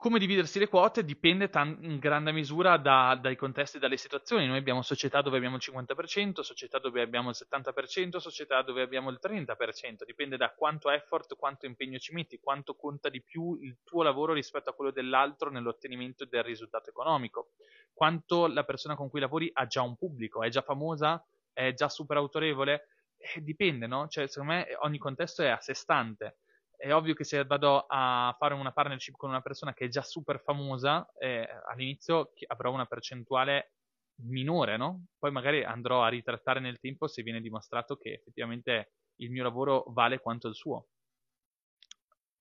Come 0.03 0.19
dividersi 0.19 0.59
le 0.59 0.67
quote 0.67 1.05
dipende 1.05 1.49
tan- 1.49 1.77
in 1.79 1.97
grande 1.97 2.33
misura 2.33 2.75
da, 2.75 3.17
dai 3.21 3.37
contesti 3.37 3.77
e 3.77 3.79
dalle 3.79 3.95
situazioni. 3.95 4.45
Noi 4.47 4.57
abbiamo 4.57 4.81
società 4.81 5.21
dove 5.21 5.37
abbiamo 5.37 5.55
il 5.55 5.61
50%, 5.65 6.41
società 6.41 6.77
dove 6.77 7.01
abbiamo 7.01 7.29
il 7.29 7.37
70%, 7.39 8.17
società 8.17 8.61
dove 8.63 8.81
abbiamo 8.81 9.09
il 9.11 9.19
30%. 9.21 10.03
Dipende 10.03 10.35
da 10.35 10.51
quanto 10.51 10.89
effort, 10.89 11.37
quanto 11.37 11.67
impegno 11.67 11.99
ci 11.99 12.13
metti, 12.13 12.37
quanto 12.37 12.75
conta 12.75 13.07
di 13.07 13.21
più 13.21 13.57
il 13.61 13.77
tuo 13.85 14.03
lavoro 14.03 14.33
rispetto 14.33 14.69
a 14.69 14.73
quello 14.73 14.91
dell'altro 14.91 15.49
nell'ottenimento 15.49 16.25
del 16.25 16.43
risultato 16.43 16.89
economico. 16.89 17.51
Quanto 17.93 18.47
la 18.47 18.65
persona 18.65 18.95
con 18.97 19.09
cui 19.09 19.21
lavori 19.21 19.49
ha 19.53 19.65
già 19.67 19.83
un 19.83 19.95
pubblico, 19.95 20.43
è 20.43 20.49
già 20.49 20.63
famosa, 20.63 21.25
è 21.53 21.73
già 21.73 21.87
super 21.87 22.17
autorevole. 22.17 22.87
Eh, 23.15 23.41
dipende, 23.41 23.87
no? 23.87 24.09
Cioè, 24.09 24.27
secondo 24.27 24.51
me 24.51 24.67
ogni 24.81 24.97
contesto 24.97 25.43
è 25.43 25.47
a 25.47 25.61
sé 25.61 25.73
stante 25.73 26.39
è 26.83 26.93
ovvio 26.93 27.13
che 27.13 27.23
se 27.23 27.45
vado 27.45 27.85
a 27.87 28.35
fare 28.37 28.53
una 28.53 28.73
partnership 28.73 29.15
con 29.15 29.29
una 29.29 29.41
persona 29.41 29.73
che 29.73 29.85
è 29.85 29.87
già 29.87 30.01
super 30.01 30.41
famosa, 30.41 31.09
eh, 31.17 31.47
all'inizio 31.71 32.33
avrò 32.47 32.73
una 32.73 32.85
percentuale 32.85 33.75
minore, 34.23 34.75
no? 34.75 35.05
Poi 35.17 35.31
magari 35.31 35.63
andrò 35.63 36.03
a 36.03 36.09
ritrattare 36.09 36.59
nel 36.59 36.81
tempo 36.81 37.07
se 37.07 37.23
viene 37.23 37.39
dimostrato 37.39 37.95
che 37.95 38.11
effettivamente 38.11 38.95
il 39.21 39.31
mio 39.31 39.43
lavoro 39.43 39.85
vale 39.87 40.19
quanto 40.19 40.49
il 40.49 40.55
suo. 40.55 40.89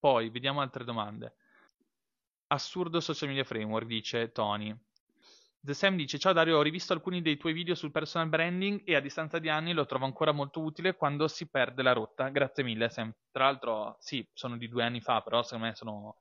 Poi 0.01 0.28
vediamo 0.30 0.61
altre 0.61 0.82
domande. 0.82 1.36
Assurdo 2.49 2.99
social 2.99 3.28
media 3.28 3.45
framework, 3.45 3.86
dice 3.86 4.32
Tony. 4.32 4.76
The 5.64 5.74
Sam 5.74 5.94
dice: 5.94 6.18
Ciao 6.18 6.32
Dario, 6.32 6.58
ho 6.58 6.62
rivisto 6.62 6.92
alcuni 6.92 7.22
dei 7.22 7.36
tuoi 7.36 7.52
video 7.52 7.76
sul 7.76 7.92
personal 7.92 8.28
branding 8.28 8.82
e 8.84 8.96
a 8.96 9.00
distanza 9.00 9.38
di 9.38 9.48
anni 9.48 9.72
lo 9.72 9.86
trovo 9.86 10.06
ancora 10.06 10.32
molto 10.32 10.60
utile 10.60 10.96
quando 10.96 11.28
si 11.28 11.48
perde 11.48 11.84
la 11.84 11.92
rotta. 11.92 12.30
Grazie 12.30 12.64
mille, 12.64 12.88
Sam. 12.88 13.14
Tra 13.30 13.44
l'altro, 13.44 13.96
sì, 14.00 14.28
sono 14.32 14.56
di 14.56 14.66
due 14.66 14.82
anni 14.82 15.00
fa, 15.00 15.20
però 15.20 15.40
secondo 15.44 15.66
me 15.66 15.74
sono. 15.76 16.16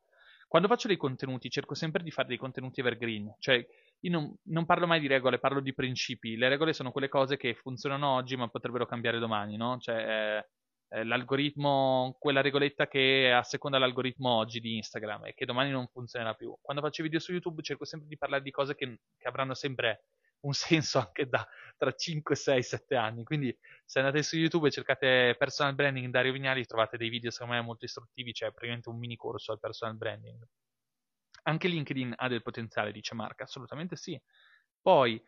Quando 0.47 0.67
faccio 0.67 0.87
dei 0.87 0.97
contenuti, 0.97 1.49
cerco 1.49 1.73
sempre 1.73 2.03
di 2.03 2.11
fare 2.11 2.27
dei 2.27 2.37
contenuti 2.37 2.81
evergreen. 2.81 3.33
Cioè, 3.39 3.65
io 4.01 4.11
non, 4.11 4.31
non 4.43 4.65
parlo 4.67 4.85
mai 4.85 4.99
di 4.99 5.07
regole, 5.07 5.39
parlo 5.39 5.59
di 5.59 5.73
principi. 5.73 6.35
Le 6.37 6.47
regole 6.47 6.73
sono 6.73 6.91
quelle 6.91 7.09
cose 7.09 7.35
che 7.37 7.55
funzionano 7.55 8.09
oggi, 8.09 8.35
ma 8.35 8.47
potrebbero 8.47 8.85
cambiare 8.85 9.17
domani, 9.17 9.57
no? 9.57 9.79
Cioè. 9.79 10.37
Eh 10.37 10.45
l'algoritmo, 10.91 12.15
quella 12.19 12.41
regoletta 12.41 12.87
che 12.87 13.31
asseconda 13.31 13.77
l'algoritmo 13.77 14.29
oggi 14.29 14.59
di 14.59 14.75
Instagram 14.75 15.27
e 15.27 15.33
che 15.33 15.45
domani 15.45 15.71
non 15.71 15.87
funzionerà 15.87 16.33
più. 16.33 16.55
Quando 16.61 16.81
faccio 16.81 17.03
video 17.03 17.19
su 17.19 17.31
YouTube 17.31 17.61
cerco 17.61 17.85
sempre 17.85 18.09
di 18.09 18.17
parlare 18.17 18.43
di 18.43 18.51
cose 18.51 18.75
che, 18.75 18.99
che 19.17 19.27
avranno 19.27 19.53
sempre 19.53 20.03
un 20.41 20.53
senso 20.53 20.99
anche 20.99 21.27
da, 21.27 21.47
tra 21.77 21.91
5, 21.93 22.35
6, 22.35 22.63
7 22.63 22.95
anni. 22.95 23.23
Quindi 23.23 23.55
se 23.85 23.99
andate 23.99 24.21
su 24.23 24.37
YouTube 24.37 24.67
e 24.67 24.71
cercate 24.71 25.35
personal 25.37 25.75
branding 25.75 26.09
Dario 26.09 26.33
Vignali 26.33 26.65
trovate 26.65 26.97
dei 26.97 27.09
video 27.09 27.31
secondo 27.31 27.53
me 27.53 27.61
molto 27.61 27.85
istruttivi, 27.85 28.33
cioè 28.33 28.51
praticamente 28.51 28.89
un 28.89 28.97
mini 28.97 29.15
corso 29.15 29.51
al 29.53 29.59
personal 29.59 29.95
branding. 29.95 30.43
Anche 31.43 31.67
LinkedIn 31.67 32.13
ha 32.17 32.27
del 32.27 32.41
potenziale, 32.41 32.91
dice 32.91 33.15
Marca, 33.15 33.43
assolutamente 33.43 33.95
sì. 33.95 34.19
Poi 34.81 35.21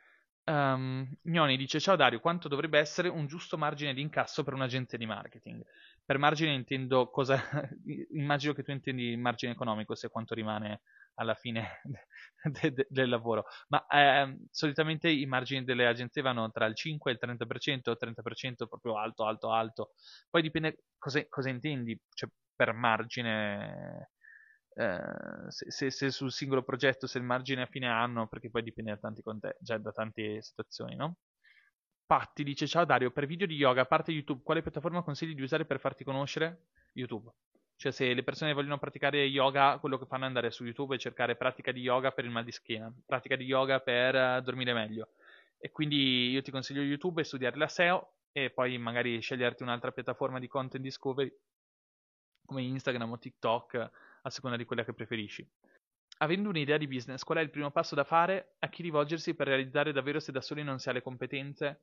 Um, 0.46 1.10
Gnoni 1.22 1.56
dice: 1.56 1.80
Ciao 1.80 1.96
Dario, 1.96 2.20
quanto 2.20 2.50
dovrebbe 2.50 2.78
essere 2.78 3.08
un 3.08 3.28
giusto 3.28 3.58
margine 3.58 3.94
di 3.94 4.02
incasso 4.02 4.44
per 4.44 4.54
un'agenzia 4.54 4.98
di 4.98 5.06
marketing? 5.06 5.64
Per 6.04 6.18
margine 6.18 6.54
intendo 6.54 7.10
cosa. 7.10 7.40
Immagino 8.14 8.52
che 8.54 8.64
tu 8.64 8.72
intendi 8.72 9.16
margine 9.16 9.54
economico, 9.54 9.96
se 9.96 10.10
quanto 10.10 10.34
rimane 10.34 10.82
alla 11.16 11.34
fine 11.34 11.80
de- 12.44 12.74
de- 12.74 12.88
del 12.90 13.08
lavoro. 13.10 13.46
Ma 13.70 13.86
eh, 13.88 14.38
solitamente 14.52 15.10
i 15.10 15.26
margini 15.26 15.64
delle 15.64 15.88
agenzie 15.88 16.22
vanno 16.22 16.52
tra 16.52 16.66
il 16.66 16.76
5 16.76 17.12
e 17.12 17.14
il 17.14 17.20
30%, 17.20 17.96
30% 17.96 18.68
proprio 18.68 18.98
alto, 18.98 19.26
alto, 19.26 19.52
alto. 19.52 19.92
Poi 20.30 20.42
dipende 20.42 20.84
cosa, 20.98 21.26
cosa 21.30 21.50
intendi 21.50 21.98
cioè, 22.14 22.30
per 22.56 22.74
margine 22.74 24.12
eh, 24.76 25.50
se, 25.50 25.72
se, 25.72 25.92
se, 25.92 26.12
sul 26.12 26.32
singolo 26.32 26.64
progetto, 26.64 27.08
se 27.08 27.18
il 27.18 27.24
margine 27.24 27.64
a 27.64 27.66
fine 27.68 27.88
anno, 27.88 28.28
perché 28.28 28.50
poi 28.50 28.64
dipende 28.64 28.92
da 28.92 28.98
tanti 28.98 29.22
conte- 29.22 29.58
cioè 29.64 29.78
da 29.80 29.92
tante 29.92 30.42
situazioni, 30.42 30.96
no? 30.96 31.18
Patti 32.06 32.44
dice: 32.44 32.68
Ciao 32.68 32.86
Dario, 32.86 33.12
per 33.12 33.26
video 33.26 33.48
di 33.48 33.56
yoga, 33.56 33.82
a 33.82 33.86
parte 33.86 34.12
YouTube, 34.12 34.42
quale 34.44 34.62
piattaforma 34.62 35.04
consigli 35.04 35.36
di 35.36 35.42
usare 35.42 35.66
per 35.66 35.80
farti 35.80 36.04
conoscere? 36.04 36.68
YouTube. 36.94 37.32
Cioè, 37.76 37.92
se 37.92 38.14
le 38.14 38.24
persone 38.24 38.54
vogliono 38.54 38.78
praticare 38.78 39.24
yoga, 39.26 39.78
quello 39.80 39.98
che 39.98 40.06
fanno 40.06 40.24
è 40.24 40.28
andare 40.28 40.52
su 40.52 40.64
YouTube 40.64 40.96
e 40.96 41.00
cercare 41.00 41.36
pratica 41.36 41.72
di 41.72 41.82
yoga 41.82 42.12
per 42.12 42.26
il 42.26 42.32
mal 42.32 42.44
di 42.44 42.52
schiena, 42.52 42.94
pratica 43.06 43.36
di 43.36 43.46
yoga 43.46 43.80
per 43.80 44.16
uh, 44.16 44.42
dormire 44.42 44.74
meglio. 44.74 45.10
E 45.58 45.72
quindi 45.72 46.30
io 46.30 46.42
ti 46.42 46.52
consiglio 46.52 46.82
YouTube 46.82 47.22
e 47.22 47.26
studiare 47.26 47.58
la 47.58 47.68
SEO 47.68 48.14
e 48.32 48.52
poi 48.52 48.78
magari 48.78 49.20
sceglierti 49.22 49.64
un'altra 49.64 49.92
piattaforma 49.92 50.40
di 50.40 50.48
content 50.48 50.84
discovery 50.84 51.34
come 52.46 52.62
Instagram 52.64 53.12
o 53.12 53.18
TikTok 53.18 53.92
a 54.24 54.30
seconda 54.30 54.58
di 54.58 54.66
quella 54.66 54.84
che 54.84 54.94
preferisci. 54.94 55.48
Avendo 56.18 56.50
un'idea 56.50 56.78
di 56.78 56.88
business, 56.88 57.24
qual 57.24 57.40
è 57.40 57.42
il 57.42 57.50
primo 57.50 57.72
passo 57.72 57.96
da 57.96 58.04
fare? 58.04 58.56
A 58.60 58.70
chi 58.70 58.82
rivolgersi 58.84 59.34
per 59.36 59.48
realizzare 59.48 59.92
davvero 59.92 60.20
se 60.20 60.32
da 60.32 60.42
soli 60.42 60.64
non 60.64 60.80
si 60.80 60.90
ha 60.90 60.92
le 60.92 61.02
competenze? 61.02 61.82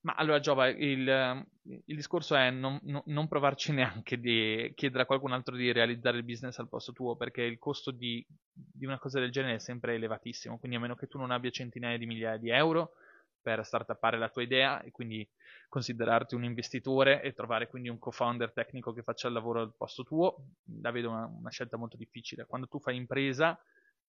Ma 0.00 0.14
allora 0.14 0.38
Giova, 0.38 0.68
il, 0.68 1.46
il 1.62 1.96
discorso 1.96 2.36
è 2.36 2.50
non, 2.50 2.78
non, 2.82 3.28
provarci 3.28 3.72
neanche 3.72 4.18
di 4.18 4.72
chiedere 4.74 5.02
a 5.02 5.06
qualcun 5.06 5.32
altro 5.32 5.56
di 5.56 5.72
realizzare 5.72 6.16
il 6.18 6.24
business 6.24 6.58
al 6.58 6.68
posto 6.68 6.92
tuo, 6.92 7.16
perché 7.16 7.42
il 7.42 7.58
costo 7.58 7.90
di, 7.90 8.24
di 8.52 8.86
una 8.86 8.98
cosa 8.98 9.18
del 9.18 9.30
genere 9.30 9.54
è 9.54 9.58
sempre 9.58 9.94
elevatissimo, 9.94 10.58
quindi 10.58 10.76
a 10.76 10.80
meno 10.80 10.94
che 10.94 11.08
tu 11.08 11.18
non 11.18 11.30
abbia 11.30 11.50
centinaia 11.50 11.98
di 11.98 12.06
migliaia 12.06 12.36
di 12.36 12.50
euro, 12.50 12.92
per 13.40 13.64
startuppare 13.64 14.18
la 14.18 14.28
tua 14.28 14.42
idea 14.42 14.80
e 14.82 14.90
quindi 14.90 15.28
considerarti 15.68 16.34
un 16.34 16.44
investitore 16.44 17.22
e 17.22 17.32
trovare 17.32 17.68
quindi 17.68 17.88
un 17.88 17.98
co-founder 17.98 18.52
tecnico 18.52 18.92
che 18.92 19.02
faccia 19.02 19.28
il 19.28 19.34
lavoro 19.34 19.60
al 19.60 19.74
posto 19.76 20.02
tuo, 20.02 20.36
la 20.80 20.90
vedo 20.90 21.10
una, 21.10 21.26
una 21.26 21.50
scelta 21.50 21.76
molto 21.76 21.96
difficile. 21.96 22.46
Quando 22.46 22.66
tu 22.66 22.80
fai 22.80 22.96
impresa, 22.96 23.58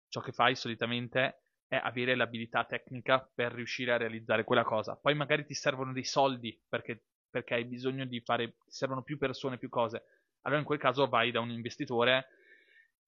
ciò 0.08 0.20
che 0.20 0.32
fai 0.32 0.54
solitamente 0.54 1.42
è 1.68 1.76
avere 1.76 2.14
l'abilità 2.14 2.64
tecnica 2.64 3.30
per 3.32 3.52
riuscire 3.52 3.92
a 3.92 3.98
realizzare 3.98 4.44
quella 4.44 4.64
cosa. 4.64 4.96
Poi 4.96 5.14
magari 5.14 5.44
ti 5.44 5.54
servono 5.54 5.92
dei 5.92 6.04
soldi 6.04 6.58
perché, 6.66 7.04
perché 7.28 7.54
hai 7.54 7.64
bisogno 7.64 8.06
di 8.06 8.20
fare, 8.20 8.56
ti 8.64 8.70
servono 8.70 9.02
più 9.02 9.18
persone, 9.18 9.58
più 9.58 9.68
cose. 9.68 10.02
Allora 10.42 10.60
in 10.60 10.66
quel 10.66 10.78
caso 10.78 11.06
vai 11.08 11.30
da 11.30 11.40
un 11.40 11.50
investitore, 11.50 12.28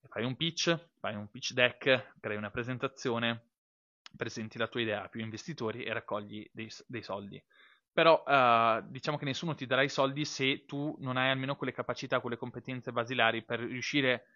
fai 0.09 0.25
un 0.25 0.37
pitch, 0.37 0.89
fai 0.99 1.15
un 1.15 1.29
pitch 1.31 1.53
deck, 1.53 2.15
crei 2.21 2.37
una 2.37 2.51
presentazione, 2.51 3.50
presenti 4.17 4.59
la 4.59 4.69
tua 4.69 4.81
idea 4.81 5.05
a 5.05 5.09
più 5.09 5.21
investitori 5.21 5.83
e 5.83 5.93
raccogli 5.93 6.49
dei, 6.53 6.71
dei 6.87 7.03
soldi. 7.03 7.43
Però 7.93 8.23
uh, 8.25 8.85
diciamo 8.89 9.19
che 9.19 9.25
nessuno 9.25 9.55
ti 9.55 9.67
darà 9.67 9.83
i 9.83 9.89
soldi 9.89 10.25
se 10.25 10.65
tu 10.65 10.97
non 11.01 11.17
hai 11.17 11.31
almeno 11.31 11.57
quelle 11.57 11.73
capacità, 11.73 12.21
quelle 12.21 12.37
competenze 12.37 12.93
basilari 12.93 13.43
per 13.43 13.61
riuscire 13.61 14.27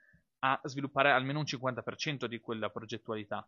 a 0.40 0.60
sviluppare 0.64 1.10
almeno 1.10 1.38
un 1.38 1.44
50% 1.44 2.26
di 2.26 2.40
quella 2.40 2.68
progettualità. 2.68 3.46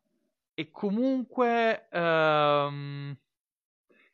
E 0.55 0.70
comunque, 0.70 1.89
um, 1.93 3.14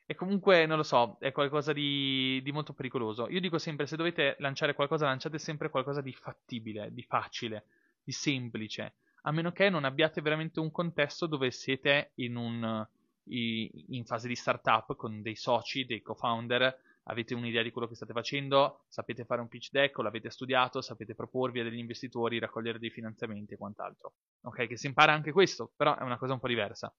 e 0.05 0.15
comunque, 0.15 0.65
non 0.65 0.77
lo 0.77 0.83
so, 0.83 1.15
è 1.19 1.31
qualcosa 1.31 1.71
di, 1.71 2.41
di, 2.43 2.51
molto 2.51 2.73
pericoloso. 2.73 3.29
Io 3.29 3.39
dico 3.39 3.57
sempre, 3.57 3.85
se 3.85 3.95
dovete 3.95 4.35
lanciare 4.39 4.73
qualcosa, 4.73 5.05
lanciate 5.05 5.37
sempre 5.37 5.69
qualcosa 5.69 6.01
di 6.01 6.11
fattibile, 6.11 6.91
di 6.91 7.03
facile, 7.03 7.65
di 8.03 8.11
semplice 8.11 8.95
a 9.25 9.31
meno 9.31 9.51
che 9.51 9.69
non 9.69 9.85
abbiate 9.85 10.21
veramente 10.21 10.59
un 10.59 10.71
contesto 10.71 11.27
dove 11.27 11.51
siete 11.51 12.11
in, 12.15 12.35
un, 12.35 12.87
in 13.25 14.05
fase 14.05 14.27
di 14.27 14.35
startup 14.35 14.95
con 14.95 15.21
dei 15.21 15.35
soci, 15.35 15.85
dei 15.85 16.01
co-founder, 16.01 16.79
avete 17.03 17.33
un'idea 17.33 17.63
di 17.63 17.71
quello 17.71 17.87
che 17.87 17.95
state 17.95 18.13
facendo, 18.13 18.85
sapete 18.87 19.25
fare 19.25 19.41
un 19.41 19.47
pitch 19.47 19.69
deck, 19.71 19.97
o 19.97 20.01
l'avete 20.01 20.29
studiato, 20.29 20.81
sapete 20.81 21.15
proporvi 21.15 21.59
a 21.59 21.63
degli 21.63 21.77
investitori, 21.77 22.39
raccogliere 22.39 22.79
dei 22.79 22.89
finanziamenti 22.89 23.53
e 23.53 23.57
quant'altro. 23.57 24.13
Ok, 24.43 24.67
che 24.67 24.77
si 24.77 24.87
impara 24.87 25.13
anche 25.13 25.31
questo, 25.31 25.71
però 25.75 25.97
è 25.97 26.03
una 26.03 26.17
cosa 26.17 26.33
un 26.33 26.39
po' 26.39 26.47
diversa. 26.47 26.93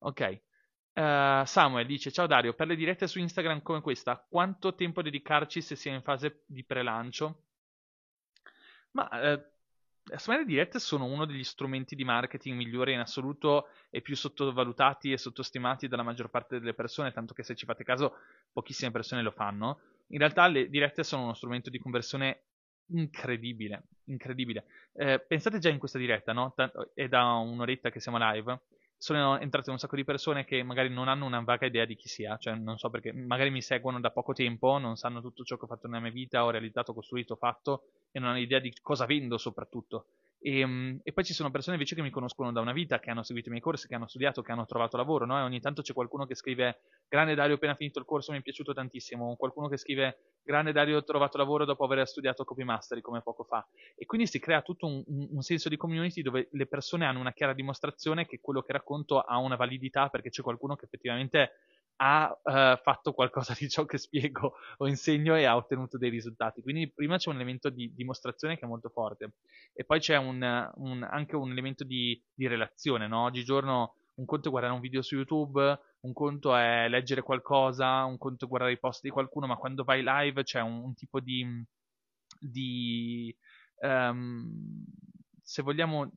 Ok. 0.00 0.40
Uh, 0.94 1.44
Samuel 1.44 1.86
dice: 1.86 2.12
Ciao 2.12 2.26
Dario, 2.26 2.52
per 2.52 2.66
le 2.66 2.76
dirette 2.76 3.06
su 3.06 3.18
Instagram 3.18 3.62
come 3.62 3.80
questa, 3.80 4.22
quanto 4.28 4.74
tempo 4.74 5.00
dedicarci 5.00 5.62
se 5.62 5.74
si 5.74 5.88
è 5.88 5.92
in 5.92 6.02
fase 6.02 6.42
di 6.46 6.64
pre-lancio? 6.64 7.44
Ma 8.90 9.08
uh, 9.10 9.42
Me 10.04 10.36
le 10.36 10.44
dirette 10.44 10.80
sono 10.80 11.04
uno 11.04 11.24
degli 11.24 11.44
strumenti 11.44 11.94
di 11.94 12.04
marketing 12.04 12.56
migliori 12.56 12.92
in 12.92 12.98
assoluto 12.98 13.68
e 13.88 14.00
più 14.02 14.16
sottovalutati 14.16 15.12
e 15.12 15.16
sottostimati 15.16 15.86
dalla 15.86 16.02
maggior 16.02 16.28
parte 16.28 16.58
delle 16.58 16.74
persone, 16.74 17.12
tanto 17.12 17.34
che 17.34 17.44
se 17.44 17.54
ci 17.54 17.64
fate 17.64 17.84
caso 17.84 18.16
pochissime 18.52 18.90
persone 18.90 19.22
lo 19.22 19.30
fanno. 19.30 19.78
In 20.08 20.18
realtà 20.18 20.48
le 20.48 20.68
dirette 20.68 21.04
sono 21.04 21.22
uno 21.22 21.34
strumento 21.34 21.70
di 21.70 21.78
conversione 21.78 22.42
incredibile, 22.86 23.84
incredibile. 24.06 24.64
Eh, 24.92 25.20
pensate 25.20 25.58
già 25.58 25.68
in 25.68 25.78
questa 25.78 25.98
diretta, 25.98 26.32
no? 26.32 26.52
È 26.92 27.06
da 27.06 27.34
un'oretta 27.34 27.90
che 27.90 28.00
siamo 28.00 28.18
live 28.18 28.60
sono 29.02 29.36
entrate 29.40 29.70
un 29.70 29.80
sacco 29.80 29.96
di 29.96 30.04
persone 30.04 30.44
che 30.44 30.62
magari 30.62 30.88
non 30.88 31.08
hanno 31.08 31.26
una 31.26 31.40
vaga 31.40 31.66
idea 31.66 31.84
di 31.84 31.96
chi 31.96 32.06
sia, 32.06 32.36
cioè 32.36 32.54
non 32.54 32.78
so 32.78 32.88
perché, 32.88 33.12
magari 33.12 33.50
mi 33.50 33.60
seguono 33.60 33.98
da 33.98 34.12
poco 34.12 34.32
tempo, 34.32 34.78
non 34.78 34.94
sanno 34.94 35.20
tutto 35.20 35.42
ciò 35.42 35.56
che 35.56 35.64
ho 35.64 35.66
fatto 35.66 35.88
nella 35.88 36.00
mia 36.02 36.12
vita, 36.12 36.44
ho 36.44 36.50
realizzato, 36.50 36.94
costruito, 36.94 37.34
fatto 37.34 37.82
e 38.12 38.20
non 38.20 38.28
hanno 38.28 38.38
idea 38.38 38.60
di 38.60 38.72
cosa 38.80 39.06
vendo 39.06 39.38
soprattutto. 39.38 40.06
E, 40.44 40.58
ehm, 40.58 41.00
e, 41.04 41.12
poi 41.12 41.24
ci 41.24 41.32
sono 41.32 41.52
persone 41.52 41.76
invece 41.76 41.94
che 41.94 42.02
mi 42.02 42.10
conoscono 42.10 42.50
da 42.50 42.60
una 42.60 42.72
vita, 42.72 42.98
che 42.98 43.10
hanno 43.10 43.22
seguito 43.22 43.48
i 43.48 43.52
miei 43.52 43.62
corsi, 43.62 43.86
che 43.86 43.94
hanno 43.94 44.08
studiato, 44.08 44.42
che 44.42 44.50
hanno 44.50 44.66
trovato 44.66 44.96
lavoro, 44.96 45.24
no? 45.24 45.38
E 45.38 45.42
ogni 45.42 45.60
tanto 45.60 45.82
c'è 45.82 45.92
qualcuno 45.92 46.26
che 46.26 46.34
scrive 46.34 46.80
Grande 47.08 47.34
Dario, 47.34 47.54
appena 47.54 47.76
finito 47.76 48.00
il 48.00 48.04
corso, 48.04 48.32
mi 48.32 48.38
è 48.38 48.42
piaciuto 48.42 48.74
tantissimo. 48.74 49.30
O 49.30 49.36
qualcuno 49.36 49.68
che 49.68 49.76
scrive 49.76 50.18
Grande 50.42 50.72
Dario, 50.72 50.96
ho 50.96 51.04
trovato 51.04 51.38
lavoro 51.38 51.64
dopo 51.64 51.84
aver 51.84 52.06
studiato 52.08 52.44
copy 52.44 52.64
mastery 52.64 53.00
come 53.00 53.22
poco 53.22 53.44
fa. 53.44 53.64
E 53.94 54.04
quindi 54.04 54.26
si 54.26 54.40
crea 54.40 54.62
tutto 54.62 54.86
un, 54.86 55.04
un 55.06 55.42
senso 55.42 55.68
di 55.68 55.76
community 55.76 56.22
dove 56.22 56.48
le 56.50 56.66
persone 56.66 57.06
hanno 57.06 57.20
una 57.20 57.32
chiara 57.32 57.54
dimostrazione 57.54 58.26
che 58.26 58.40
quello 58.40 58.62
che 58.62 58.72
racconto 58.72 59.20
ha 59.20 59.38
una 59.38 59.56
validità 59.56 60.08
perché 60.08 60.30
c'è 60.30 60.42
qualcuno 60.42 60.74
che 60.74 60.86
effettivamente 60.86 61.52
ha 61.96 62.30
uh, 62.30 62.82
fatto 62.82 63.12
qualcosa 63.12 63.54
di 63.56 63.68
ciò 63.68 63.84
che 63.84 63.98
spiego 63.98 64.54
o 64.78 64.88
insegno 64.88 65.36
e 65.36 65.44
ha 65.44 65.56
ottenuto 65.56 65.98
dei 65.98 66.10
risultati. 66.10 66.62
Quindi 66.62 66.90
prima 66.90 67.16
c'è 67.16 67.30
un 67.30 67.36
elemento 67.36 67.70
di 67.70 67.92
dimostrazione 67.94 68.58
che 68.58 68.64
è 68.64 68.68
molto 68.68 68.88
forte 68.88 69.34
e 69.72 69.84
poi 69.84 70.00
c'è 70.00 70.16
un, 70.16 70.70
un, 70.76 71.02
anche 71.02 71.36
un 71.36 71.50
elemento 71.50 71.84
di, 71.84 72.20
di 72.34 72.46
relazione. 72.46 73.06
No? 73.06 73.24
Oggigiorno 73.24 73.94
un 74.14 74.24
conto 74.24 74.48
è 74.48 74.50
guardare 74.50 74.74
un 74.74 74.80
video 74.80 75.00
su 75.02 75.14
YouTube, 75.14 75.78
un 76.00 76.12
conto 76.12 76.54
è 76.54 76.88
leggere 76.88 77.22
qualcosa, 77.22 78.04
un 78.04 78.18
conto 78.18 78.44
è 78.44 78.48
guardare 78.48 78.72
i 78.72 78.78
post 78.78 79.02
di 79.02 79.10
qualcuno, 79.10 79.46
ma 79.46 79.56
quando 79.56 79.84
vai 79.84 80.02
live 80.04 80.42
c'è 80.42 80.60
un, 80.60 80.82
un 80.82 80.94
tipo 80.94 81.20
di, 81.20 81.46
di 82.38 83.34
um, 83.80 84.84
se 85.42 85.62
vogliamo 85.62 86.10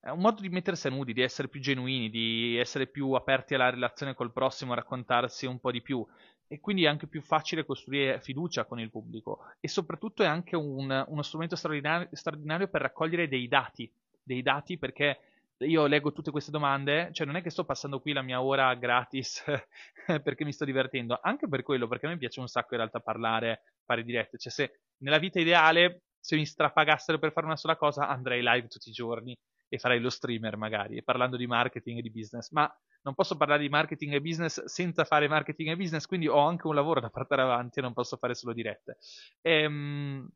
è 0.00 0.10
un 0.10 0.20
modo 0.20 0.40
di 0.40 0.48
mettersi 0.48 0.86
a 0.86 0.90
nudi, 0.90 1.12
di 1.12 1.22
essere 1.22 1.48
più 1.48 1.60
genuini, 1.60 2.08
di 2.08 2.56
essere 2.56 2.86
più 2.86 3.12
aperti 3.12 3.54
alla 3.54 3.70
relazione 3.70 4.14
col 4.14 4.32
prossimo, 4.32 4.74
raccontarsi 4.74 5.46
un 5.46 5.58
po' 5.58 5.72
di 5.72 5.82
più. 5.82 6.06
E 6.46 6.60
quindi 6.60 6.84
è 6.84 6.88
anche 6.88 7.08
più 7.08 7.20
facile 7.20 7.66
costruire 7.66 8.20
fiducia 8.20 8.64
con 8.64 8.80
il 8.80 8.90
pubblico. 8.90 9.44
E 9.60 9.68
soprattutto 9.68 10.22
è 10.22 10.26
anche 10.26 10.56
un, 10.56 11.04
uno 11.08 11.22
strumento 11.22 11.56
straordinario, 11.56 12.08
straordinario 12.12 12.68
per 12.68 12.82
raccogliere 12.82 13.28
dei 13.28 13.48
dati. 13.48 13.90
Dei 14.22 14.42
dati 14.42 14.78
perché 14.78 15.18
io 15.58 15.86
leggo 15.86 16.12
tutte 16.12 16.30
queste 16.30 16.52
domande, 16.52 17.10
cioè 17.12 17.26
non 17.26 17.36
è 17.36 17.42
che 17.42 17.50
sto 17.50 17.64
passando 17.64 18.00
qui 18.00 18.12
la 18.12 18.22
mia 18.22 18.40
ora 18.40 18.72
gratis 18.74 19.42
perché 20.06 20.44
mi 20.44 20.52
sto 20.52 20.64
divertendo, 20.64 21.18
anche 21.20 21.48
per 21.48 21.62
quello, 21.62 21.88
perché 21.88 22.06
a 22.06 22.10
me 22.10 22.18
piace 22.18 22.40
un 22.40 22.46
sacco 22.46 22.74
in 22.74 22.80
realtà 22.80 23.00
parlare, 23.00 23.62
fare 23.84 24.04
dirette, 24.04 24.38
cioè 24.38 24.52
se 24.52 24.80
nella 24.98 25.18
vita 25.18 25.40
ideale, 25.40 26.02
se 26.20 26.36
mi 26.36 26.46
strapagassero 26.46 27.18
per 27.18 27.32
fare 27.32 27.46
una 27.46 27.56
sola 27.56 27.76
cosa, 27.76 28.06
andrei 28.06 28.40
live 28.42 28.68
tutti 28.68 28.90
i 28.90 28.92
giorni 28.92 29.36
e 29.68 29.78
farei 29.78 30.00
lo 30.00 30.10
streamer 30.10 30.56
magari, 30.56 31.02
parlando 31.02 31.36
di 31.36 31.46
marketing 31.46 31.98
e 31.98 32.02
di 32.02 32.10
business, 32.10 32.50
ma 32.50 32.72
non 33.02 33.14
posso 33.14 33.36
parlare 33.36 33.62
di 33.62 33.68
marketing 33.68 34.14
e 34.14 34.20
business 34.20 34.64
senza 34.64 35.04
fare 35.04 35.28
marketing 35.28 35.70
e 35.70 35.76
business, 35.76 36.06
quindi 36.06 36.26
ho 36.28 36.38
anche 36.38 36.66
un 36.66 36.74
lavoro 36.74 37.00
da 37.00 37.10
portare 37.10 37.42
avanti 37.42 37.78
e 37.78 37.82
non 37.82 37.92
posso 37.92 38.16
fare 38.16 38.34
solo 38.34 38.52
dirette. 38.52 38.98
Ehm, 39.42 40.28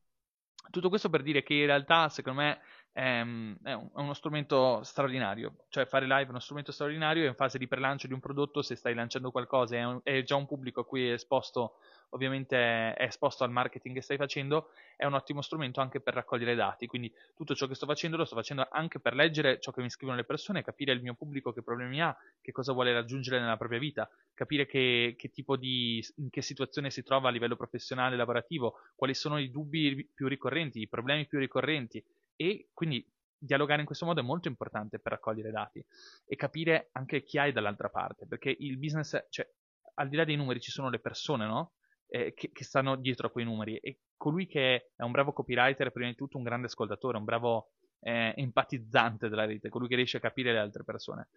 tutto 0.71 0.89
questo 0.89 1.11
per 1.11 1.23
dire 1.23 1.43
che 1.43 1.55
in 1.55 1.67
realtà, 1.67 2.09
secondo 2.09 2.41
me, 2.41 2.61
ehm, 2.93 3.59
è, 3.63 3.73
un, 3.73 3.89
è, 3.95 4.01
uno 4.01 4.15
strumento 4.15 4.83
straordinario, 4.83 5.65
cioè 5.69 5.87
fare 5.87 6.07
live 6.07 6.27
è 6.27 6.29
uno 6.29 6.39
strumento 6.39 6.73
straordinario 6.73 7.25
e 7.25 7.29
in 7.29 7.35
fase 7.35 7.59
di 7.59 7.67
prelancio 7.67 8.07
di 8.07 8.13
un 8.13 8.21
prodotto, 8.21 8.63
se 8.63 8.77
stai 8.77 8.95
lanciando 8.95 9.31
qualcosa 9.31 9.77
e 9.77 10.01
è, 10.05 10.19
è 10.19 10.23
già 10.23 10.37
un 10.37 10.47
pubblico 10.47 10.81
a 10.81 10.87
cui 10.87 11.09
è 11.09 11.13
esposto 11.13 11.79
ovviamente 12.13 12.95
è 12.95 13.05
esposto 13.05 13.45
al 13.45 13.51
marketing 13.51 13.95
che 13.95 14.03
stai 14.03 14.17
facendo, 14.17 14.71
è 14.97 15.05
un 15.05 15.15
ottimo 15.15 15.43
strumento 15.43 15.81
anche 15.81 16.01
per 16.01 16.15
raccogliere 16.15 16.55
dati. 16.55 16.87
Quindi 16.87 17.13
tutto 17.35 17.55
ciò 17.55 17.67
che 17.67 17.75
sto 17.75 17.87
facendo 17.87 18.17
lo 18.17 18.25
sto 18.25 18.37
facendo 18.37 18.67
anche 18.71 19.01
per 19.01 19.15
leggere 19.15 19.61
ciò 19.61 19.73
che 19.73 19.83
mi 19.83 19.91
scrivono 19.91 20.19
le 20.19 20.25
persone, 20.25 20.63
capire 20.63 20.93
il 20.93 21.03
mio 21.03 21.15
pubblico 21.15 21.53
che 21.53 21.63
problemi 21.63 22.01
ha, 22.01 22.17
che 22.41 22.53
cosa 22.53 22.73
vuole 22.73 22.93
raggiungere 22.93 23.41
nella 23.41 23.57
propria 23.57 23.79
vita, 23.79 24.09
capire 24.35 24.67
che, 24.67 25.15
che 25.17 25.31
tipo 25.31 25.57
di, 25.57 26.05
in 26.17 26.31
che 26.31 26.43
situazione 26.43 26.91
si 26.91 27.03
trova 27.03 27.29
a 27.29 27.33
livello 27.33 27.57
professionale 27.57 28.17
lavorativo, 28.17 28.75
quali 28.95 29.15
sono 29.15 29.39
i 29.39 29.51
dubbi 29.51 30.09
più 30.15 30.29
ricorrenti, 30.29 30.81
i 30.81 30.89
problemi 30.89 31.27
più 31.27 31.39
ricorrenti 31.39 32.03
e 32.37 32.69
quindi 32.73 33.07
dialogare 33.43 33.81
in 33.81 33.87
questo 33.87 34.07
modo 34.07 34.21
è 34.21 34.25
molto 34.25 34.47
importante 34.47 35.01
per 35.01 35.13
raccogliere 35.13 35.51
dati 35.51 35.85
e 36.27 36.37
capire 36.37 36.91
anche 36.93 37.25
chi 37.25 37.39
hai 37.39 37.53
dall'altra 37.53 37.89
parte, 37.89 38.27
perché 38.27 38.55
il 38.57 38.79
business, 38.79 39.27
cioè, 39.31 39.49
al 39.95 40.09
di 40.09 40.17
là 40.17 40.25
dei 40.25 40.37
numeri 40.37 40.61
ci 40.61 40.71
sono 40.71 40.89
le 40.89 41.01
persone, 41.01 41.47
no? 41.47 41.73
Eh, 42.13 42.35
che, 42.35 42.51
che, 42.53 42.65
stanno 42.65 42.97
dietro 42.97 43.29
a 43.29 43.31
quei 43.31 43.47
numeri. 43.47 43.79
E 43.79 44.01
colui 44.19 44.47
che 44.47 44.91
è 44.95 45.03
un 45.03 45.13
bravo 45.13 45.33
copywriter 45.33 45.87
è 45.87 45.91
prima 45.91 46.11
di 46.11 46.15
tutto 46.15 46.37
un 46.37 46.43
grande 46.43 46.67
ascoltatore, 46.67 47.17
un 47.17 47.25
bravo 47.25 47.71
eh, 48.01 48.35
empatizzante 48.37 49.31
della 49.31 49.47
rete, 49.47 49.71
colui 49.71 49.89
che 49.89 49.97
riesce 49.97 50.19
a 50.19 50.21
capire 50.21 50.53
le 50.53 50.59
altre 50.59 50.85
persone. 50.85 51.29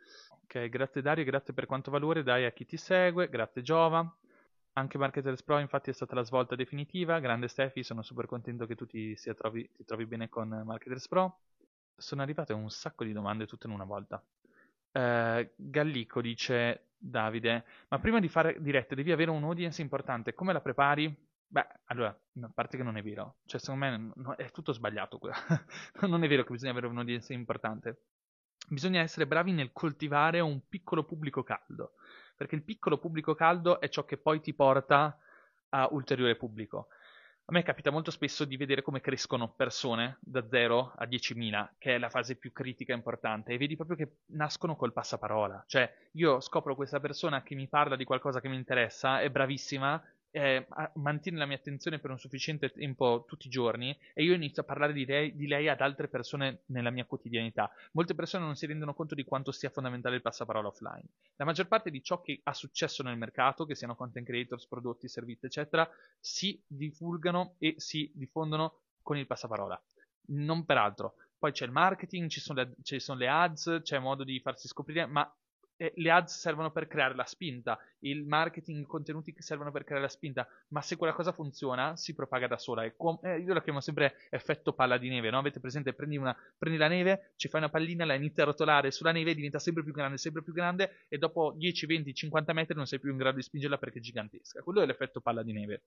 Ok, 0.44 0.68
grazie 0.68 1.02
Dario, 1.02 1.24
grazie 1.24 1.54
per 1.54 1.66
quanto 1.66 1.92
valore 1.92 2.24
dai 2.24 2.44
a 2.44 2.52
chi 2.52 2.66
ti 2.66 2.76
segue, 2.76 3.30
grazie 3.30 3.62
Giova. 3.62 4.06
Anche 4.74 4.98
Marketers 4.98 5.42
Pro 5.44 5.60
infatti 5.60 5.92
è 5.92 5.94
stata 5.94 6.14
la 6.14 6.24
svolta 6.24 6.56
definitiva, 6.56 7.20
grande 7.20 7.48
Stefi, 7.48 7.82
sono 7.82 8.02
super 8.02 8.26
contento 8.26 8.66
che 8.66 8.76
tu 8.76 8.86
ti, 8.86 9.16
trovi, 9.34 9.70
ti 9.72 9.86
trovi 9.86 10.06
bene 10.06 10.28
con 10.28 10.50
Marketers 10.50 11.08
Pro. 11.08 11.40
Sono 11.96 12.22
arrivate 12.22 12.52
un 12.52 12.70
sacco 12.70 13.06
di 13.06 13.14
domande 13.14 13.48
tutte 13.48 13.68
in 13.68 13.74
una 13.74 13.86
volta. 13.86 14.22
Uh, 14.96 15.46
Gallico 15.58 16.22
dice 16.22 16.92
Davide, 16.98 17.66
ma 17.90 18.00
prima 18.00 18.22
di 18.22 18.30
fare 18.30 18.62
dirette 18.62 18.96
devi 18.96 19.12
avere 19.12 19.30
un 19.30 19.44
audience 19.44 19.82
importante, 19.82 20.34
come 20.34 20.54
la 20.54 20.62
prepari? 20.62 21.14
Beh, 21.48 21.68
allora, 21.86 22.08
a 22.08 22.52
parte 22.54 22.78
che 22.78 22.84
non 22.84 22.96
è 22.96 23.04
vero, 23.04 23.40
cioè 23.46 23.60
secondo 23.60 23.86
me 23.86 24.12
no, 24.16 24.36
è 24.36 24.50
tutto 24.52 24.72
sbagliato 24.72 25.20
non 26.08 26.24
è 26.24 26.28
vero 26.30 26.44
che 26.44 26.52
bisogna 26.52 26.72
avere 26.72 26.88
un 26.88 26.98
audience 26.98 27.34
importante. 27.34 28.04
Bisogna 28.70 29.02
essere 29.02 29.28
bravi 29.28 29.52
nel 29.52 29.72
coltivare 29.74 30.40
un 30.40 30.62
piccolo 30.68 31.04
pubblico 31.04 31.44
caldo, 31.44 31.96
perché 32.36 32.56
il 32.56 32.64
piccolo 32.64 32.98
pubblico 32.98 33.36
caldo 33.36 33.82
è 33.82 33.90
ciò 33.90 34.06
che 34.06 34.18
poi 34.18 34.40
ti 34.40 34.54
porta 34.54 35.20
a 35.70 35.90
ulteriore 35.92 36.38
pubblico. 36.38 36.88
A 37.48 37.52
me 37.52 37.62
capita 37.62 37.92
molto 37.92 38.10
spesso 38.10 38.44
di 38.44 38.58
vedere 38.58 38.82
come 38.82 39.02
crescono 39.02 39.50
persone 39.50 40.18
da 40.20 40.48
0 40.50 40.94
a 40.96 41.06
10.000, 41.06 41.74
che 41.78 41.94
è 41.94 41.98
la 42.00 42.10
fase 42.10 42.38
più 42.38 42.52
critica 42.52 42.92
e 42.92 42.96
importante, 42.96 43.54
e 43.54 43.60
vedi 43.60 43.76
proprio 43.76 43.96
che 43.96 44.10
nascono 44.32 44.76
col 44.76 44.94
passaparola. 44.94 45.64
Cioè, 45.68 45.94
io 46.14 46.40
scopro 46.40 46.74
questa 46.74 47.00
persona 47.00 47.44
che 47.44 47.54
mi 47.54 47.68
parla 47.68 47.96
di 47.96 48.04
qualcosa 48.04 48.42
che 48.42 48.50
mi 48.50 48.56
interessa, 48.56 49.22
è 49.22 49.30
bravissima, 49.30 50.04
eh, 50.36 50.68
mantiene 50.96 51.38
la 51.38 51.46
mia 51.46 51.56
attenzione 51.56 52.00
per 52.00 52.12
un 52.12 52.20
sufficiente 52.20 52.70
tempo 52.70 53.24
tutti 53.26 53.48
i 53.48 53.50
giorni 53.50 53.98
e 54.14 54.22
io 54.22 54.34
inizio 54.34 54.64
a 54.64 54.66
parlare 54.66 54.92
di 54.92 55.06
lei, 55.06 55.34
di 55.34 55.48
lei, 55.48 55.70
ad 55.70 55.80
altre 55.80 56.10
persone 56.10 56.64
nella 56.68 56.90
mia 56.90 57.06
quotidianità. 57.06 57.72
Molte 57.94 58.16
persone 58.16 58.44
non 58.44 58.56
si 58.56 58.66
rendono 58.66 58.94
conto 58.94 59.16
di 59.16 59.24
quanto 59.24 59.54
sia 59.54 59.70
fondamentale 59.70 60.18
il 60.18 60.22
passaparola 60.22 60.68
offline. 60.68 61.06
La 61.38 61.46
maggior 61.46 61.68
parte 61.68 61.90
di 61.90 62.04
ciò 62.04 62.20
che 62.20 62.42
ha 62.44 62.54
successo 62.54 63.02
nel 63.02 63.18
mercato, 63.18 63.64
che 63.66 63.76
siano 63.76 63.96
content 63.96 64.26
creators, 64.26 64.68
prodotti, 64.68 65.08
servizi, 65.08 65.46
eccetera, 65.46 65.90
si 66.20 66.62
divulgano 66.68 67.56
e 67.58 67.76
si 67.78 68.12
diffondono 68.14 68.80
con 69.02 69.16
il 69.16 69.28
passaparola. 69.28 69.82
Non 70.28 70.66
per 70.66 70.78
altro. 70.78 71.16
Poi 71.40 71.54
c'è 71.54 71.64
il 71.64 71.72
marketing, 71.72 72.28
ci 72.28 72.42
sono, 72.42 72.62
le, 72.62 72.76
ci 72.84 73.00
sono 73.00 73.20
le 73.20 73.30
ads, 73.30 73.80
c'è 73.84 74.00
modo 74.00 74.26
di 74.26 74.42
farsi 74.42 74.68
scoprire, 74.68 75.06
ma 75.06 75.34
eh, 75.78 75.94
le 75.96 76.12
ads 76.12 76.38
servono 76.40 76.72
per 76.72 76.88
creare 76.88 77.16
la 77.16 77.26
spinta, 77.26 77.80
il 78.00 78.26
marketing, 78.26 78.82
i 78.82 78.86
contenuti 78.86 79.34
che 79.34 79.42
servono 79.42 79.72
per 79.72 79.84
creare 79.84 80.04
la 80.04 80.10
spinta, 80.10 80.48
ma 80.70 80.82
se 80.82 80.96
quella 80.96 81.14
cosa 81.14 81.32
funziona 81.32 81.96
si 81.96 82.14
propaga 82.14 82.48
da 82.48 82.58
sola. 82.58 82.90
Com- 82.96 83.20
eh, 83.22 83.40
io 83.40 83.54
la 83.54 83.62
chiamo 83.62 83.82
sempre 83.82 84.16
effetto 84.30 84.74
palla 84.74 84.98
di 84.98 85.10
neve, 85.10 85.30
no? 85.30 85.40
Avete 85.40 85.60
presente? 85.60 85.94
Prendi, 85.94 86.18
una, 86.18 86.36
prendi 86.58 86.78
la 86.78 86.88
neve, 86.88 87.34
ci 87.36 87.48
fai 87.48 87.62
una 87.62 87.70
pallina, 87.70 88.06
la 88.06 88.16
inizi 88.16 88.42
a 88.42 88.46
rotolare 88.46 88.92
sulla 88.92 89.12
neve, 89.12 89.36
diventa 89.36 89.60
sempre 89.60 89.84
più 89.84 89.94
grande, 89.94 90.18
sempre 90.18 90.44
più 90.44 90.54
grande 90.54 91.06
e 91.08 91.18
dopo 91.18 91.54
10, 91.56 91.86
20, 91.86 92.14
50 92.14 92.54
metri 92.54 92.76
non 92.76 92.86
sei 92.86 93.00
più 93.00 93.12
in 93.12 93.18
grado 93.18 93.38
di 93.38 93.44
spingerla 93.44 93.78
perché 93.78 94.00
è 94.00 94.02
gigantesca. 94.02 94.62
Quello 94.62 94.82
è 94.82 94.86
l'effetto 94.86 95.22
palla 95.22 95.44
di 95.44 95.54
neve. 95.54 95.82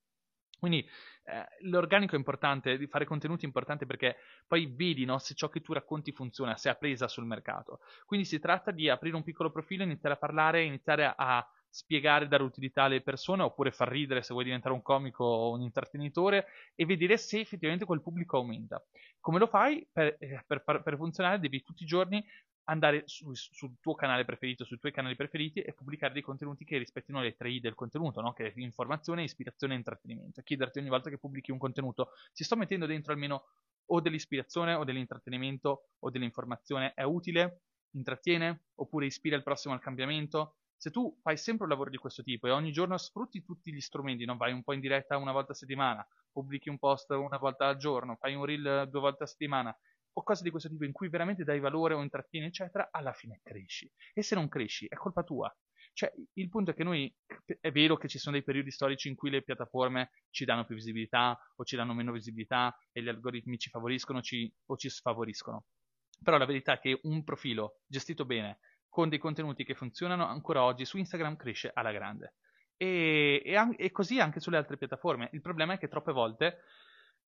Quindi 0.58 0.86
eh, 1.24 1.46
l'organico 1.68 2.14
è 2.14 2.18
importante, 2.18 2.86
fare 2.88 3.04
contenuti 3.04 3.44
è 3.44 3.46
importante 3.46 3.86
perché 3.86 4.16
poi 4.46 4.66
vedi 4.66 5.04
no, 5.04 5.18
se 5.18 5.34
ciò 5.34 5.48
che 5.48 5.60
tu 5.60 5.72
racconti 5.72 6.12
funziona, 6.12 6.56
se 6.56 6.68
ha 6.68 6.74
presa 6.74 7.08
sul 7.08 7.26
mercato. 7.26 7.80
Quindi 8.06 8.26
si 8.26 8.38
tratta 8.38 8.70
di 8.70 8.88
aprire 8.88 9.16
un 9.16 9.22
piccolo 9.22 9.50
profilo, 9.50 9.82
iniziare 9.82 10.14
a 10.14 10.18
parlare, 10.18 10.64
iniziare 10.64 11.12
a 11.16 11.46
spiegare, 11.70 12.28
dare 12.28 12.42
utilità 12.42 12.84
alle 12.84 13.02
persone 13.02 13.42
oppure 13.42 13.70
far 13.70 13.88
ridere 13.88 14.22
se 14.22 14.32
vuoi 14.32 14.44
diventare 14.44 14.74
un 14.74 14.82
comico 14.82 15.24
o 15.24 15.52
un 15.52 15.60
intrattenitore 15.60 16.46
e 16.74 16.86
vedere 16.86 17.18
se 17.18 17.40
effettivamente 17.40 17.84
quel 17.84 18.00
pubblico 18.00 18.38
aumenta. 18.38 18.82
Come 19.20 19.38
lo 19.38 19.46
fai? 19.46 19.86
Per, 19.92 20.16
eh, 20.18 20.44
per, 20.46 20.62
per 20.64 20.96
funzionare 20.96 21.38
devi 21.38 21.62
tutti 21.62 21.82
i 21.82 21.86
giorni 21.86 22.24
andare 22.68 23.02
su, 23.06 23.32
sul 23.34 23.76
tuo 23.80 23.94
canale 23.94 24.24
preferito, 24.24 24.64
sui 24.64 24.78
tuoi 24.78 24.92
canali 24.92 25.16
preferiti 25.16 25.60
e 25.60 25.72
pubblicare 25.72 26.12
dei 26.12 26.22
contenuti 26.22 26.64
che 26.64 26.78
rispettino 26.78 27.20
le 27.20 27.34
tre 27.34 27.50
I 27.50 27.60
del 27.60 27.74
contenuto, 27.74 28.20
no? 28.20 28.32
che 28.32 28.52
è 28.52 28.52
informazione, 28.56 29.22
ispirazione 29.22 29.74
e 29.74 29.78
intrattenimento. 29.78 30.42
chiederti 30.42 30.78
ogni 30.78 30.88
volta 30.88 31.10
che 31.10 31.18
pubblichi 31.18 31.50
un 31.50 31.58
contenuto, 31.58 32.10
ci 32.32 32.44
sto 32.44 32.56
mettendo 32.56 32.86
dentro 32.86 33.12
almeno 33.12 33.44
o 33.86 34.00
dell'ispirazione 34.00 34.74
o 34.74 34.84
dell'intrattenimento 34.84 35.88
o 35.98 36.10
dell'informazione, 36.10 36.92
è 36.92 37.02
utile, 37.04 37.62
intrattiene 37.92 38.64
oppure 38.76 39.06
ispira 39.06 39.36
il 39.36 39.42
prossimo 39.42 39.72
al 39.72 39.80
cambiamento. 39.80 40.56
Se 40.76 40.90
tu 40.90 41.18
fai 41.22 41.38
sempre 41.38 41.64
un 41.64 41.70
lavoro 41.70 41.90
di 41.90 41.96
questo 41.96 42.22
tipo 42.22 42.46
e 42.46 42.50
ogni 42.50 42.70
giorno 42.70 42.96
sfrutti 42.98 43.42
tutti 43.42 43.72
gli 43.72 43.80
strumenti, 43.80 44.26
non 44.26 44.36
vai 44.36 44.52
un 44.52 44.62
po' 44.62 44.74
in 44.74 44.80
diretta 44.80 45.16
una 45.16 45.32
volta 45.32 45.52
a 45.52 45.54
settimana, 45.54 46.06
pubblichi 46.30 46.68
un 46.68 46.78
post 46.78 47.10
una 47.10 47.38
volta 47.38 47.66
al 47.66 47.78
giorno, 47.78 48.14
fai 48.16 48.34
un 48.34 48.44
reel 48.44 48.86
due 48.90 49.00
volte 49.00 49.24
a 49.24 49.26
settimana 49.26 49.76
o 50.18 50.22
cose 50.24 50.42
di 50.42 50.50
questo 50.50 50.68
tipo 50.68 50.84
in 50.84 50.92
cui 50.92 51.08
veramente 51.08 51.44
dai 51.44 51.60
valore 51.60 51.94
o 51.94 52.02
intrattieni, 52.02 52.46
eccetera, 52.46 52.88
alla 52.90 53.12
fine 53.12 53.40
cresci. 53.42 53.90
E 54.12 54.22
se 54.22 54.34
non 54.34 54.48
cresci, 54.48 54.86
è 54.86 54.96
colpa 54.96 55.22
tua. 55.22 55.54
Cioè, 55.92 56.12
il 56.34 56.48
punto 56.48 56.72
è 56.72 56.74
che 56.74 56.84
noi, 56.84 57.12
è 57.60 57.70
vero 57.70 57.96
che 57.96 58.08
ci 58.08 58.18
sono 58.18 58.34
dei 58.34 58.44
periodi 58.44 58.70
storici 58.70 59.08
in 59.08 59.14
cui 59.14 59.30
le 59.30 59.42
piattaforme 59.42 60.10
ci 60.30 60.44
danno 60.44 60.64
più 60.64 60.74
visibilità 60.74 61.38
o 61.56 61.64
ci 61.64 61.76
danno 61.76 61.94
meno 61.94 62.12
visibilità 62.12 62.76
e 62.92 63.02
gli 63.02 63.08
algoritmi 63.08 63.58
ci 63.58 63.70
favoriscono 63.70 64.20
ci, 64.20 64.52
o 64.66 64.76
ci 64.76 64.88
sfavoriscono. 64.88 65.64
Però 66.22 66.36
la 66.36 66.46
verità 66.46 66.74
è 66.74 66.80
che 66.80 66.98
un 67.04 67.22
profilo 67.22 67.80
gestito 67.86 68.24
bene, 68.24 68.58
con 68.88 69.08
dei 69.08 69.18
contenuti 69.18 69.64
che 69.64 69.74
funzionano, 69.74 70.26
ancora 70.26 70.64
oggi 70.64 70.84
su 70.84 70.98
Instagram 70.98 71.36
cresce 71.36 71.70
alla 71.72 71.92
grande. 71.92 72.34
E, 72.76 73.42
e, 73.44 73.74
e 73.76 73.90
così 73.92 74.18
anche 74.18 74.40
sulle 74.40 74.56
altre 74.56 74.76
piattaforme. 74.76 75.30
Il 75.32 75.40
problema 75.40 75.74
è 75.74 75.78
che 75.78 75.88
troppe 75.88 76.12
volte 76.12 76.62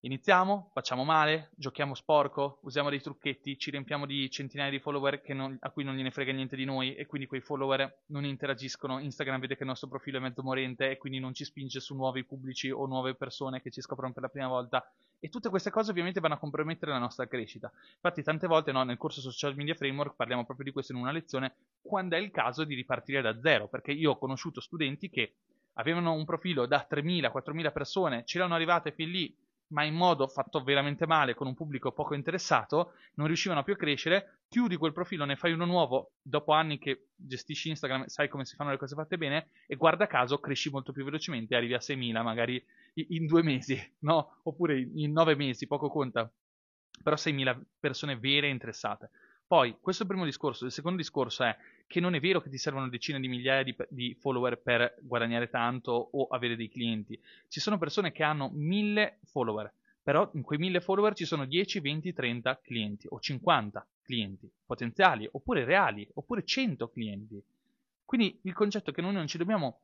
Iniziamo, 0.02 0.70
facciamo 0.72 1.04
male, 1.04 1.50
giochiamo 1.56 1.94
sporco, 1.94 2.60
usiamo 2.62 2.88
dei 2.88 3.02
trucchetti, 3.02 3.58
ci 3.58 3.70
riempiamo 3.70 4.06
di 4.06 4.30
centinaia 4.30 4.70
di 4.70 4.78
follower 4.78 5.20
non, 5.34 5.58
a 5.60 5.68
cui 5.68 5.84
non 5.84 5.94
gliene 5.94 6.10
frega 6.10 6.32
niente 6.32 6.56
di 6.56 6.64
noi 6.64 6.94
e 6.94 7.04
quindi 7.04 7.26
quei 7.26 7.42
follower 7.42 8.04
non 8.06 8.24
interagiscono. 8.24 8.98
Instagram 8.98 9.40
vede 9.40 9.56
che 9.56 9.62
il 9.62 9.68
nostro 9.68 9.88
profilo 9.88 10.16
è 10.16 10.20
mezzo 10.22 10.42
morente 10.42 10.90
e 10.90 10.96
quindi 10.96 11.18
non 11.18 11.34
ci 11.34 11.44
spinge 11.44 11.80
su 11.80 11.94
nuovi 11.94 12.24
pubblici 12.24 12.70
o 12.70 12.86
nuove 12.86 13.14
persone 13.14 13.60
che 13.60 13.70
ci 13.70 13.82
scoprono 13.82 14.14
per 14.14 14.22
la 14.22 14.30
prima 14.30 14.48
volta. 14.48 14.90
E 15.18 15.28
tutte 15.28 15.50
queste 15.50 15.68
cose 15.68 15.90
ovviamente 15.90 16.18
vanno 16.18 16.32
a 16.32 16.38
compromettere 16.38 16.92
la 16.92 16.98
nostra 16.98 17.26
crescita. 17.26 17.70
Infatti 17.96 18.22
tante 18.22 18.46
volte 18.46 18.72
no, 18.72 18.82
nel 18.84 18.96
corso 18.96 19.20
Social 19.20 19.54
Media 19.54 19.74
Framework 19.74 20.16
parliamo 20.16 20.46
proprio 20.46 20.64
di 20.64 20.72
questo 20.72 20.92
in 20.92 20.98
una 20.98 21.12
lezione, 21.12 21.56
quando 21.82 22.16
è 22.16 22.20
il 22.20 22.30
caso 22.30 22.64
di 22.64 22.74
ripartire 22.74 23.20
da 23.20 23.38
zero, 23.38 23.68
perché 23.68 23.92
io 23.92 24.12
ho 24.12 24.18
conosciuto 24.18 24.62
studenti 24.62 25.10
che 25.10 25.34
avevano 25.74 26.14
un 26.14 26.24
profilo 26.24 26.64
da 26.64 26.86
3.000-4.000 26.90 27.70
persone, 27.70 28.24
c'erano 28.24 28.54
arrivate 28.54 28.92
fin 28.92 29.10
lì 29.10 29.36
ma 29.70 29.84
in 29.84 29.94
modo 29.94 30.26
fatto 30.28 30.62
veramente 30.62 31.06
male, 31.06 31.34
con 31.34 31.46
un 31.46 31.54
pubblico 31.54 31.92
poco 31.92 32.14
interessato, 32.14 32.92
non 33.14 33.26
riuscivano 33.26 33.62
più 33.62 33.74
a 33.74 33.76
crescere, 33.76 34.40
chiudi 34.48 34.76
quel 34.76 34.92
profilo, 34.92 35.24
ne 35.24 35.36
fai 35.36 35.52
uno 35.52 35.64
nuovo, 35.64 36.12
dopo 36.22 36.52
anni 36.52 36.78
che 36.78 37.08
gestisci 37.14 37.68
Instagram, 37.70 38.06
sai 38.06 38.28
come 38.28 38.44
si 38.44 38.56
fanno 38.56 38.70
le 38.70 38.78
cose 38.78 38.94
fatte 38.94 39.16
bene, 39.16 39.48
e 39.66 39.76
guarda 39.76 40.06
caso 40.06 40.38
cresci 40.38 40.70
molto 40.70 40.92
più 40.92 41.04
velocemente, 41.04 41.54
arrivi 41.54 41.74
a 41.74 41.78
6.000 41.78 42.22
magari 42.22 42.64
in 42.94 43.26
due 43.26 43.42
mesi, 43.42 43.78
no? 44.00 44.38
Oppure 44.44 44.78
in 44.78 45.12
nove 45.12 45.36
mesi, 45.36 45.66
poco 45.66 45.88
conta, 45.88 46.30
però 47.02 47.16
6.000 47.16 47.60
persone 47.78 48.18
vere 48.18 48.48
interessate. 48.48 49.10
Poi, 49.46 49.76
questo 49.80 50.02
è 50.02 50.06
il 50.06 50.12
primo 50.12 50.26
discorso. 50.26 50.64
Il 50.64 50.70
secondo 50.70 50.98
discorso 50.98 51.42
è 51.42 51.56
che 51.90 51.98
non 51.98 52.14
è 52.14 52.20
vero 52.20 52.40
che 52.40 52.48
ti 52.48 52.56
servono 52.56 52.88
decine 52.88 53.18
di 53.18 53.26
migliaia 53.26 53.64
di, 53.64 53.74
di, 53.88 54.14
follower 54.14 54.60
per 54.60 54.94
guadagnare 55.00 55.48
tanto 55.48 55.90
o 55.90 56.28
avere 56.28 56.54
dei 56.54 56.68
clienti. 56.68 57.20
Ci 57.48 57.58
sono 57.58 57.78
persone 57.78 58.12
che 58.12 58.22
hanno 58.22 58.48
mille 58.54 59.18
follower, 59.24 59.72
però 60.00 60.30
in 60.34 60.42
quei 60.42 60.60
mille 60.60 60.80
follower 60.80 61.14
ci 61.14 61.24
sono 61.24 61.46
10, 61.46 61.80
20, 61.80 62.12
30 62.12 62.60
clienti 62.62 63.08
o 63.10 63.18
50 63.18 63.84
clienti 64.04 64.48
potenziali, 64.64 65.28
oppure 65.32 65.64
reali, 65.64 66.08
oppure 66.14 66.44
100 66.44 66.90
clienti. 66.90 67.42
Quindi 68.04 68.38
il 68.42 68.52
concetto 68.52 68.90
è 68.90 68.92
che 68.92 69.02
noi 69.02 69.12
non 69.12 69.26
ci 69.26 69.36
dobbiamo, 69.36 69.80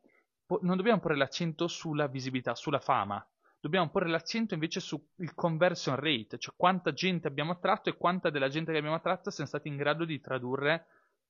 non 0.60 0.76
dobbiamo 0.76 1.00
porre 1.00 1.16
l'accento 1.16 1.66
sulla 1.66 2.06
visibilità, 2.06 2.54
sulla 2.54 2.78
fama, 2.78 3.26
dobbiamo 3.58 3.90
porre 3.90 4.08
l'accento 4.08 4.54
invece 4.54 4.78
sul 4.78 5.00
conversion 5.34 5.96
rate, 5.96 6.38
cioè 6.38 6.54
quanta 6.56 6.92
gente 6.92 7.26
abbiamo 7.26 7.50
attratto 7.50 7.88
e 7.88 7.96
quanta 7.96 8.30
della 8.30 8.48
gente 8.48 8.70
che 8.70 8.78
abbiamo 8.78 8.94
attratto 8.94 9.30
siamo 9.30 9.48
stati 9.48 9.66
in 9.66 9.74
grado 9.74 10.04
di 10.04 10.20
tradurre 10.20 10.86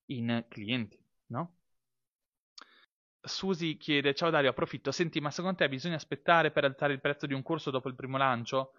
in 0.06 0.44
clienti, 0.48 0.98
no? 1.26 1.54
Susi 3.20 3.76
chiede, 3.76 4.14
ciao 4.14 4.30
Dario, 4.30 4.50
approfitto, 4.50 4.92
senti, 4.92 5.20
ma 5.20 5.30
secondo 5.30 5.56
te 5.56 5.68
bisogna 5.68 5.96
aspettare 5.96 6.52
per 6.52 6.64
alzare 6.64 6.92
il 6.92 7.00
prezzo 7.00 7.26
di 7.26 7.34
un 7.34 7.42
corso 7.42 7.70
dopo 7.70 7.88
il 7.88 7.96
primo 7.96 8.16
lancio? 8.16 8.72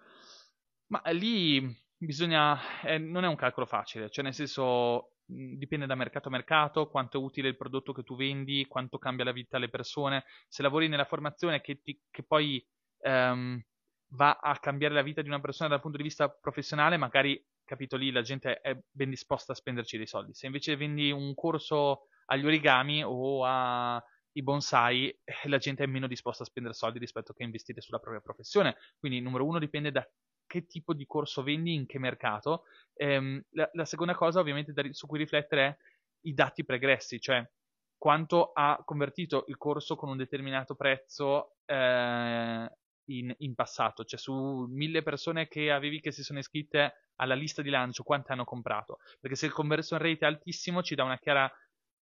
Ma 0.88 1.02
lì 1.12 1.62
bisogna, 1.98 2.82
eh, 2.82 2.98
non 2.98 3.26
è 3.26 3.28
un 3.28 3.36
calcolo 3.36 3.66
facile, 3.66 4.10
cioè 4.10 4.24
nel 4.24 4.34
senso 4.34 5.12
dipende 5.28 5.86
da 5.86 5.96
mercato 5.96 6.30
a 6.30 6.32
mercato, 6.32 6.88
quanto 6.88 7.20
è 7.20 7.22
utile 7.22 7.50
il 7.50 7.58
prodotto 7.58 7.92
che 7.92 8.04
tu 8.04 8.16
vendi, 8.16 8.66
quanto 8.66 8.98
cambia 8.98 9.26
la 9.26 9.34
vita 9.34 9.58
alle 9.58 9.70
persone. 9.70 10.24
Se 10.48 10.62
lavori 10.62 10.88
nella 10.88 11.04
formazione 11.04 11.60
che, 11.60 11.82
ti, 11.82 12.00
che 12.10 12.24
poi 12.24 12.66
um, 13.00 13.62
va 14.12 14.38
a 14.42 14.58
cambiare 14.60 14.94
la 14.94 15.02
vita 15.02 15.22
di 15.22 15.28
una 15.28 15.42
persona 15.42 15.70
dal 15.70 15.82
punto 15.82 15.98
di 15.98 16.04
vista 16.04 16.30
professionale, 16.30 16.96
magari 16.96 17.44
capito 17.68 17.98
lì 17.98 18.12
la 18.12 18.22
gente 18.22 18.60
è 18.62 18.76
ben 18.90 19.10
disposta 19.10 19.52
a 19.52 19.56
spenderci 19.56 19.98
dei 19.98 20.08
soldi. 20.08 20.34
Se 20.34 20.48
invece 20.48 20.76
vendi 20.76 21.12
un 21.12 21.36
corso 21.36 22.08
agli 22.26 22.46
origami 22.46 23.04
o 23.04 23.46
ai 23.46 24.02
bonsai, 24.42 25.10
eh, 25.24 25.50
la 25.50 25.58
gente 25.58 25.84
è 25.84 25.88
meno 25.88 26.08
disposta 26.08 26.44
a 26.44 26.46
spendere 26.46 26.74
soldi 26.74 26.98
rispetto 26.98 27.34
che 27.34 27.44
investire 27.44 27.82
sulla 27.82 28.00
propria 28.00 28.22
professione. 28.22 28.78
Quindi, 28.98 29.20
numero 29.20 29.46
uno, 29.46 29.60
dipende 29.60 29.92
da 29.92 30.08
che 30.48 30.66
tipo 30.66 30.94
di 30.94 31.06
corso 31.06 31.44
vendi, 31.44 31.74
in 31.74 31.86
che 31.86 32.00
mercato. 32.00 32.64
Ehm, 32.94 33.44
la, 33.52 33.70
la, 33.74 33.86
seconda 33.86 34.16
cosa, 34.16 34.40
ovviamente, 34.40 34.72
da, 34.72 34.82
su 34.92 35.06
cui 35.06 35.20
riflettere 35.20 35.66
è 35.66 35.78
i 36.22 36.34
dati 36.34 36.64
pregressi, 36.64 37.20
cioè 37.20 37.48
quanto 37.98 38.52
ha 38.54 38.82
convertito 38.86 39.46
il 39.48 39.58
corso 39.58 39.96
con 39.96 40.10
un 40.10 40.18
determinato 40.18 40.76
prezzo 40.76 41.56
eh, 41.66 42.72
in, 43.08 43.34
in, 43.40 43.56
passato, 43.56 44.04
cioè 44.04 44.20
su 44.20 44.66
mille 44.70 45.04
persone 45.04 45.48
che 45.48 45.72
avevi 45.72 46.00
che 46.00 46.12
si 46.12 46.24
sono 46.24 46.40
iscritte 46.40 47.12
alla 47.16 47.36
lista 47.36 47.62
di 47.62 47.70
lancio, 47.70 48.04
quante 48.04 48.32
hanno 48.32 48.44
comprato? 48.44 48.98
Perché 49.20 49.36
se 49.36 49.46
il 49.46 49.54
conversion 49.54 50.00
rate 50.00 50.20
è 50.20 50.26
altissimo 50.26 50.82
ci 50.82 50.96
dà 50.96 51.04
una 51.04 51.18
chiara 51.18 51.52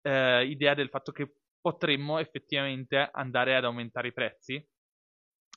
eh, 0.03 0.47
idea 0.47 0.75
del 0.75 0.89
fatto 0.89 1.13
che 1.13 1.35
potremmo 1.61 2.19
effettivamente 2.19 3.09
andare 3.13 3.57
ad 3.57 3.65
aumentare 3.65 4.09
i 4.09 4.13
prezzi 4.13 4.65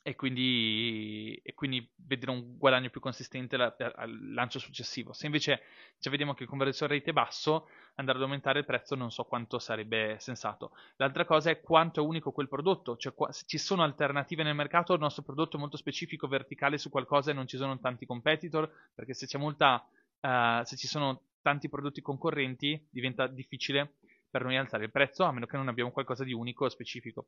e 0.08 0.16
quindi, 0.16 1.38
e 1.44 1.54
quindi 1.54 1.86
vedere 1.96 2.32
un 2.32 2.58
guadagno 2.58 2.90
più 2.90 3.02
consistente 3.02 3.58
la, 3.58 3.76
al 3.78 4.32
lancio 4.32 4.58
successivo. 4.58 5.12
Se 5.12 5.26
invece 5.26 5.64
cioè, 6.00 6.10
vediamo 6.10 6.34
che 6.34 6.44
il 6.44 6.50
conversion 6.50 6.88
rate 6.88 7.10
è 7.10 7.12
basso, 7.12 7.68
andare 7.96 8.18
ad 8.18 8.24
aumentare 8.24 8.60
il 8.60 8.66
prezzo 8.66 8.96
non 8.96 9.12
so 9.12 9.26
quanto 9.26 9.60
sarebbe 9.60 10.16
sensato. 10.20 10.72
L'altra 10.96 11.26
cosa 11.26 11.50
è 11.50 11.60
quanto 11.60 12.00
è 12.00 12.04
unico 12.04 12.32
quel 12.32 12.48
prodotto, 12.48 12.96
cioè 12.96 13.14
qua, 13.14 13.34
se 13.34 13.44
ci 13.48 13.58
sono 13.58 13.84
alternative 13.84 14.44
nel 14.44 14.56
mercato, 14.56 14.94
il 14.94 15.02
nostro 15.02 15.24
prodotto 15.24 15.58
è 15.58 15.60
molto 15.60 15.76
specifico, 15.76 16.26
verticale 16.30 16.78
su 16.78 16.90
qualcosa 16.90 17.32
e 17.32 17.34
non 17.34 17.46
ci 17.46 17.58
sono 17.58 17.78
tanti 17.78 18.06
competitor, 18.06 18.72
perché 18.96 19.14
se 19.14 19.38
molta, 19.38 19.86
uh, 20.22 20.64
se 20.64 20.78
ci 20.78 20.88
sono 20.88 21.22
tanti 21.42 21.68
prodotti 21.68 22.00
concorrenti 22.00 22.82
diventa 22.90 23.28
difficile 23.28 23.96
per 24.30 24.44
noi 24.44 24.56
alzare 24.56 24.86
il 24.86 24.92
prezzo, 24.92 25.26
a 25.26 25.34
meno 25.34 25.48
che 25.48 25.58
non 25.58 25.68
abbiamo 25.68 25.92
qualcosa 25.92 26.24
di 26.24 26.32
unico 26.32 26.64
o 26.64 26.70
specifico. 26.70 27.28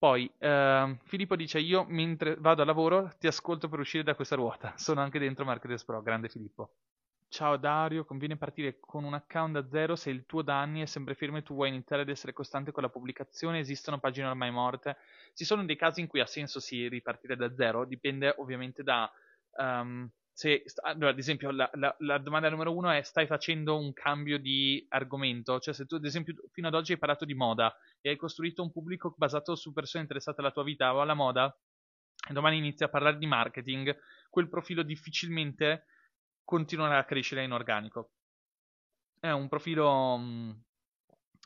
Poi 0.00 0.32
uh, 0.38 0.96
Filippo 1.04 1.36
dice: 1.36 1.58
Io 1.58 1.84
mentre 1.86 2.34
vado 2.36 2.62
a 2.62 2.64
lavoro 2.64 3.12
ti 3.18 3.26
ascolto 3.26 3.68
per 3.68 3.80
uscire 3.80 4.02
da 4.02 4.14
questa 4.14 4.34
ruota. 4.34 4.72
Sono 4.78 5.02
anche 5.02 5.18
dentro 5.18 5.44
Marketers 5.44 5.84
Pro. 5.84 6.00
Grande 6.00 6.30
Filippo. 6.30 6.70
Ciao 7.28 7.58
Dario, 7.58 8.06
conviene 8.06 8.38
partire 8.38 8.80
con 8.80 9.04
un 9.04 9.12
account 9.12 9.52
da 9.52 9.68
zero 9.68 9.96
se 9.96 10.08
il 10.08 10.24
tuo 10.24 10.40
da 10.40 10.58
anni 10.58 10.80
è 10.80 10.86
sempre 10.86 11.14
fermo 11.14 11.36
e 11.36 11.42
tu 11.42 11.52
vuoi 11.52 11.68
iniziare 11.68 12.00
ad 12.00 12.08
essere 12.08 12.32
costante 12.32 12.72
con 12.72 12.82
la 12.82 12.88
pubblicazione. 12.88 13.58
Esistono 13.58 14.00
pagine 14.00 14.26
ormai 14.26 14.50
morte. 14.50 14.96
Ci 15.34 15.44
sono 15.44 15.66
dei 15.66 15.76
casi 15.76 16.00
in 16.00 16.06
cui 16.06 16.20
ha 16.20 16.26
senso 16.26 16.60
sì 16.60 16.88
ripartire 16.88 17.36
da 17.36 17.54
zero, 17.54 17.84
dipende 17.84 18.34
ovviamente 18.38 18.82
da 18.82 19.12
um, 19.58 20.10
se, 20.40 20.64
allora, 20.84 21.10
ad 21.10 21.18
esempio, 21.18 21.50
la, 21.50 21.70
la, 21.74 21.94
la, 21.98 22.16
domanda 22.16 22.48
numero 22.48 22.74
uno 22.74 22.90
è: 22.90 23.02
stai 23.02 23.26
facendo 23.26 23.76
un 23.76 23.92
cambio 23.92 24.38
di 24.38 24.82
argomento? 24.88 25.60
Cioè, 25.60 25.74
se 25.74 25.84
tu, 25.84 25.96
ad 25.96 26.04
esempio, 26.06 26.34
fino 26.50 26.68
ad 26.68 26.74
oggi 26.74 26.92
hai 26.92 26.98
parlato 26.98 27.26
di 27.26 27.34
moda 27.34 27.70
e 28.00 28.08
hai 28.08 28.16
costruito 28.16 28.62
un 28.62 28.72
pubblico 28.72 29.12
basato 29.18 29.54
su 29.54 29.74
persone 29.74 30.04
interessate 30.04 30.40
alla 30.40 30.50
tua 30.50 30.62
vita 30.62 30.94
o 30.94 31.02
alla 31.02 31.12
moda, 31.12 31.54
e 32.26 32.32
domani 32.32 32.56
inizi 32.56 32.84
a 32.84 32.88
parlare 32.88 33.18
di 33.18 33.26
marketing, 33.26 33.94
quel 34.30 34.48
profilo 34.48 34.82
difficilmente 34.82 35.84
continuerà 36.42 36.96
a 36.96 37.04
crescere 37.04 37.44
in 37.44 37.52
organico. 37.52 38.12
È 39.20 39.30
un 39.30 39.46
profilo 39.46 40.16
mm, 40.16 40.50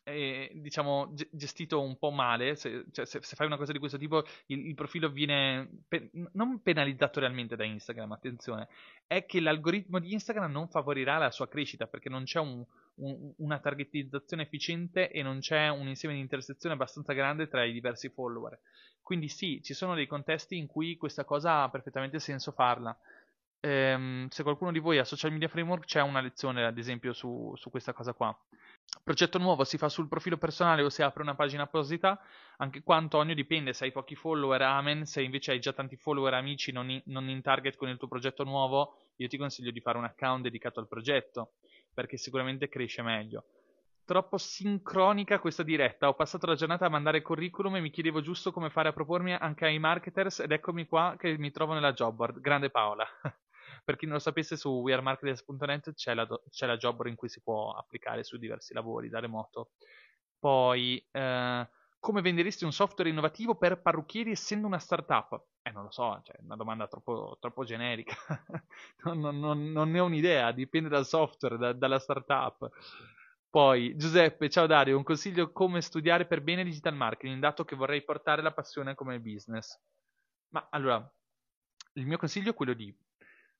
eh, 0.04 0.50
diciamo, 0.54 1.14
gestito 1.30 1.80
un 1.80 1.98
po' 1.98 2.10
male, 2.10 2.56
se, 2.56 2.84
cioè, 2.92 3.06
se, 3.06 3.20
se, 3.22 3.36
fai 3.36 3.46
una 3.46 3.56
cosa 3.56 3.72
di 3.72 3.78
questo 3.78 3.96
tipo, 3.98 4.22
il, 4.46 4.66
il 4.66 4.74
profilo 4.74 5.08
viene 5.10 5.68
pe- 5.88 6.10
non 6.32 6.60
penalizzato 6.62 7.20
realmente 7.20 7.56
da 7.56 7.64
Instagram, 7.64 8.12
attenzione, 8.12 8.68
è 9.06 9.24
che 9.24 9.40
l'algoritmo 9.40 9.98
di 9.98 10.12
Instagram 10.12 10.52
non 10.52 10.68
favorirà 10.68 11.16
la 11.16 11.30
sua 11.30 11.48
crescita 11.48 11.86
perché 11.86 12.10
non 12.10 12.24
c'è 12.24 12.38
un, 12.38 12.64
un, 12.96 13.32
una 13.38 13.58
targetizzazione 13.58 14.42
efficiente 14.42 15.10
e 15.10 15.22
non 15.22 15.40
c'è 15.40 15.68
un 15.68 15.88
insieme 15.88 16.14
di 16.14 16.20
intersezione 16.20 16.74
abbastanza 16.74 17.14
grande 17.14 17.48
tra 17.48 17.64
i 17.64 17.72
diversi 17.72 18.10
follower. 18.10 18.60
Quindi 19.02 19.28
sì, 19.28 19.60
ci 19.62 19.74
sono 19.74 19.94
dei 19.94 20.06
contesti 20.06 20.56
in 20.56 20.66
cui 20.66 20.96
questa 20.96 21.24
cosa 21.24 21.62
ha 21.62 21.70
perfettamente 21.70 22.18
senso 22.18 22.52
farla. 22.52 22.96
Ehm, 23.66 24.28
se 24.28 24.42
qualcuno 24.42 24.72
di 24.72 24.78
voi 24.78 24.98
ha 24.98 25.04
social 25.04 25.32
media 25.32 25.48
framework 25.48 25.86
c'è 25.86 26.02
una 26.02 26.20
lezione 26.20 26.66
ad 26.66 26.76
esempio 26.76 27.14
su, 27.14 27.50
su 27.56 27.70
questa 27.70 27.94
cosa 27.94 28.12
qua 28.12 28.38
progetto 29.02 29.38
nuovo 29.38 29.64
si 29.64 29.78
fa 29.78 29.88
sul 29.88 30.08
profilo 30.08 30.36
personale 30.36 30.82
o 30.82 30.88
si 30.88 31.02
apre 31.02 31.22
una 31.22 31.34
pagina 31.34 31.64
apposita, 31.64 32.20
anche 32.58 32.82
qua 32.82 32.96
Antonio 32.96 33.34
dipende 33.34 33.72
se 33.72 33.84
hai 33.84 33.92
pochi 33.92 34.14
follower, 34.14 34.60
amen, 34.62 35.04
se 35.06 35.22
invece 35.22 35.52
hai 35.52 35.60
già 35.60 35.72
tanti 35.72 35.96
follower 35.96 36.34
amici 36.34 36.72
non 36.72 36.90
in, 36.90 37.00
non 37.06 37.28
in 37.28 37.42
target 37.42 37.76
con 37.76 37.88
il 37.88 37.96
tuo 37.96 38.08
progetto 38.08 38.44
nuovo, 38.44 38.96
io 39.16 39.28
ti 39.28 39.36
consiglio 39.36 39.70
di 39.70 39.80
fare 39.80 39.98
un 39.98 40.04
account 40.04 40.42
dedicato 40.42 40.80
al 40.80 40.88
progetto, 40.88 41.54
perché 41.92 42.16
sicuramente 42.16 42.68
cresce 42.68 43.02
meglio. 43.02 43.44
Troppo 44.04 44.36
sincronica 44.36 45.38
questa 45.38 45.62
diretta, 45.62 46.08
ho 46.08 46.14
passato 46.14 46.46
la 46.46 46.54
giornata 46.54 46.84
a 46.86 46.90
mandare 46.90 47.22
curriculum 47.22 47.76
e 47.76 47.80
mi 47.80 47.90
chiedevo 47.90 48.20
giusto 48.20 48.52
come 48.52 48.68
fare 48.68 48.88
a 48.90 48.92
propormi 48.92 49.32
anche 49.32 49.64
ai 49.64 49.78
marketers 49.78 50.40
ed 50.40 50.52
eccomi 50.52 50.86
qua 50.86 51.16
che 51.18 51.38
mi 51.38 51.50
trovo 51.50 51.72
nella 51.72 51.92
job 51.92 52.14
board. 52.14 52.40
Grande 52.40 52.68
Paola. 52.68 53.06
Per 53.84 53.96
chi 53.96 54.06
non 54.06 54.14
lo 54.14 54.20
sapesse, 54.20 54.56
su 54.56 54.70
wearemarketers.net 54.70 55.92
c'è 55.92 56.14
la, 56.14 56.26
c'è 56.50 56.66
la 56.66 56.76
job 56.76 57.04
in 57.06 57.16
cui 57.16 57.28
si 57.28 57.42
può 57.42 57.72
applicare 57.72 58.24
su 58.24 58.38
diversi 58.38 58.72
lavori 58.72 59.08
da 59.08 59.20
remoto. 59.20 59.72
Poi, 60.38 61.04
eh, 61.10 61.68
come 62.04 62.20
venderesti 62.20 62.64
un 62.64 62.72
software 62.72 63.08
innovativo 63.08 63.54
per 63.54 63.80
parrucchieri 63.80 64.30
essendo 64.32 64.66
una 64.66 64.78
startup? 64.78 65.42
Eh, 65.62 65.70
non 65.70 65.84
lo 65.84 65.90
so, 65.90 66.20
cioè, 66.22 66.36
è 66.36 66.42
una 66.42 66.56
domanda 66.56 66.86
troppo, 66.86 67.38
troppo 67.40 67.64
generica. 67.64 68.14
non, 69.04 69.20
non, 69.20 69.72
non, 69.72 69.90
ne 69.90 70.00
ho 70.00 70.04
un'idea, 70.04 70.52
dipende 70.52 70.90
dal 70.90 71.06
software, 71.06 71.56
da, 71.56 71.72
dalla 71.72 71.98
startup. 71.98 72.70
Poi, 73.48 73.96
Giuseppe, 73.96 74.50
ciao 74.50 74.66
Dario, 74.66 74.96
un 74.96 75.02
consiglio 75.02 75.52
come 75.52 75.80
studiare 75.80 76.26
per 76.26 76.42
bene 76.42 76.64
digital 76.64 76.94
marketing, 76.94 77.40
dato 77.40 77.64
che 77.64 77.76
vorrei 77.76 78.02
portare 78.02 78.42
la 78.42 78.52
passione 78.52 78.94
come 78.94 79.20
business. 79.20 79.80
Ma 80.48 80.66
allora, 80.70 81.10
il 81.94 82.04
mio 82.04 82.18
consiglio 82.18 82.50
è 82.50 82.54
quello 82.54 82.74
di 82.74 82.94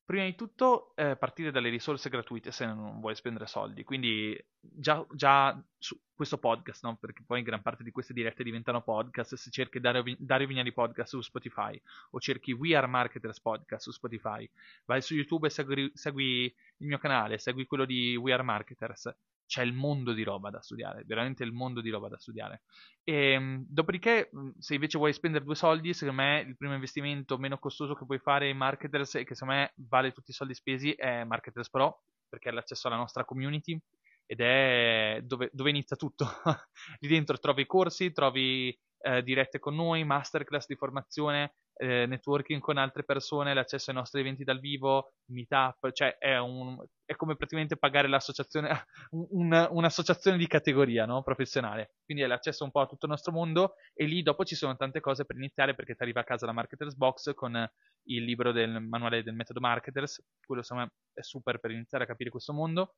Prima 0.06 0.24
di 0.24 0.34
tutto 0.34 0.94
eh, 0.96 1.16
partire 1.16 1.50
dalle 1.50 1.70
risorse 1.70 2.10
gratuite 2.10 2.52
se 2.52 2.66
non 2.66 3.00
vuoi 3.00 3.14
spendere 3.14 3.46
soldi, 3.46 3.84
quindi 3.84 4.38
già, 4.60 5.02
già 5.12 5.58
su 5.78 5.98
questo 6.12 6.36
podcast, 6.36 6.84
no? 6.84 6.96
perché 6.96 7.22
poi 7.26 7.42
gran 7.42 7.62
parte 7.62 7.82
di 7.82 7.90
queste 7.90 8.12
dirette 8.12 8.44
diventano 8.44 8.82
podcast, 8.82 9.34
se 9.36 9.50
cerchi 9.50 9.80
Dario, 9.80 10.04
Dario 10.18 10.46
Vignali 10.46 10.74
Podcast 10.74 11.08
su 11.08 11.22
Spotify 11.22 11.80
o 12.10 12.20
cerchi 12.20 12.52
We 12.52 12.76
Are 12.76 12.86
Marketers 12.86 13.40
Podcast 13.40 13.84
su 13.84 13.92
Spotify, 13.92 14.48
vai 14.84 15.00
su 15.00 15.14
YouTube 15.14 15.46
e 15.46 15.50
segui, 15.50 15.90
segui 15.94 16.54
il 16.78 16.86
mio 16.86 16.98
canale, 16.98 17.38
segui 17.38 17.64
quello 17.64 17.86
di 17.86 18.14
We 18.14 18.34
Are 18.34 18.42
Marketers, 18.42 19.10
c'è 19.46 19.62
il 19.62 19.72
mondo 19.72 20.12
di 20.12 20.22
roba 20.22 20.50
da 20.50 20.60
studiare, 20.60 21.04
veramente 21.06 21.44
il 21.44 21.52
mondo 21.52 21.80
di 21.80 21.90
roba 21.90 22.08
da 22.08 22.18
studiare. 22.18 22.62
E, 23.02 23.32
ehm, 23.32 23.64
dopodiché, 23.68 24.30
se 24.58 24.74
invece 24.74 24.98
vuoi 24.98 25.12
spendere 25.12 25.44
due 25.44 25.54
soldi, 25.54 25.92
secondo 25.92 26.22
me 26.22 26.44
il 26.46 26.56
primo 26.56 26.74
investimento 26.74 27.38
meno 27.38 27.58
costoso 27.58 27.94
che 27.94 28.06
puoi 28.06 28.18
fare 28.18 28.48
in 28.48 28.56
Marketers 28.56 29.16
e 29.16 29.24
che 29.24 29.34
secondo 29.34 29.60
me 29.60 29.72
vale 29.88 30.12
tutti 30.12 30.30
i 30.30 30.34
soldi 30.34 30.54
spesi 30.54 30.92
è 30.92 31.24
Marketers 31.24 31.70
Pro, 31.70 32.02
perché 32.28 32.48
è 32.48 32.52
l'accesso 32.52 32.88
alla 32.88 32.96
nostra 32.96 33.24
community 33.24 33.78
ed 34.26 34.40
è 34.40 35.20
dove, 35.22 35.50
dove 35.52 35.70
inizia 35.70 35.96
tutto. 35.96 36.26
Lì 37.00 37.08
dentro 37.08 37.38
trovi 37.38 37.66
corsi, 37.66 38.12
trovi 38.12 38.76
eh, 39.00 39.22
dirette 39.22 39.58
con 39.58 39.74
noi, 39.74 40.04
masterclass 40.04 40.66
di 40.66 40.76
formazione, 40.76 41.54
eh, 41.76 42.06
networking 42.06 42.60
con 42.60 42.76
altre 42.76 43.04
persone, 43.04 43.54
l'accesso 43.54 43.90
ai 43.90 43.96
nostri 43.96 44.20
eventi 44.20 44.44
dal 44.44 44.60
vivo, 44.60 45.14
meetup, 45.26 45.90
cioè 45.92 46.16
è, 46.18 46.38
un, 46.38 46.82
è 47.04 47.16
come 47.16 47.36
praticamente 47.36 47.76
pagare 47.76 48.08
l'associazione, 48.08 48.86
un, 49.10 49.68
un'associazione 49.70 50.36
di 50.36 50.46
categoria 50.46 51.04
no? 51.04 51.22
professionale. 51.22 51.94
Quindi 52.04 52.22
è 52.22 52.26
l'accesso 52.26 52.64
un 52.64 52.70
po' 52.70 52.80
a 52.80 52.86
tutto 52.86 53.06
il 53.06 53.10
nostro 53.12 53.32
mondo 53.32 53.74
e 53.92 54.04
lì 54.04 54.22
dopo 54.22 54.44
ci 54.44 54.54
sono 54.54 54.76
tante 54.76 55.00
cose 55.00 55.24
per 55.24 55.36
iniziare 55.36 55.74
perché 55.74 55.94
ti 55.94 56.02
arriva 56.02 56.20
a 56.20 56.24
casa 56.24 56.46
la 56.46 56.52
Marketers 56.52 56.94
Box 56.94 57.34
con 57.34 57.68
il 58.06 58.24
libro 58.24 58.52
del 58.52 58.80
manuale 58.80 59.22
del 59.22 59.34
metodo 59.34 59.60
Marketers, 59.60 60.22
quello 60.44 60.60
insomma 60.60 60.88
è 61.12 61.22
super 61.22 61.58
per 61.58 61.70
iniziare 61.70 62.04
a 62.04 62.06
capire 62.06 62.30
questo 62.30 62.52
mondo. 62.52 62.94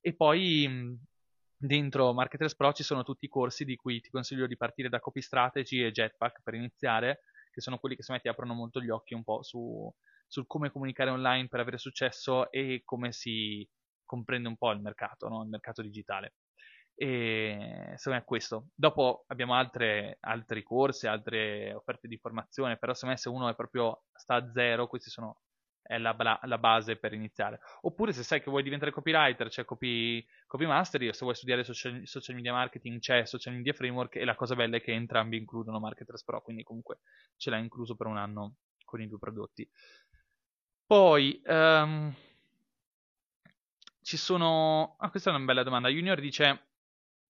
E 0.00 0.14
poi 0.14 0.98
dentro 1.58 2.12
Marketers 2.12 2.54
Pro 2.54 2.72
ci 2.72 2.82
sono 2.82 3.02
tutti 3.02 3.24
i 3.24 3.28
corsi 3.28 3.64
di 3.64 3.76
cui 3.76 4.00
ti 4.00 4.10
consiglio 4.10 4.46
di 4.46 4.56
partire 4.56 4.88
da 4.88 5.00
Copy 5.00 5.22
Strategy 5.22 5.82
e 5.82 5.90
Jetpack 5.90 6.42
per 6.42 6.54
iniziare 6.54 7.20
che 7.56 7.62
sono 7.62 7.78
quelli 7.78 7.96
che 7.96 8.02
secondo 8.02 8.22
me 8.22 8.30
ti 8.30 8.36
aprono 8.36 8.52
molto 8.52 8.82
gli 8.82 8.90
occhi 8.90 9.14
un 9.14 9.24
po' 9.24 9.42
su, 9.42 9.90
sul 10.26 10.46
come 10.46 10.70
comunicare 10.70 11.08
online 11.08 11.48
per 11.48 11.60
avere 11.60 11.78
successo 11.78 12.50
e 12.50 12.82
come 12.84 13.12
si 13.12 13.66
comprende 14.04 14.46
un 14.48 14.58
po' 14.58 14.70
il 14.72 14.82
mercato, 14.82 15.26
no? 15.28 15.42
il 15.42 15.48
mercato 15.48 15.80
digitale. 15.80 16.34
E 16.94 17.94
secondo 17.96 18.18
me 18.18 18.18
è 18.18 18.24
questo. 18.24 18.68
Dopo 18.74 19.24
abbiamo 19.28 19.54
altre, 19.54 20.18
altri 20.20 20.62
corsi, 20.62 21.06
altre 21.06 21.72
offerte 21.72 22.08
di 22.08 22.18
formazione, 22.18 22.76
però 22.76 22.92
secondo 22.92 23.14
me 23.14 23.20
se 23.20 23.28
uno 23.30 23.48
è 23.48 23.54
proprio 23.54 24.02
sta 24.12 24.34
a 24.34 24.50
zero, 24.52 24.86
questi 24.86 25.08
sono 25.08 25.40
è 25.86 25.98
la, 25.98 26.14
la, 26.42 26.58
base 26.58 26.96
per 26.96 27.12
iniziare. 27.12 27.60
Oppure 27.82 28.12
se 28.12 28.22
sai 28.22 28.42
che 28.42 28.50
vuoi 28.50 28.62
diventare 28.62 28.90
copywriter, 28.90 29.48
c'è 29.48 29.64
copy, 29.64 30.24
copy 30.46 30.66
mastery, 30.66 31.12
se 31.12 31.20
vuoi 31.22 31.34
studiare 31.34 31.64
social, 31.64 32.00
social, 32.04 32.34
media 32.34 32.52
marketing, 32.52 32.98
c'è 32.98 33.24
social 33.24 33.54
media 33.54 33.72
framework 33.72 34.16
e 34.16 34.24
la 34.24 34.34
cosa 34.34 34.54
bella 34.54 34.76
è 34.76 34.82
che 34.82 34.92
entrambi 34.92 35.36
includono 35.36 35.78
Marketers 35.78 36.24
Pro, 36.24 36.42
quindi 36.42 36.62
comunque 36.62 37.00
ce 37.36 37.50
l'hai 37.50 37.60
incluso 37.60 37.94
per 37.94 38.06
un 38.06 38.16
anno 38.16 38.56
con 38.84 39.00
i 39.00 39.08
due 39.08 39.18
prodotti. 39.18 39.68
Poi 40.86 41.40
um, 41.46 42.14
ci 44.02 44.16
sono... 44.16 44.96
Ah, 44.98 45.10
questa 45.10 45.30
è 45.30 45.34
una 45.34 45.44
bella 45.44 45.64
domanda. 45.64 45.88
Junior 45.88 46.20
dice... 46.20 46.68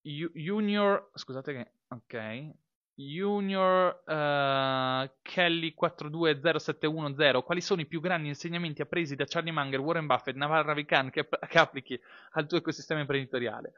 Junior... 0.02 1.10
Scusate 1.14 1.52
che... 1.52 1.72
Ok. 1.88 2.65
Junior 2.98 4.02
uh, 4.06 5.10
Kelly 5.20 5.74
4207110 5.78 7.42
quali 7.42 7.60
sono 7.60 7.82
i 7.82 7.86
più 7.86 8.00
grandi 8.00 8.28
insegnamenti 8.28 8.80
appresi 8.80 9.14
da 9.14 9.26
Charlie 9.26 9.52
Munger, 9.52 9.80
Warren 9.80 10.06
Buffett, 10.06 10.34
Naval 10.34 10.64
Ravikant 10.64 11.10
che, 11.10 11.28
che, 11.28 11.58
applichi 11.58 12.00
al 12.32 12.46
tuo 12.46 12.56
ecosistema 12.56 13.00
imprenditoriale? 13.00 13.74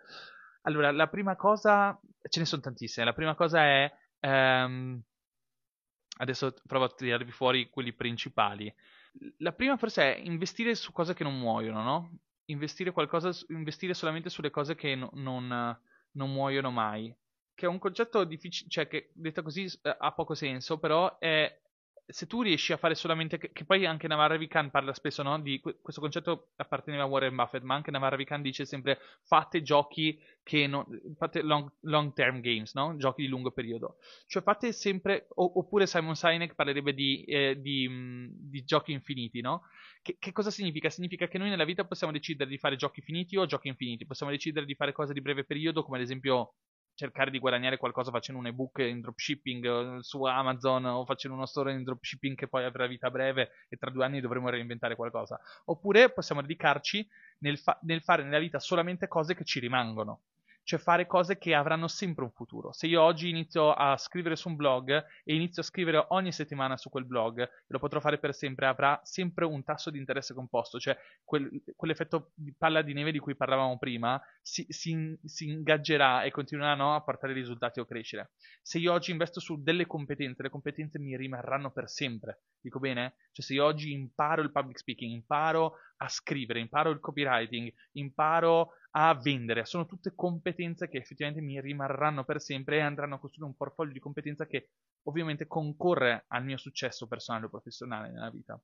Allora, 0.62 0.92
la 0.92 1.08
prima 1.08 1.34
cosa, 1.34 1.98
ce 2.28 2.38
ne 2.38 2.46
sono 2.46 2.62
tantissime, 2.62 3.06
la 3.06 3.12
prima 3.12 3.34
cosa 3.34 3.62
è, 3.64 3.92
um, 4.20 5.00
adesso 6.18 6.54
provo 6.64 6.84
a 6.84 6.92
tirarvi 6.94 7.32
fuori 7.32 7.68
quelli 7.70 7.92
principali. 7.92 8.72
La 9.38 9.52
prima 9.52 9.76
forse 9.76 10.14
è 10.14 10.20
investire 10.20 10.76
su 10.76 10.92
cose 10.92 11.14
che 11.14 11.24
non 11.24 11.36
muoiono, 11.36 11.82
no? 11.82 12.18
Investire, 12.46 12.92
qualcosa, 12.92 13.30
investire 13.48 13.94
solamente 13.94 14.30
sulle 14.30 14.50
cose 14.50 14.76
che 14.76 14.94
no, 14.94 15.10
non, 15.14 15.76
non 16.12 16.32
muoiono 16.32 16.70
mai 16.70 17.12
che 17.58 17.66
è 17.66 17.68
un 17.68 17.80
concetto 17.80 18.22
difficile, 18.22 18.70
cioè 18.70 18.86
che 18.86 19.10
detto 19.14 19.42
così 19.42 19.64
eh, 19.64 19.96
ha 19.98 20.12
poco 20.12 20.34
senso, 20.34 20.78
però 20.78 21.18
è 21.18 21.52
se 22.10 22.26
tu 22.28 22.40
riesci 22.40 22.72
a 22.72 22.76
fare 22.76 22.94
solamente 22.94 23.36
che, 23.36 23.50
che 23.50 23.64
poi 23.64 23.84
anche 23.84 24.06
Navarra 24.06 24.36
Vican 24.36 24.70
parla 24.70 24.94
spesso 24.94 25.24
no, 25.24 25.40
di 25.40 25.60
questo 25.60 26.00
concetto 26.00 26.52
apparteneva 26.54 27.02
a 27.02 27.06
Warren 27.06 27.34
Buffett 27.34 27.64
ma 27.64 27.74
anche 27.74 27.90
Navarra 27.90 28.14
Vican 28.14 28.40
dice 28.40 28.64
sempre 28.64 28.98
fate 29.24 29.60
giochi 29.60 30.18
che 30.42 30.68
non, 30.68 30.86
fate 31.18 31.42
long, 31.42 31.70
long 31.80 32.14
term 32.14 32.40
games 32.40 32.72
no? 32.74 32.96
giochi 32.96 33.22
di 33.22 33.28
lungo 33.28 33.50
periodo 33.50 33.98
cioè 34.26 34.42
fate 34.42 34.72
sempre 34.72 35.26
oppure 35.34 35.86
Simon 35.86 36.14
Sinek 36.14 36.54
parlerebbe 36.54 36.94
di, 36.94 37.24
eh, 37.24 37.60
di, 37.60 37.86
mh, 37.86 38.28
di 38.32 38.64
giochi 38.64 38.92
infiniti 38.92 39.42
no? 39.42 39.64
Che, 40.00 40.16
che, 40.18 40.32
cosa 40.32 40.50
significa? 40.50 40.88
Significa 40.88 41.28
che 41.28 41.36
noi 41.36 41.50
nella 41.50 41.64
vita 41.64 41.84
possiamo 41.84 42.12
decidere 42.12 42.48
di 42.48 42.56
fare 42.56 42.76
giochi 42.76 43.02
finiti 43.02 43.36
o 43.36 43.44
giochi 43.44 43.68
infiniti 43.68 44.06
possiamo 44.06 44.32
decidere 44.32 44.64
di 44.64 44.74
fare 44.74 44.92
cose 44.92 45.12
di 45.12 45.20
breve 45.20 45.44
periodo 45.44 45.82
come 45.82 45.98
ad 45.98 46.04
esempio 46.04 46.54
cercare 46.98 47.30
di 47.30 47.38
guadagnare 47.38 47.76
qualcosa 47.76 48.10
facendo 48.10 48.40
un 48.40 48.48
ebook 48.48 48.78
in 48.78 49.00
dropshipping 49.00 49.64
eh, 49.64 50.02
su 50.02 50.24
Amazon 50.24 50.84
o 50.84 51.04
facendo 51.04 51.36
uno 51.36 51.46
store 51.46 51.72
in 51.72 51.84
dropshipping 51.84 52.34
che 52.34 52.48
poi 52.48 52.64
avrà 52.64 52.88
vita 52.88 53.08
breve 53.08 53.50
e 53.68 53.76
tra 53.76 53.88
due 53.90 54.04
anni 54.04 54.20
dovremo 54.20 54.48
reinventare 54.48 54.96
qualcosa. 54.96 55.38
Oppure 55.66 56.10
possiamo 56.10 56.40
dedicarci 56.40 57.08
nel, 57.38 57.56
fa- 57.56 57.78
nel 57.82 58.02
fare 58.02 58.24
nella 58.24 58.40
vita 58.40 58.58
solamente 58.58 59.06
cose 59.06 59.36
che 59.36 59.44
ci 59.44 59.60
rimangono 59.60 60.22
cioè 60.68 60.78
fare 60.78 61.06
cose 61.06 61.38
che 61.38 61.54
avranno 61.54 61.88
sempre 61.88 62.24
un 62.24 62.30
futuro. 62.30 62.74
Se 62.74 62.86
io 62.86 63.00
oggi 63.00 63.30
inizio 63.30 63.72
a 63.72 63.96
scrivere 63.96 64.36
su 64.36 64.50
un 64.50 64.56
blog 64.56 65.02
e 65.24 65.34
inizio 65.34 65.62
a 65.62 65.64
scrivere 65.64 66.04
ogni 66.08 66.30
settimana 66.30 66.76
su 66.76 66.90
quel 66.90 67.06
blog, 67.06 67.48
lo 67.68 67.78
potrò 67.78 68.00
fare 68.00 68.18
per 68.18 68.34
sempre, 68.34 68.66
avrà 68.66 69.00
sempre 69.02 69.46
un 69.46 69.64
tasso 69.64 69.88
di 69.88 69.96
interesse 69.96 70.34
composto, 70.34 70.78
cioè 70.78 70.94
quel, 71.24 71.48
quell'effetto 71.74 72.32
di 72.34 72.54
palla 72.54 72.82
di 72.82 72.92
neve 72.92 73.12
di 73.12 73.18
cui 73.18 73.34
parlavamo 73.34 73.78
prima 73.78 74.20
si, 74.42 74.66
si, 74.68 75.18
si 75.24 75.48
ingaggerà 75.48 76.24
e 76.24 76.30
continuerà 76.30 76.74
no, 76.74 76.94
a 76.94 77.02
portare 77.02 77.32
risultati 77.32 77.80
o 77.80 77.86
crescere. 77.86 78.32
Se 78.60 78.76
io 78.76 78.92
oggi 78.92 79.10
investo 79.10 79.40
su 79.40 79.62
delle 79.62 79.86
competenze, 79.86 80.42
le 80.42 80.50
competenze 80.50 80.98
mi 80.98 81.16
rimarranno 81.16 81.70
per 81.70 81.88
sempre. 81.88 82.42
Dico 82.60 82.78
bene? 82.78 83.14
Cioè 83.32 83.42
se 83.42 83.54
io 83.54 83.64
oggi 83.64 83.92
imparo 83.92 84.42
il 84.42 84.52
public 84.52 84.78
speaking, 84.78 85.12
imparo 85.12 85.76
a 85.96 86.08
scrivere, 86.08 86.60
imparo 86.60 86.90
il 86.90 87.00
copywriting, 87.00 87.72
imparo 87.92 88.72
a 88.92 89.14
vendere. 89.14 89.64
Sono 89.64 89.86
tutte 89.86 90.14
competenze 90.14 90.88
che 90.88 90.98
effettivamente 90.98 91.42
mi 91.42 91.60
rimarranno 91.60 92.24
per 92.24 92.40
sempre 92.40 92.76
e 92.76 92.80
andranno 92.80 93.16
a 93.16 93.18
costruire 93.18 93.50
un 93.50 93.56
portfolio 93.56 93.92
di 93.92 93.98
competenze 93.98 94.46
che 94.46 94.70
ovviamente 95.02 95.46
concorre 95.46 96.24
al 96.28 96.44
mio 96.44 96.56
successo 96.56 97.06
personale 97.06 97.46
o 97.46 97.50
professionale 97.50 98.10
nella 98.10 98.30
vita. 98.30 98.60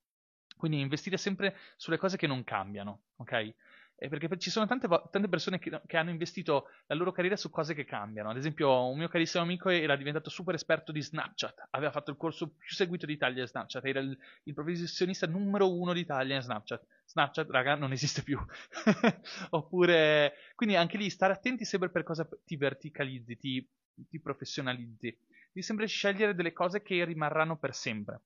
Quindi 0.56 0.80
investire 0.80 1.16
sempre 1.16 1.56
sulle 1.76 1.98
cose 1.98 2.16
che 2.16 2.26
non 2.26 2.44
cambiano, 2.44 3.02
ok? 3.16 3.54
Eh, 3.96 4.08
perché 4.08 4.28
ci 4.38 4.50
sono 4.50 4.66
tante, 4.66 4.88
tante 4.88 5.28
persone 5.28 5.58
che, 5.58 5.80
che, 5.86 5.96
hanno 5.96 6.10
investito 6.10 6.68
la 6.86 6.96
loro 6.96 7.12
carriera 7.12 7.36
su 7.36 7.48
cose 7.48 7.74
che 7.74 7.84
cambiano. 7.84 8.30
Ad 8.30 8.36
esempio, 8.36 8.88
un 8.88 8.98
mio 8.98 9.08
carissimo 9.08 9.42
amico 9.42 9.68
era 9.68 9.96
diventato 9.96 10.30
super 10.30 10.54
esperto 10.54 10.90
di 10.90 11.00
Snapchat, 11.00 11.68
aveva 11.70 11.92
fatto 11.92 12.10
il 12.10 12.16
corso 12.16 12.48
più 12.48 12.74
seguito 12.74 13.06
d'Italia 13.06 13.42
in 13.42 13.48
Snapchat, 13.48 13.84
era 13.84 14.00
il, 14.00 14.16
il 14.44 14.54
professionista 14.54 15.26
numero 15.26 15.72
uno 15.72 15.92
d'Italia 15.92 16.36
in 16.36 16.42
Snapchat. 16.42 16.84
Snapchat, 17.06 17.50
raga, 17.50 17.76
non 17.76 17.92
esiste 17.92 18.22
più. 18.22 18.38
Oppure, 19.50 20.34
quindi 20.54 20.74
anche 20.74 20.96
lì 20.96 21.08
stare 21.08 21.32
attenti 21.32 21.64
sempre 21.64 21.90
per 21.90 22.02
cosa 22.02 22.28
ti 22.44 22.56
verticalizzi, 22.56 23.38
ti, 23.38 23.68
ti 24.08 24.20
professionalizzi. 24.20 25.16
Devi 25.52 25.64
sempre 25.64 25.86
scegliere 25.86 26.34
delle 26.34 26.52
cose 26.52 26.82
che 26.82 27.04
rimarranno 27.04 27.56
per 27.56 27.74
sempre. 27.74 28.22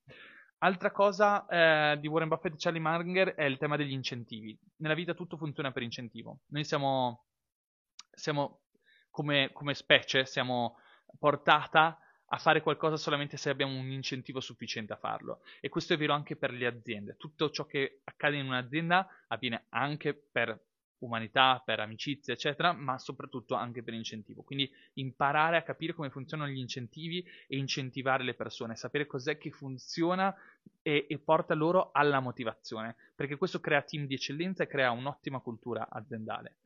Altra 0.61 0.91
cosa 0.91 1.47
eh, 1.47 2.01
di 2.01 2.09
Warren 2.09 2.29
Buffett 2.29 2.55
e 2.55 2.57
Charlie 2.59 2.81
Munger 2.81 3.35
è 3.35 3.45
il 3.45 3.59
tema 3.59 3.77
degli 3.77 3.93
incentivi. 3.93 4.59
Nella 4.79 4.95
vita 4.95 5.15
tutto 5.15 5.37
funziona 5.37 5.71
per 5.71 5.83
incentivo. 5.83 6.41
Noi 6.49 6.65
siamo, 6.65 7.27
siamo 8.11 8.63
come, 9.09 9.51
come 9.53 9.75
specie, 9.75 10.27
siamo 10.27 10.79
portata 11.17 11.97
a 12.31 12.39
fare 12.39 12.61
qualcosa 12.61 12.97
solamente 12.97 13.37
se 13.37 13.51
abbiamo 13.51 13.79
un 13.79 13.91
incentivo 13.91 14.41
sufficiente 14.41 14.93
a 14.93 14.97
farlo. 14.97 15.43
E 15.61 15.69
questo 15.69 15.95
è 15.95 15.97
vero 15.97 16.13
anche 16.13 16.35
per 16.35 16.51
le 16.51 16.67
aziende. 16.67 17.17
Tutto 17.17 17.51
ciò 17.51 17.65
che 17.65 18.01
accade 18.03 18.37
in 18.37 18.47
un'azienda 18.47 19.07
avviene 19.29 19.67
anche 19.69 20.13
per 20.15 20.61
umanità, 21.01 21.63
per 21.65 21.81
amicizia, 21.81 22.35
eccetera, 22.35 22.73
ma 22.73 22.99
soprattutto 22.99 23.55
anche 23.55 23.83
per 23.83 23.95
incentivo. 23.95 24.43
Quindi 24.43 24.71
imparare 24.95 25.57
a 25.57 25.63
capire 25.63 25.93
come 25.93 26.11
funzionano 26.11 26.51
gli 26.51 26.59
incentivi 26.59 27.25
e 27.47 27.57
incentivare 27.57 28.25
le 28.25 28.35
persone, 28.35 28.77
sapere 28.77 29.07
cos'è 29.07 29.39
che 29.39 29.51
funziona 29.51 30.35
e, 30.83 31.07
e 31.09 31.19
porta 31.19 31.55
loro 31.55 31.91
alla 31.93 32.21
motivazione, 32.21 32.97
perché 33.15 33.37
questo 33.37 33.61
crea 33.61 33.83
team 33.83 34.07
di 34.07 34.15
eccellenza 34.15 34.63
e 34.65 34.67
crea 34.67 34.91
un'ottima 34.91 35.41
cultura 35.41 35.89
aziendale. 35.91 36.57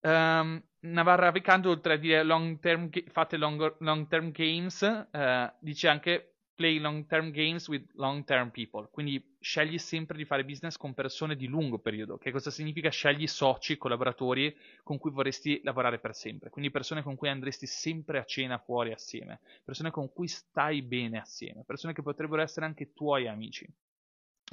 Um, 0.00 0.60
Navarra 0.80 1.30
Vicando, 1.30 1.70
oltre 1.70 1.94
a 1.94 1.96
dire 1.96 2.24
long 2.24 2.58
term, 2.58 2.90
fate 3.06 3.36
long, 3.36 3.76
long 3.78 4.08
term 4.08 4.32
games, 4.32 4.80
uh, 4.80 5.52
dice 5.60 5.88
anche 5.88 6.31
play 6.62 6.78
long 6.78 7.06
term 7.06 7.32
games 7.32 7.66
with 7.66 7.84
long 7.94 8.22
term 8.22 8.50
people. 8.50 8.88
Quindi 8.92 9.36
scegli 9.40 9.78
sempre 9.78 10.16
di 10.16 10.24
fare 10.24 10.44
business 10.44 10.76
con 10.76 10.94
persone 10.94 11.34
di 11.34 11.48
lungo 11.48 11.80
periodo. 11.80 12.18
Che 12.18 12.30
cosa 12.30 12.52
significa? 12.52 12.88
Scegli 12.88 13.26
soci, 13.26 13.76
collaboratori 13.76 14.56
con 14.84 14.98
cui 14.98 15.10
vorresti 15.10 15.60
lavorare 15.64 15.98
per 15.98 16.14
sempre. 16.14 16.50
Quindi 16.50 16.70
persone 16.70 17.02
con 17.02 17.16
cui 17.16 17.28
andresti 17.28 17.66
sempre 17.66 18.20
a 18.20 18.24
cena 18.24 18.58
fuori 18.58 18.92
assieme. 18.92 19.40
Persone 19.64 19.90
con 19.90 20.12
cui 20.12 20.28
stai 20.28 20.82
bene 20.82 21.18
assieme. 21.18 21.64
Persone 21.66 21.92
che 21.92 22.02
potrebbero 22.02 22.42
essere 22.42 22.64
anche 22.64 22.92
tuoi 22.92 23.26
amici. 23.26 23.66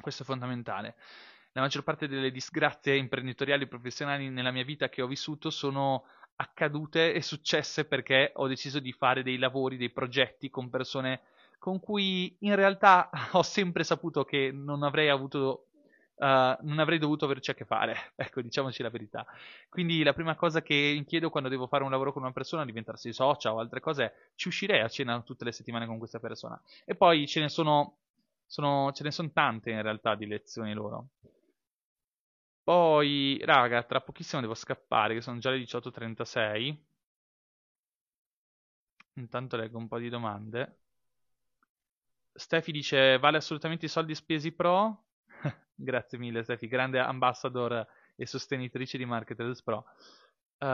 Questo 0.01 0.24
è 0.24 0.26
fondamentale. 0.26 0.95
la 1.51 1.62
maggior 1.62 1.84
parte 1.84 2.07
delle 2.07 2.32
disgrazie 2.32 2.95
imprenditoriali 2.95 3.66
e 3.66 3.68
professionali 3.68 4.30
nella 4.30 4.51
mia 4.51 4.64
vita 4.64 4.89
che 4.89 5.03
ho 5.03 5.07
vissuto 5.07 5.51
sono 5.51 6.05
accadute 6.38 7.14
e 7.14 7.22
successe 7.22 7.86
perché 7.86 8.32
ho 8.34 8.47
deciso 8.47 8.80
di 8.80 8.93
fare 8.93 9.22
dei 9.22 9.38
lavori, 9.38 9.78
dei 9.78 9.91
progetti 9.91 10.49
con 10.49 10.70
persone 10.70 11.22
con 11.60 11.80
cui 11.80 12.36
in 12.39 12.55
realtà 12.55 13.10
ho 13.34 13.43
sempre 13.43 13.84
saputo 13.84 14.24
che 14.24 14.51
non 14.51 14.84
avrei 14.84 15.10
avuto 15.10 15.66
Uh, 16.20 16.53
non 16.64 16.80
avrei 16.80 16.97
dovuto 16.99 17.24
averci 17.24 17.51
a 17.51 17.53
che 17.53 17.64
fare, 17.64 18.12
ecco, 18.18 18.41
diciamoci 18.41 18.84
la 18.84 18.89
verità. 18.89 19.26
Quindi 19.70 20.03
la 20.03 20.12
prima 20.12 20.36
cosa 20.36 20.62
che 20.62 21.01
chiedo 21.07 21.30
quando 21.30 21.47
devo 21.47 21.66
fare 21.66 21.86
un 21.86 21.91
lavoro 21.91 22.12
con 22.12 22.24
una 22.24 22.34
persona, 22.34 22.66
diventarsi 22.66 23.14
socia 23.14 23.53
o 23.53 23.60
altre 23.60 23.80
cose, 23.80 24.32
ci 24.36 24.49
uscirei 24.49 24.82
a 24.82 24.89
cena 24.89 25.22
tutte 25.22 25.45
le 25.45 25.53
settimane 25.53 25.86
con 25.86 25.97
questa 25.97 26.20
persona. 26.20 26.62
E 26.84 26.95
poi 26.95 27.26
ce 27.26 27.39
ne 27.39 27.47
sono, 27.47 27.99
sono, 28.45 28.91
ce 28.91 29.03
ne 29.05 29.12
sono 29.12 29.32
tante 29.32 29.72
in 29.72 29.82
realtà 29.82 30.16
di 30.16 30.26
lezioni 30.28 30.74
loro. 30.74 31.07
Poi, 32.64 33.39
raga, 33.45 33.84
tra 33.84 34.01
pochissimo 34.01 34.41
devo 34.41 34.53
scappare, 34.55 35.14
che 35.14 35.22
sono 35.22 35.39
già 35.39 35.49
le 35.51 35.60
18.36. 35.60 36.78
Intanto 39.14 39.55
leggo 39.57 39.78
un 39.78 39.88
po' 39.88 39.97
di 39.99 40.10
domande. 40.10 40.78
Stefi 42.34 42.71
dice, 42.71 43.17
vale 43.17 43.38
assolutamente 43.38 43.86
i 43.86 43.89
soldi 43.89 44.15
spesi 44.15 44.51
pro? 44.51 45.05
Grazie 45.75 46.17
mille 46.17 46.43
Stefi, 46.43 46.67
grande 46.67 46.99
ambassador 46.99 47.86
e 48.15 48.25
sostenitrice 48.25 48.97
di 48.97 49.05
Marketers 49.05 49.63
Pro. 49.63 49.86
Uh, 50.57 50.67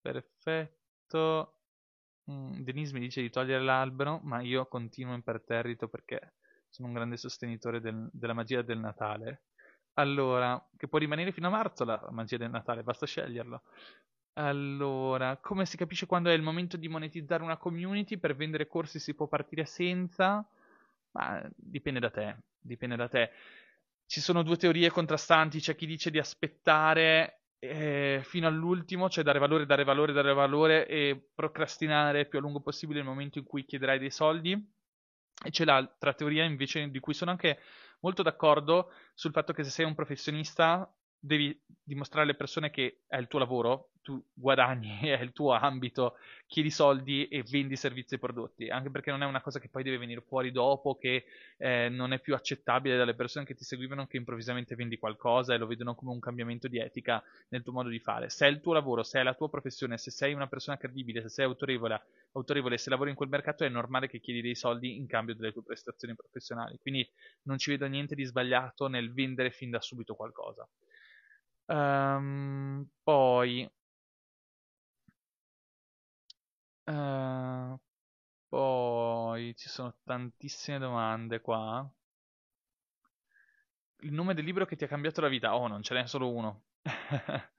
perfetto. 0.00 1.54
Mm, 2.30 2.60
Denise 2.60 2.92
mi 2.92 3.00
dice 3.00 3.20
di 3.20 3.30
togliere 3.30 3.64
l'albero, 3.64 4.20
ma 4.22 4.40
io 4.40 4.66
continuo 4.66 5.14
imperterrito 5.14 5.88
perché 5.88 6.34
sono 6.68 6.88
un 6.88 6.94
grande 6.94 7.16
sostenitore 7.16 7.80
del, 7.80 8.08
della 8.12 8.34
magia 8.34 8.62
del 8.62 8.78
Natale. 8.78 9.42
Allora, 9.94 10.62
che 10.76 10.86
può 10.86 10.98
rimanere 10.98 11.32
fino 11.32 11.48
a 11.48 11.50
marzo 11.50 11.84
la 11.84 12.00
magia 12.10 12.36
del 12.36 12.50
Natale, 12.50 12.84
basta 12.84 13.06
sceglierlo. 13.06 13.62
Allora, 14.38 15.36
come 15.38 15.66
si 15.66 15.76
capisce 15.76 16.06
quando 16.06 16.30
è 16.30 16.32
il 16.32 16.42
momento 16.42 16.76
di 16.76 16.86
monetizzare 16.86 17.42
una 17.42 17.56
community? 17.56 18.18
Per 18.18 18.36
vendere 18.36 18.68
corsi 18.68 19.00
si 19.00 19.14
può 19.14 19.26
partire 19.26 19.64
senza? 19.64 20.48
Ma 21.12 21.44
dipende 21.56 21.98
da 21.98 22.10
te, 22.10 22.36
dipende 22.60 22.94
da 22.94 23.08
te. 23.08 23.32
Ci 24.06 24.20
sono 24.20 24.44
due 24.44 24.56
teorie 24.56 24.90
contrastanti, 24.90 25.58
c'è 25.58 25.74
chi 25.74 25.86
dice 25.86 26.12
di 26.12 26.18
aspettare 26.20 27.40
eh, 27.58 28.20
fino 28.22 28.46
all'ultimo, 28.46 29.10
cioè 29.10 29.24
dare 29.24 29.40
valore, 29.40 29.66
dare 29.66 29.82
valore, 29.82 30.12
dare 30.12 30.32
valore 30.32 30.86
e 30.86 31.30
procrastinare 31.34 32.26
più 32.26 32.38
a 32.38 32.40
lungo 32.40 32.60
possibile 32.60 33.00
il 33.00 33.04
momento 33.04 33.38
in 33.38 33.44
cui 33.44 33.64
chiederai 33.64 33.98
dei 33.98 34.10
soldi. 34.12 34.52
E 34.52 35.50
c'è 35.50 35.64
l'altra 35.64 36.14
teoria 36.14 36.44
invece 36.44 36.88
di 36.90 37.00
cui 37.00 37.12
sono 37.12 37.32
anche 37.32 37.58
molto 38.00 38.22
d'accordo 38.22 38.92
sul 39.14 39.32
fatto 39.32 39.52
che 39.52 39.64
se 39.64 39.70
sei 39.70 39.84
un 39.84 39.96
professionista 39.96 40.88
devi 41.18 41.60
dimostrare 41.82 42.24
alle 42.24 42.36
persone 42.36 42.70
che 42.70 43.02
è 43.08 43.16
il 43.16 43.26
tuo 43.26 43.38
lavoro, 43.40 43.90
tu 44.08 44.24
guadagni, 44.32 45.00
è 45.04 45.20
il 45.20 45.32
tuo 45.32 45.52
ambito, 45.52 46.16
chiedi 46.46 46.70
soldi 46.70 47.28
e 47.28 47.42
vendi 47.42 47.76
servizi 47.76 48.14
e 48.14 48.18
prodotti, 48.18 48.70
anche 48.70 48.88
perché 48.88 49.10
non 49.10 49.22
è 49.22 49.26
una 49.26 49.42
cosa 49.42 49.60
che 49.60 49.68
poi 49.68 49.82
deve 49.82 49.98
venire 49.98 50.22
fuori 50.22 50.50
dopo, 50.50 50.96
che 50.96 51.26
eh, 51.58 51.90
non 51.90 52.14
è 52.14 52.18
più 52.18 52.34
accettabile 52.34 52.96
dalle 52.96 53.14
persone 53.14 53.44
che 53.44 53.54
ti 53.54 53.64
seguivano 53.64 54.06
che 54.06 54.16
improvvisamente 54.16 54.74
vendi 54.76 54.98
qualcosa 54.98 55.52
e 55.52 55.58
lo 55.58 55.66
vedono 55.66 55.94
come 55.94 56.12
un 56.12 56.20
cambiamento 56.20 56.68
di 56.68 56.78
etica 56.78 57.22
nel 57.48 57.62
tuo 57.62 57.74
modo 57.74 57.90
di 57.90 57.98
fare. 57.98 58.30
Se 58.30 58.46
è 58.46 58.48
il 58.48 58.62
tuo 58.62 58.72
lavoro, 58.72 59.02
se 59.02 59.20
è 59.20 59.22
la 59.22 59.34
tua 59.34 59.50
professione, 59.50 59.98
se 59.98 60.10
sei 60.10 60.32
una 60.32 60.46
persona 60.46 60.78
credibile, 60.78 61.20
se 61.20 61.28
sei 61.28 61.44
autorevole, 61.44 62.00
autorevole 62.32 62.78
se 62.78 62.88
lavori 62.88 63.10
in 63.10 63.16
quel 63.16 63.28
mercato 63.28 63.64
è 63.64 63.68
normale 63.68 64.08
che 64.08 64.20
chiedi 64.20 64.40
dei 64.40 64.54
soldi 64.54 64.96
in 64.96 65.06
cambio 65.06 65.34
delle 65.34 65.52
tue 65.52 65.62
prestazioni 65.62 66.14
professionali. 66.14 66.78
Quindi 66.80 67.06
non 67.42 67.58
ci 67.58 67.72
vedo 67.72 67.86
niente 67.86 68.14
di 68.14 68.24
sbagliato 68.24 68.88
nel 68.88 69.12
vendere 69.12 69.50
fin 69.50 69.68
da 69.68 69.82
subito 69.82 70.14
qualcosa. 70.14 70.66
Um, 71.66 72.88
poi 73.02 73.68
Uh, 76.88 77.78
poi 78.48 79.54
ci 79.56 79.68
sono 79.68 79.94
tantissime 80.04 80.78
domande 80.78 81.40
qua. 81.40 81.86
Il 84.00 84.12
nome 84.12 84.32
del 84.32 84.44
libro 84.44 84.64
che 84.64 84.76
ti 84.76 84.84
ha 84.84 84.88
cambiato 84.88 85.20
la 85.20 85.28
vita? 85.28 85.54
Oh, 85.54 85.66
non 85.66 85.82
ce 85.82 85.92
n'è 85.92 86.06
solo 86.06 86.32
uno. 86.32 86.62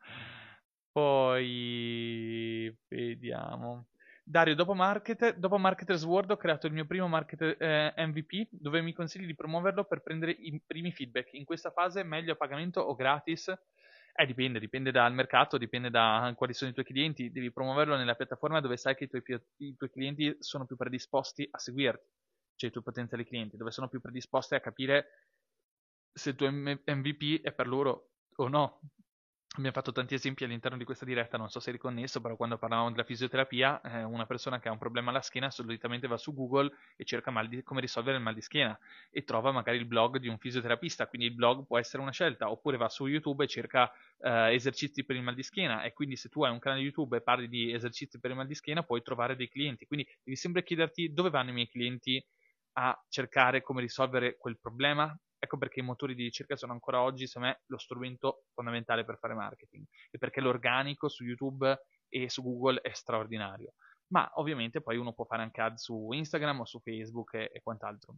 poi 0.92 2.76
vediamo. 2.88 3.90
Dario, 4.24 4.56
dopo, 4.56 4.74
market, 4.74 5.36
dopo 5.36 5.58
Marketers 5.58 6.04
World 6.06 6.32
ho 6.32 6.38
creato 6.38 6.66
il 6.66 6.74
mio 6.74 6.86
primo 6.86 7.08
marketer, 7.08 7.56
eh, 7.62 7.94
MVP 8.08 8.48
dove 8.52 8.82
mi 8.82 8.94
consigli 8.94 9.26
di 9.26 9.36
promuoverlo 9.36 9.84
per 9.86 10.02
prendere 10.02 10.32
i 10.32 10.60
primi 10.66 10.92
feedback. 10.92 11.34
In 11.34 11.46
questa 11.46 11.70
fase 11.72 12.04
meglio 12.04 12.34
a 12.34 12.36
pagamento 12.36 12.82
o 12.82 12.96
gratis? 12.96 13.52
Eh, 14.20 14.26
dipende, 14.26 14.60
dipende 14.60 14.92
dal 14.92 15.14
mercato, 15.14 15.58
dipende 15.58 15.90
da 15.90 16.34
quali 16.36 16.54
sono 16.54 16.72
i 16.72 16.74
tuoi 16.74 16.86
clienti. 16.86 17.32
Devi 17.32 17.54
promuoverlo 17.54 17.96
nella 17.96 18.16
piattaforma 18.16 18.60
dove 18.60 18.76
sai 18.76 18.94
che 18.94 19.06
i 19.06 19.08
tuoi, 19.08 19.24
i 19.60 19.78
tuoi 19.78 19.90
clienti 19.90 20.36
sono 20.40 20.66
più 20.66 20.76
predisposti 20.76 21.48
a 21.50 21.58
seguirti, 21.58 22.06
cioè 22.56 22.68
i 22.70 22.72
tuoi 22.74 22.84
potenziali 22.84 23.26
clienti, 23.26 23.56
dove 23.56 23.72
sono 23.72 23.88
più 23.88 24.02
predisposti 24.02 24.56
a 24.56 24.60
capire 24.60 25.28
se 26.12 26.32
il 26.32 26.36
tuo 26.36 26.52
MVP 26.52 27.42
è 27.42 27.54
per 27.54 27.68
loro 27.68 28.10
o 28.36 28.50
no. 28.50 28.82
Abbiamo 29.60 29.76
fatto 29.76 29.92
tanti 29.92 30.14
esempi 30.14 30.46
all'interno 30.46 30.78
di 30.78 30.86
questa 30.86 31.04
diretta, 31.04 31.36
non 31.36 31.50
so 31.50 31.60
se 31.60 31.70
è 31.70 31.74
riconnesso, 31.74 32.22
però 32.22 32.38
quando 32.38 32.58
parlavamo 32.58 32.92
della 32.92 33.04
fisioterapia, 33.04 33.82
eh, 33.82 34.04
una 34.04 34.26
persona 34.26 34.58
che 34.58 34.70
ha 34.70 34.72
un 34.72 34.78
problema 34.78 35.10
alla 35.10 35.22
schiena 35.22 35.52
solitamente 35.52 36.08
va 36.08 36.16
su 36.18 36.34
Google 36.34 36.72
e 36.96 37.04
cerca 37.04 37.30
di, 37.46 37.62
come 37.62 37.82
risolvere 37.82 38.16
il 38.16 38.24
mal 38.24 38.34
di 38.34 38.40
schiena 38.40 38.80
e 39.12 39.26
trova 39.26 39.52
magari 39.52 39.78
il 39.78 39.84
blog 39.84 40.16
di 40.16 40.30
un 40.30 40.38
fisioterapista, 40.38 41.08
quindi 41.08 41.28
il 41.28 41.34
blog 41.34 41.66
può 41.66 41.78
essere 41.78 42.02
una 42.02 42.12
scelta, 42.12 42.50
oppure 42.50 42.78
va 42.78 42.88
su 42.88 43.06
YouTube 43.06 43.44
e 43.44 43.48
cerca 43.48 43.92
eh, 44.20 44.54
esercizi 44.54 45.04
per 45.04 45.18
il 45.18 45.24
mal 45.24 45.36
di 45.36 45.44
schiena 45.44 45.84
e 45.84 45.92
quindi 45.92 46.16
se 46.16 46.30
tu 46.30 46.42
hai 46.44 46.54
un 46.54 46.60
canale 46.60 46.80
YouTube 46.80 47.18
e 47.18 47.22
parli 47.22 47.50
di 47.50 47.74
esercizi 47.74 48.18
per 48.18 48.32
il 48.32 48.38
mal 48.38 48.48
di 48.48 48.56
schiena 48.56 48.84
puoi 48.84 49.02
trovare 49.02 49.36
dei 49.36 49.50
clienti, 49.50 49.86
quindi 49.86 50.08
devi 50.24 50.38
sempre 50.38 50.64
chiederti 50.64 51.12
dove 51.12 51.30
vanno 51.30 51.50
i 51.50 51.54
miei 51.54 51.68
clienti 51.68 52.26
a 52.78 52.98
cercare 53.10 53.62
come 53.62 53.82
risolvere 53.82 54.38
quel 54.38 54.58
problema, 54.58 55.14
Ecco 55.40 55.58
perché 55.58 55.80
i 55.80 55.84
motori 55.84 56.16
di 56.16 56.24
ricerca 56.24 56.58
sono 56.58 56.74
ancora 56.74 57.02
oggi, 57.02 57.26
secondo 57.26 57.48
me, 57.48 57.62
lo 57.68 57.78
strumento 57.78 58.44
fondamentale 58.54 59.06
per 59.06 59.18
fare 59.18 59.34
marketing 59.34 59.86
e 60.12 60.18
perché 60.18 60.42
l'organico 60.42 61.08
su 61.08 61.24
YouTube 61.24 61.82
e 62.10 62.30
su 62.30 62.44
Google 62.44 62.82
è 62.82 62.92
straordinario. 62.94 63.74
Ma 64.08 64.30
ovviamente 64.36 64.82
poi 64.82 64.98
uno 64.98 65.14
può 65.14 65.24
fare 65.26 65.44
anche 65.44 65.62
ad 65.62 65.78
su 65.78 66.12
Instagram 66.12 66.60
o 66.62 66.66
su 66.66 66.80
Facebook 66.82 67.36
e, 67.36 67.52
e 67.54 67.62
quant'altro. 67.62 68.16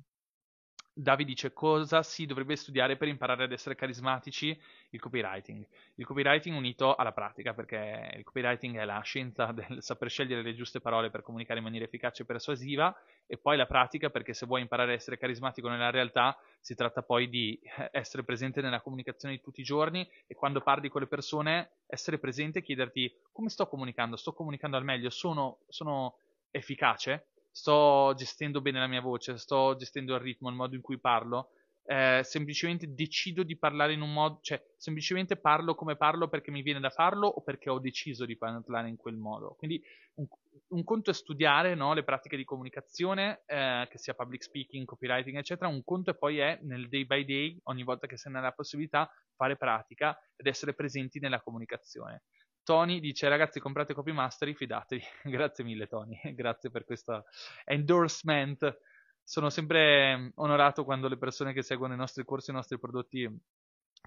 Davi 0.93 1.23
dice 1.23 1.53
cosa 1.53 2.03
si 2.03 2.25
dovrebbe 2.25 2.57
studiare 2.57 2.97
per 2.97 3.07
imparare 3.07 3.45
ad 3.45 3.51
essere 3.53 3.75
carismatici? 3.75 4.59
Il 4.89 4.99
copywriting. 4.99 5.65
Il 5.95 6.05
copywriting 6.05 6.53
unito 6.53 6.95
alla 6.95 7.13
pratica, 7.13 7.53
perché 7.53 8.11
il 8.17 8.23
copywriting 8.25 8.77
è 8.77 8.83
la 8.83 8.99
scienza 8.99 9.53
del 9.53 9.81
saper 9.81 10.09
scegliere 10.09 10.41
le 10.41 10.53
giuste 10.53 10.81
parole 10.81 11.09
per 11.09 11.21
comunicare 11.21 11.59
in 11.59 11.65
maniera 11.65 11.85
efficace 11.85 12.23
e 12.23 12.25
persuasiva, 12.25 12.93
e 13.25 13.37
poi 13.37 13.55
la 13.55 13.65
pratica, 13.67 14.09
perché 14.09 14.33
se 14.33 14.45
vuoi 14.45 14.59
imparare 14.59 14.91
a 14.91 14.95
essere 14.95 15.17
carismatico 15.17 15.69
nella 15.69 15.91
realtà, 15.91 16.37
si 16.59 16.75
tratta 16.75 17.01
poi 17.03 17.29
di 17.29 17.57
eh, 17.63 17.89
essere 17.93 18.25
presente 18.25 18.59
nella 18.59 18.81
comunicazione 18.81 19.35
di 19.35 19.41
tutti 19.41 19.61
i 19.61 19.63
giorni 19.63 20.05
e 20.27 20.35
quando 20.35 20.59
parli 20.59 20.89
con 20.89 20.99
le 20.99 21.07
persone, 21.07 21.71
essere 21.87 22.19
presente 22.19 22.59
e 22.59 22.63
chiederti 22.63 23.15
come 23.31 23.47
sto 23.47 23.65
comunicando, 23.65 24.17
sto 24.17 24.33
comunicando 24.33 24.75
al 24.75 24.83
meglio, 24.83 25.09
sono, 25.09 25.59
sono 25.69 26.17
efficace? 26.51 27.27
Sto 27.51 28.13
gestendo 28.15 28.61
bene 28.61 28.79
la 28.79 28.87
mia 28.87 29.01
voce, 29.01 29.37
sto 29.37 29.75
gestendo 29.75 30.15
il 30.15 30.21
ritmo, 30.21 30.49
il 30.49 30.55
modo 30.55 30.75
in 30.75 30.81
cui 30.81 30.99
parlo, 30.99 31.51
eh, 31.83 32.21
semplicemente 32.23 32.93
decido 32.93 33.43
di 33.43 33.57
parlare 33.57 33.93
in 33.93 34.01
un 34.01 34.13
modo, 34.13 34.39
cioè 34.41 34.63
semplicemente 34.77 35.35
parlo 35.35 35.75
come 35.75 35.97
parlo 35.97 36.29
perché 36.29 36.51
mi 36.51 36.61
viene 36.61 36.79
da 36.79 36.89
farlo 36.89 37.27
o 37.27 37.41
perché 37.41 37.69
ho 37.69 37.79
deciso 37.79 38.25
di 38.25 38.37
parlare 38.37 38.87
in 38.87 38.95
quel 38.95 39.17
modo. 39.17 39.55
Quindi 39.57 39.81
un, 40.15 40.27
un 40.69 40.83
conto 40.83 41.09
è 41.09 41.13
studiare 41.13 41.75
no, 41.75 41.93
le 41.93 42.03
pratiche 42.03 42.37
di 42.37 42.45
comunicazione, 42.45 43.41
eh, 43.45 43.87
che 43.89 43.97
sia 43.97 44.13
public 44.13 44.43
speaking, 44.43 44.85
copywriting, 44.85 45.37
eccetera, 45.37 45.69
un 45.69 45.83
conto 45.83 46.11
e 46.11 46.17
poi 46.17 46.37
è 46.37 46.59
nel 46.61 46.87
day 46.87 47.05
by 47.05 47.25
day, 47.25 47.59
ogni 47.63 47.83
volta 47.83 48.07
che 48.07 48.17
se 48.17 48.29
ne 48.29 48.37
ha 48.37 48.41
la 48.41 48.51
possibilità, 48.51 49.09
fare 49.35 49.57
pratica 49.57 50.17
ed 50.35 50.45
essere 50.45 50.73
presenti 50.73 51.19
nella 51.19 51.41
comunicazione. 51.41 52.23
Tony 52.63 52.99
dice 52.99 53.27
ragazzi 53.27 53.59
comprate 53.59 53.93
Copy 53.93 54.11
Mastery, 54.11 54.53
fidatevi. 54.53 55.03
Grazie 55.23 55.63
mille 55.63 55.87
Tony, 55.87 56.19
grazie 56.35 56.69
per 56.69 56.83
questo 56.83 57.25
endorsement. 57.65 58.79
Sono 59.23 59.49
sempre 59.49 60.17
mm, 60.17 60.27
onorato 60.35 60.83
quando 60.83 61.07
le 61.07 61.17
persone 61.17 61.53
che 61.53 61.63
seguono 61.63 61.93
i 61.93 61.97
nostri 61.97 62.23
corsi 62.23 62.49
e 62.49 62.53
i 62.53 62.55
nostri 62.55 62.79
prodotti 62.79 63.29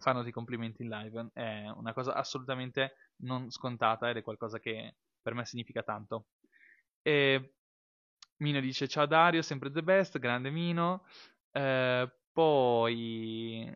fanno 0.00 0.22
dei 0.22 0.32
complimenti 0.32 0.82
in 0.82 0.88
live. 0.88 1.30
È 1.32 1.68
una 1.74 1.92
cosa 1.92 2.14
assolutamente 2.14 2.96
non 3.22 3.50
scontata 3.50 4.10
ed 4.10 4.16
è 4.16 4.22
qualcosa 4.22 4.58
che 4.58 4.96
per 5.20 5.34
me 5.34 5.44
significa 5.46 5.82
tanto. 5.82 6.26
E 7.02 7.54
Mino 8.38 8.60
dice 8.60 8.88
ciao 8.88 9.06
Dario, 9.06 9.42
sempre 9.42 9.70
the 9.70 9.82
best, 9.82 10.18
grande 10.18 10.50
Mino. 10.50 11.06
Eh, 11.52 12.10
poi 12.32 13.72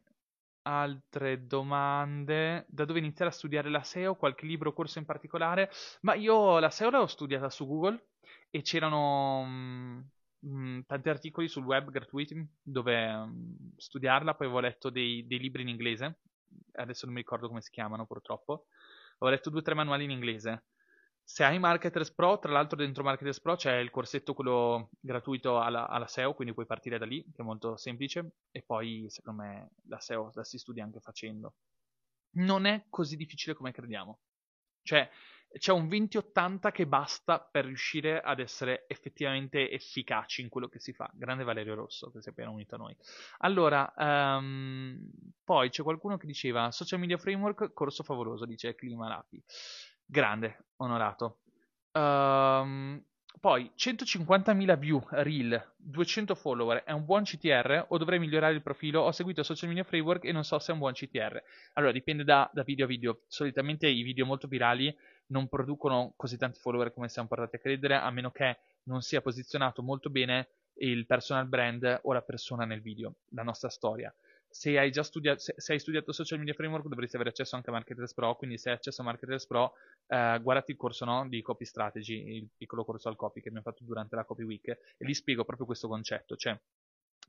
altre 0.68 1.46
domande. 1.46 2.66
Da 2.68 2.84
dove 2.84 2.98
iniziare 2.98 3.30
a 3.30 3.34
studiare 3.34 3.70
la 3.70 3.82
SEO? 3.82 4.14
Qualche 4.16 4.46
libro 4.46 4.70
o 4.70 4.72
corso 4.72 4.98
in 4.98 5.04
particolare? 5.06 5.70
Ma 6.02 6.14
io 6.14 6.58
la 6.58 6.70
SEO 6.70 6.90
l'ho 6.90 7.06
studiata 7.06 7.48
su 7.50 7.66
Google 7.66 8.08
e 8.50 8.62
c'erano. 8.62 9.44
Mm, 9.46 10.00
mh, 10.40 10.82
tanti 10.86 11.08
articoli 11.08 11.48
sul 11.48 11.64
web 11.64 11.90
gratuiti 11.90 12.46
dove 12.62 13.12
mh, 13.12 13.72
studiarla, 13.76 14.34
poi 14.34 14.46
avevo 14.46 14.60
letto 14.60 14.90
dei, 14.90 15.26
dei 15.26 15.38
libri 15.38 15.62
in 15.62 15.68
inglese, 15.68 16.20
adesso 16.72 17.06
non 17.06 17.14
mi 17.14 17.20
ricordo 17.20 17.48
come 17.48 17.60
si 17.60 17.70
chiamano 17.70 18.06
purtroppo, 18.06 18.66
ho 19.18 19.28
letto 19.28 19.50
due 19.50 19.60
o 19.60 19.62
tre 19.62 19.74
manuali 19.74 20.04
in 20.04 20.10
inglese. 20.10 20.64
Se 21.30 21.44
hai 21.44 21.58
Marketers 21.58 22.10
Pro, 22.12 22.38
tra 22.38 22.50
l'altro 22.50 22.78
dentro 22.78 23.04
Marketers 23.04 23.38
Pro 23.42 23.54
c'è 23.54 23.76
il 23.76 23.90
corsetto 23.90 24.32
quello 24.32 24.88
gratuito 24.98 25.60
alla, 25.60 25.86
alla, 25.86 26.06
SEO, 26.06 26.32
quindi 26.32 26.54
puoi 26.54 26.64
partire 26.64 26.96
da 26.96 27.04
lì, 27.04 27.22
che 27.22 27.42
è 27.42 27.44
molto 27.44 27.76
semplice, 27.76 28.36
e 28.50 28.62
poi 28.62 29.04
secondo 29.10 29.42
me 29.42 29.70
la 29.88 30.00
SEO 30.00 30.30
la 30.32 30.42
si 30.42 30.56
studia 30.56 30.84
anche 30.84 31.00
facendo. 31.00 31.56
Non 32.36 32.64
è 32.64 32.86
così 32.88 33.14
difficile 33.16 33.54
come 33.54 33.72
crediamo. 33.72 34.20
Cioè, 34.80 35.06
c'è 35.52 35.70
un 35.70 35.86
20-80 35.86 36.72
che 36.72 36.86
basta 36.86 37.40
per 37.40 37.66
riuscire 37.66 38.22
ad 38.22 38.38
essere 38.38 38.86
effettivamente 38.88 39.70
efficaci 39.70 40.40
in 40.40 40.48
quello 40.48 40.68
che 40.68 40.80
si 40.80 40.94
fa. 40.94 41.10
Grande 41.12 41.44
Valerio 41.44 41.74
Rosso, 41.74 42.10
che 42.10 42.22
si 42.22 42.28
è 42.28 42.32
appena 42.32 42.48
unito 42.48 42.74
a 42.74 42.78
noi. 42.78 42.96
Allora, 43.40 43.92
um, 43.96 44.98
poi 45.44 45.68
c'è 45.68 45.82
qualcuno 45.82 46.16
che 46.16 46.26
diceva 46.26 46.70
Social 46.70 46.98
Media 46.98 47.18
Framework, 47.18 47.74
corso 47.74 48.02
favoloso, 48.02 48.46
dice 48.46 48.74
Clima 48.74 49.08
Lapi. 49.08 49.42
Grande, 50.10 50.64
onorato. 50.76 51.40
Um, 51.92 53.04
poi 53.38 53.70
150.000 53.76 54.78
view 54.78 55.06
reel, 55.10 55.74
200 55.76 56.34
follower, 56.34 56.82
è 56.82 56.92
un 56.92 57.04
buon 57.04 57.24
CTR 57.24 57.84
o 57.88 57.98
dovrei 57.98 58.18
migliorare 58.18 58.54
il 58.54 58.62
profilo? 58.62 59.02
Ho 59.02 59.12
seguito 59.12 59.42
Social 59.42 59.68
Media 59.68 59.84
Framework 59.84 60.24
e 60.24 60.32
non 60.32 60.44
so 60.44 60.58
se 60.58 60.70
è 60.70 60.72
un 60.72 60.80
buon 60.80 60.94
CTR. 60.94 61.42
Allora, 61.74 61.92
dipende 61.92 62.24
da, 62.24 62.48
da 62.54 62.62
video 62.62 62.86
a 62.86 62.88
video. 62.88 63.20
Solitamente 63.26 63.86
i 63.86 64.00
video 64.00 64.24
molto 64.24 64.48
virali 64.48 64.96
non 65.26 65.46
producono 65.46 66.14
così 66.16 66.38
tanti 66.38 66.58
follower 66.58 66.94
come 66.94 67.10
siamo 67.10 67.28
portati 67.28 67.56
a 67.56 67.58
credere, 67.58 67.96
a 67.96 68.10
meno 68.10 68.30
che 68.30 68.60
non 68.84 69.02
sia 69.02 69.20
posizionato 69.20 69.82
molto 69.82 70.08
bene 70.08 70.48
il 70.78 71.04
personal 71.04 71.46
brand 71.46 72.00
o 72.04 72.14
la 72.14 72.22
persona 72.22 72.64
nel 72.64 72.80
video, 72.80 73.16
la 73.32 73.42
nostra 73.42 73.68
storia. 73.68 74.10
Se 74.50 74.78
hai 74.78 74.90
già 74.90 75.02
studiato, 75.02 75.40
se, 75.40 75.54
se 75.56 75.72
hai 75.72 75.78
studiato 75.78 76.12
social 76.12 76.38
media 76.38 76.54
framework 76.54 76.86
dovresti 76.88 77.16
avere 77.16 77.30
accesso 77.30 77.56
anche 77.56 77.70
a 77.70 77.72
Marketers 77.72 78.14
Pro, 78.14 78.36
quindi 78.36 78.58
se 78.58 78.70
hai 78.70 78.76
accesso 78.76 79.02
a 79.02 79.04
Marketers 79.04 79.46
Pro 79.46 79.72
eh, 80.06 80.38
guardati 80.42 80.70
il 80.72 80.76
corso 80.76 81.04
no, 81.04 81.28
di 81.28 81.42
Copy 81.42 81.64
Strategy, 81.64 82.36
il 82.36 82.48
piccolo 82.56 82.84
corso 82.84 83.08
al 83.08 83.16
copy 83.16 83.40
che 83.40 83.48
abbiamo 83.48 83.70
fatto 83.70 83.84
durante 83.84 84.16
la 84.16 84.24
Copy 84.24 84.42
Week 84.42 84.68
e 84.68 85.04
lì 85.04 85.14
spiego 85.14 85.44
proprio 85.44 85.66
questo 85.66 85.88
concetto, 85.88 86.36
cioè 86.36 86.58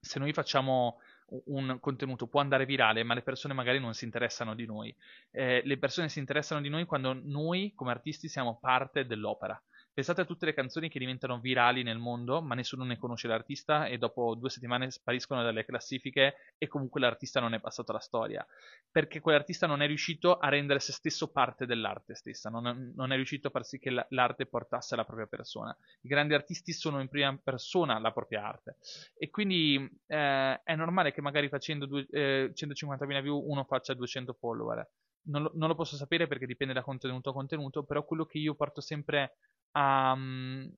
se 0.02 0.20
noi 0.20 0.34
facciamo 0.34 1.00
un 1.46 1.78
contenuto 1.80 2.28
può 2.28 2.40
andare 2.40 2.66
virale, 2.66 3.04
ma 3.04 3.14
le 3.14 3.22
persone 3.22 3.54
magari 3.54 3.80
non 3.80 3.94
si 3.94 4.06
interessano 4.06 4.56
di 4.56 4.66
noi. 4.66 4.96
Eh, 5.32 5.62
le 5.64 5.78
persone 5.78 6.10
si 6.10 6.20
interessano 6.20 6.62
di 6.62 6.70
noi 6.70 6.86
quando 6.86 7.14
noi, 7.14 7.74
come 7.76 7.92
artisti, 7.92 8.28
siamo 8.28 8.58
parte 8.60 9.06
dell'opera. 9.06 9.62
Pensate 9.94 10.22
a 10.22 10.26
tutte 10.26 10.46
le 10.46 10.54
canzoni 10.54 10.88
che 10.88 11.00
diventano 11.00 11.40
virali 11.40 11.84
nel 11.84 11.98
mondo, 11.98 12.42
ma 12.42 12.56
nessuno 12.56 12.84
ne 12.84 12.98
conosce 12.98 13.28
l'artista 13.28 13.86
e 13.86 13.98
dopo 13.98 14.36
due 14.36 14.50
settimane 14.50 14.92
spariscono 14.92 15.44
dalle 15.44 15.66
classifiche 15.66 16.54
e 16.58 16.68
comunque 16.68 17.02
l'artista 17.02 17.40
non 17.40 17.54
è 17.54 17.60
passato 17.60 17.92
alla 17.92 18.00
storia. 18.00 18.46
Perché 18.90 19.20
quell'artista 19.20 19.68
non 19.68 19.82
è 19.82 19.88
riuscito 19.88 20.38
a 20.38 20.48
rendere 20.48 20.80
se 20.80 20.94
stesso 20.94 21.32
parte 21.32 21.66
dell'arte 21.66 22.16
stessa, 22.16 22.50
non 22.50 22.68
è, 22.68 22.74
non 22.74 23.12
è 23.12 23.16
riuscito 23.16 23.48
a 23.48 23.52
far 23.52 23.66
sì 23.66 23.78
che 23.78 24.06
l'arte 24.10 24.46
portasse 24.46 24.96
la 24.96 25.04
propria 25.04 25.28
persona. 25.28 25.76
I 26.02 26.08
grandi 26.08 26.34
artisti 26.34 26.72
sono 26.72 27.02
in 27.02 27.10
prima 27.10 27.38
persona 27.44 28.00
la 28.00 28.12
propria 28.12 28.46
arte. 28.46 28.78
E 29.18 29.30
quindi 29.30 29.90
eh, 30.08 30.62
è 30.64 30.76
normale 30.76 31.12
che 31.12 31.22
magari 31.22 31.50
facendo 31.50 31.86
due, 31.86 32.08
eh, 32.12 32.52
150.000 32.54 33.22
view 33.22 33.44
uno 33.46 33.64
faccia 33.66 33.94
200 33.94 34.34
follower. 34.34 34.88
Non 35.30 35.44
lo, 35.44 35.52
non 35.54 35.68
lo, 35.68 35.76
posso 35.76 35.96
sapere 35.96 36.28
perché 36.28 36.46
dipende 36.46 36.74
da 36.74 36.82
contenuto 36.82 37.30
a 37.30 37.34
contenuto, 37.34 37.84
però 37.84 38.04
quello 38.04 38.26
che 38.26 38.40
io 38.40 38.56
porto 38.56 38.82
sempre 38.82 39.36
um, 39.74 40.72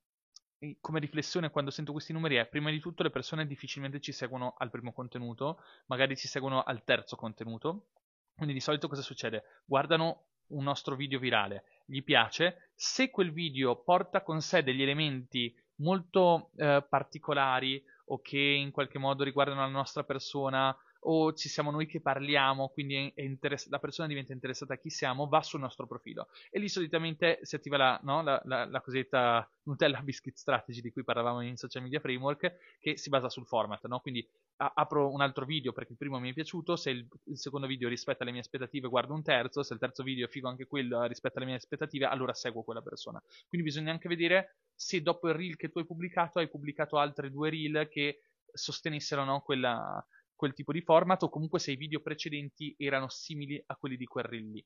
come 0.80 1.00
riflessione 1.00 1.50
quando 1.50 1.72
sento 1.72 1.92
questi 1.92 2.14
numeri 2.14 2.36
è 2.36 2.46
prima 2.46 2.70
di 2.70 2.80
tutto 2.80 3.02
le 3.02 3.10
persone 3.10 3.48
difficilmente 3.48 4.00
ci 4.00 4.12
seguono 4.12 4.54
al 4.58 4.70
primo 4.70 4.94
contenuto, 4.94 5.60
magari 5.88 6.16
ci 6.16 6.28
seguono 6.28 6.62
al 6.62 6.84
terzo 6.84 7.16
contenuto. 7.16 7.88
Quindi 8.36 8.54
di 8.54 8.60
solito 8.60 8.88
cosa 8.88 9.02
succede? 9.02 9.44
Guardano 9.66 10.26
un 10.48 10.64
nostro 10.64 10.96
video 10.96 11.20
virale, 11.20 11.64
gli 11.86 12.04
piace, 12.04 12.72
se 12.76 13.10
quel 13.10 13.32
video 13.32 13.82
porta 13.82 14.22
con 14.22 14.42
sé 14.42 14.64
degli 14.64 14.82
elementi 14.82 15.54
molto 15.76 16.52
eh, 16.58 16.86
particolari 16.88 17.84
o 18.06 18.20
che 18.22 18.38
in 18.38 18.72
qualche 18.72 19.00
modo 19.00 19.24
riguardano 19.24 19.62
la 19.62 19.68
nostra 19.68 20.04
persona 20.04 20.76
o 21.04 21.34
ci 21.34 21.50
siamo 21.50 21.72
noi 21.72 21.86
che 21.86 22.02
parliamo, 22.02 22.70
quindi 22.70 23.12
interess- 23.16 23.70
la 23.70 23.80
persona 23.80 24.08
diventa 24.08 24.34
interessata 24.34 24.74
a 24.74 24.78
chi 24.78 24.90
siamo, 24.90 25.28
va 25.28 25.42
sul 25.42 25.60
nostro 25.60 25.88
profilo. 25.88 26.28
E 26.50 26.60
lì 26.60 26.70
solitamente 26.70 27.40
si 27.42 27.56
attiva 27.56 27.78
la, 27.78 28.00
no, 28.04 28.22
la, 28.22 28.42
la, 28.46 28.66
la 28.66 28.82
cosiddetta 28.82 29.50
Nutella 29.64 30.02
Biscuit 30.04 30.36
Strategy 30.36 30.82
di 30.82 30.92
cui 30.92 31.04
parlavamo 31.04 31.42
in 31.42 31.58
Social 31.58 31.84
Media 31.84 32.00
Framework, 32.00 32.78
che 32.80 32.98
si 32.98 33.10
basa 33.10 33.30
sul 33.30 33.46
format. 33.48 33.86
No? 33.88 34.00
Quindi 34.00 34.28
a- 34.58 34.74
apro 34.76 35.12
un 35.12 35.22
altro 35.22 35.46
video 35.46 35.72
perché 35.74 35.94
il 35.94 35.98
primo 35.98 36.20
mi 36.20 36.30
è 36.30 36.34
piaciuto, 36.34 36.76
se 36.76 36.92
il, 36.92 37.08
il, 37.26 37.38
secondo 37.38 37.68
video 37.68 37.90
rispetta 37.90 38.24
le 38.24 38.32
mie 38.32 38.42
aspettative 38.42 38.88
guardo 38.88 39.14
un 39.14 39.24
terzo, 39.24 39.64
se 39.64 39.74
il 39.74 39.80
terzo 39.80 40.04
video 40.04 40.26
è 40.26 40.30
figo 40.30 40.48
anche 40.48 40.68
quello 40.68 41.04
rispetta 41.06 41.40
le 41.40 41.46
mie 41.46 41.56
aspettative, 41.56 42.06
allora 42.06 42.34
seguo 42.34 42.64
quella 42.64 42.82
persona. 42.82 43.22
Quindi 43.48 43.68
bisogna 43.68 43.92
anche 43.92 44.08
vedere 44.08 44.58
se 44.76 45.02
dopo 45.02 45.30
il 45.30 45.36
reel 45.36 45.56
che 45.56 45.70
tu 45.70 45.80
hai 45.80 45.86
pubblicato 45.86 46.40
hai 46.40 46.50
pubblicato 46.50 46.98
altri 46.98 47.32
due 47.32 47.50
reel 47.50 47.88
che 47.90 48.22
sostenessero 48.54 49.24
no, 49.24 49.42
quella 49.42 50.06
quel 50.42 50.56
tipo 50.56 50.72
di 50.72 50.82
format 50.82 51.22
o 51.22 51.30
comunque 51.30 51.60
se 51.60 51.70
i 51.70 51.76
video 51.76 52.00
precedenti 52.00 52.74
erano 52.80 53.10
simili 53.10 53.64
a 53.68 53.76
quelli 53.76 53.96
di 53.96 54.06
quel 54.06 54.24
reel 54.24 54.50
lì. 54.50 54.66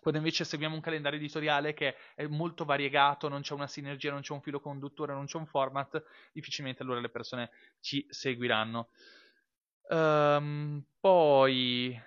Quando 0.00 0.18
invece 0.18 0.42
seguiamo 0.42 0.74
un 0.74 0.80
calendario 0.80 1.20
editoriale 1.20 1.74
che 1.74 1.94
è 2.16 2.26
molto 2.26 2.64
variegato, 2.64 3.28
non 3.28 3.42
c'è 3.42 3.54
una 3.54 3.68
sinergia, 3.68 4.10
non 4.10 4.22
c'è 4.22 4.32
un 4.32 4.40
filo 4.40 4.58
conduttore, 4.58 5.12
non 5.12 5.26
c'è 5.26 5.36
un 5.36 5.46
format, 5.46 6.02
difficilmente 6.32 6.82
allora 6.82 6.98
le 6.98 7.08
persone 7.08 7.50
ci 7.78 8.04
seguiranno. 8.08 8.88
Um, 9.90 10.82
poi, 10.98 12.02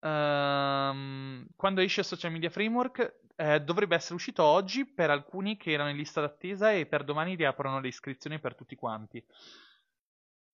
um, 0.00 1.46
quando 1.56 1.80
esce 1.80 2.02
Social 2.02 2.32
Media 2.32 2.50
Framework, 2.50 3.14
eh, 3.36 3.62
dovrebbe 3.62 3.94
essere 3.94 4.16
uscito 4.16 4.42
oggi 4.42 4.84
per 4.84 5.08
alcuni 5.08 5.56
che 5.56 5.70
erano 5.70 5.88
in 5.88 5.96
lista 5.96 6.20
d'attesa 6.20 6.70
e 6.70 6.84
per 6.84 7.02
domani 7.02 7.34
riaprono 7.34 7.80
le 7.80 7.88
iscrizioni 7.88 8.38
per 8.38 8.54
tutti 8.54 8.76
quanti. 8.76 9.24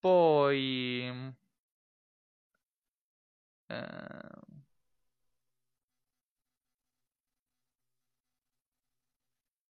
Poi... 0.00 1.34
Eh, 3.68 4.56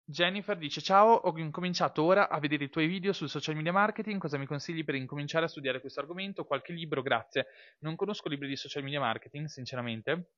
Jennifer 0.06 0.58
dice: 0.58 0.82
Ciao, 0.82 1.14
ho 1.14 1.38
incominciato 1.38 2.04
ora 2.04 2.30
a 2.30 2.40
vedere 2.40 2.66
i 2.66 2.70
tuoi 2.70 2.88
video 2.88 3.14
sul 3.14 3.30
social 3.30 3.56
media 3.56 3.72
marketing. 3.72 4.20
Cosa 4.20 4.38
mi 4.38 4.46
consigli 4.46 4.84
per 4.84 4.96
incominciare 4.96 5.46
a 5.46 5.48
studiare 5.48 5.80
questo 5.80 6.02
argomento? 6.02 6.44
Qualche 6.44 6.74
libro, 6.74 7.02
grazie. 7.02 7.48
Non 7.80 7.96
conosco 7.96 8.28
libri 8.28 8.48
di 8.48 8.58
social 8.58 8.84
media 8.84 9.00
marketing, 9.00 9.48
sinceramente. 9.48 10.32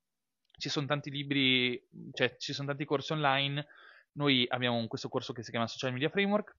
Ci 0.56 0.70
sono 0.70 0.86
tanti 0.86 1.10
libri, 1.10 1.84
cioè 2.14 2.36
ci 2.38 2.54
sono 2.54 2.68
tanti 2.68 2.86
corsi 2.86 3.14
online. 3.14 3.66
Noi 4.14 4.46
abbiamo 4.48 4.86
questo 4.88 5.10
corso 5.10 5.34
che 5.34 5.42
si 5.44 5.50
chiama 5.50 5.66
Social 5.68 5.92
Media 5.92 6.10
Framework 6.10 6.56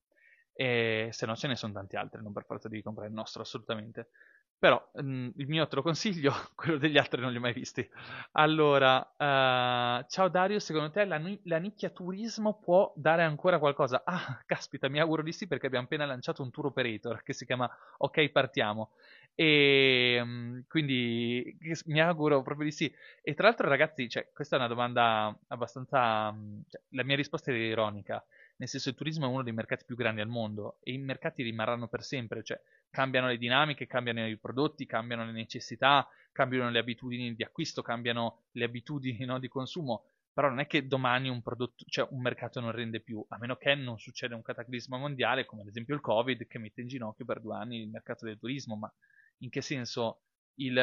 e 0.55 1.09
se 1.11 1.27
no 1.27 1.35
ce 1.35 1.49
ne 1.49 1.57
sono 1.57 1.73
tanti 1.73 1.97
altri, 1.97 2.23
non 2.23 2.33
per 2.33 2.45
forza 2.45 2.69
devi 2.69 2.83
comprare 2.83 3.09
il 3.09 3.15
nostro 3.15 3.43
assolutamente. 3.43 4.09
Però 4.57 4.83
mh, 4.95 5.03
mm, 5.03 5.29
il 5.37 5.49
mio 5.49 5.69
lo 5.71 5.83
consiglio, 5.83 6.33
quello 6.55 6.79
degli 6.79 6.97
altri 6.97 7.21
non 7.21 7.33
li 7.33 7.37
ho 7.37 7.41
mai 7.41 7.53
visti. 7.53 7.87
Allora, 8.33 8.99
uh, 8.99 10.07
ciao 10.09 10.29
Dario, 10.29 10.59
secondo 10.61 10.91
te 10.91 11.05
la, 11.05 11.21
la 11.43 11.59
nicchia 11.59 11.91
turismo 11.91 12.61
può 12.61 12.93
dare 12.97 13.25
ancora 13.25 13.59
qualcosa? 13.59 14.03
Ah, 14.05 14.41
caspita, 14.47 14.89
mi 14.89 15.01
auguro 15.01 15.23
di 15.23 15.33
sì 15.33 15.47
perché 15.47 15.67
abbiamo 15.67 15.85
appena 15.85 16.07
lanciato 16.07 16.43
un 16.43 16.51
tour 16.51 16.67
operator 16.67 17.23
che 17.23 17.33
si 17.33 17.45
chiama 17.45 17.69
Ok 17.99 18.29
Partiamo. 18.31 18.93
E 19.35 20.21
um, 20.23 20.65
quindi 20.69 21.59
mi 21.87 22.01
auguro 22.01 22.41
proprio 22.43 22.67
di 22.67 22.73
sì. 22.73 22.95
E 23.21 23.35
tra 23.35 23.49
l'altro, 23.49 23.69
ragazzi, 23.69 24.09
cioè, 24.09 24.31
questa 24.33 24.55
è 24.57 24.59
una 24.61 24.69
domanda 24.69 25.37
abbastanza. 25.49 26.29
Um, 26.29 26.63
cioè, 26.69 26.81
la 26.91 27.03
mia 27.03 27.17
risposta 27.17 27.51
è 27.51 27.55
ironica 27.55 28.25
nel 28.57 28.69
senso 28.69 28.89
il 28.91 28.95
turismo 28.95 29.27
è 29.27 29.29
uno 29.29 29.43
dei 29.43 29.53
mercati 29.53 29.85
più 29.85 29.97
grandi 29.97 30.21
al 30.21 30.29
mondo 30.29 30.79
e 30.83 30.93
i 30.93 30.99
mercati 30.99 31.43
rimarranno 31.43 31.89
per 31.89 32.03
sempre, 32.03 32.43
cioè 32.43 32.61
cambiano 32.91 33.27
le 33.27 33.37
dinamiche, 33.37 33.87
cambiano 33.87 34.27
i 34.27 34.39
prodotti, 34.39 34.87
cambiano 34.87 35.25
le 35.25 35.33
necessità, 35.33 36.09
cambiano 36.31 36.71
le 36.71 36.79
abitudini 36.79 37.35
di 37.35 37.43
acquisto, 37.43 37.83
cambiano 37.83 38.45
le 38.53 38.65
abitudini 38.65 39.25
no, 39.25 39.39
di 39.39 39.49
consumo, 39.49 40.05
però 40.33 40.49
non 40.49 40.61
è 40.61 40.67
che 40.67 40.87
domani 40.87 41.29
un, 41.29 41.43
prodotto, 41.43 41.85
cioè 41.89 42.09
un 42.11 42.21
mercato 42.21 42.61
non 42.61 42.73
rende 42.73 43.01
più, 43.01 43.25
a 43.29 43.39
meno 43.39 43.57
che 43.57 43.75
non 43.75 43.99
succeda 43.99 44.35
un 44.35 44.43
cataclisma 44.43 44.97
mondiale 44.97 45.45
come 45.45 45.63
ad 45.63 45.69
esempio 45.69 45.95
il 45.95 46.01
Covid 46.01 46.47
che 46.47 46.59
mette 46.59 46.81
in 46.81 46.89
ginocchio 46.89 47.25
per 47.25 47.41
due 47.41 47.57
anni 47.57 47.83
il 47.83 47.89
mercato 47.89 48.25
del 48.25 48.39
turismo, 48.39 48.77
ma 48.77 48.93
in 49.39 49.51
che 49.51 49.61
senso 49.61 50.23
il, 50.57 50.77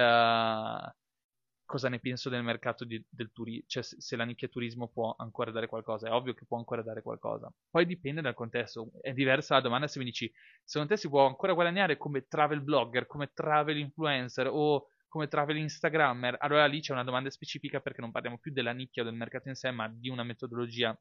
cosa 1.72 1.88
ne 1.88 2.00
penso 2.00 2.28
del 2.28 2.44
mercato 2.44 2.84
di, 2.84 3.02
del 3.10 3.32
turismo, 3.32 3.64
cioè 3.66 3.82
se, 3.82 4.16
la 4.18 4.26
nicchia 4.26 4.50
turismo 4.50 4.90
può 4.90 5.16
ancora 5.18 5.52
dare 5.52 5.68
qualcosa, 5.68 6.10
è 6.10 6.12
ovvio 6.12 6.34
che 6.34 6.44
può 6.44 6.58
ancora 6.58 6.82
dare 6.82 7.02
qualcosa. 7.02 7.50
Poi 7.70 7.86
dipende 7.86 8.20
dal 8.20 8.34
contesto, 8.34 8.92
è 9.00 9.14
diversa 9.14 9.56
la 9.56 9.62
domanda 9.62 9.88
se 9.88 9.98
mi 10.00 10.04
dici, 10.04 10.30
secondo 10.66 10.94
te 10.94 11.00
si 11.00 11.08
può 11.08 11.26
ancora 11.26 11.54
guadagnare 11.54 11.96
come 11.96 12.28
travel 12.28 12.60
blogger, 12.60 13.08
come 13.08 13.32
travel 13.34 13.78
influencer 13.78 14.50
o 14.52 14.88
come 15.08 15.30
travel 15.30 15.56
instagrammer? 15.58 16.36
Allora 16.42 16.66
lì 16.66 16.82
c'è 16.82 16.92
una 16.92 17.06
domanda 17.06 17.30
specifica 17.30 17.80
perché 17.80 18.02
non 18.02 18.12
parliamo 18.12 18.38
più 18.38 18.52
della 18.52 18.74
nicchia 18.74 19.04
o 19.04 19.06
del 19.06 19.16
mercato 19.16 19.48
in 19.48 19.56
sé, 19.56 19.72
ma 19.72 19.88
di 19.88 20.10
una 20.10 20.24
metodologia 20.24 20.98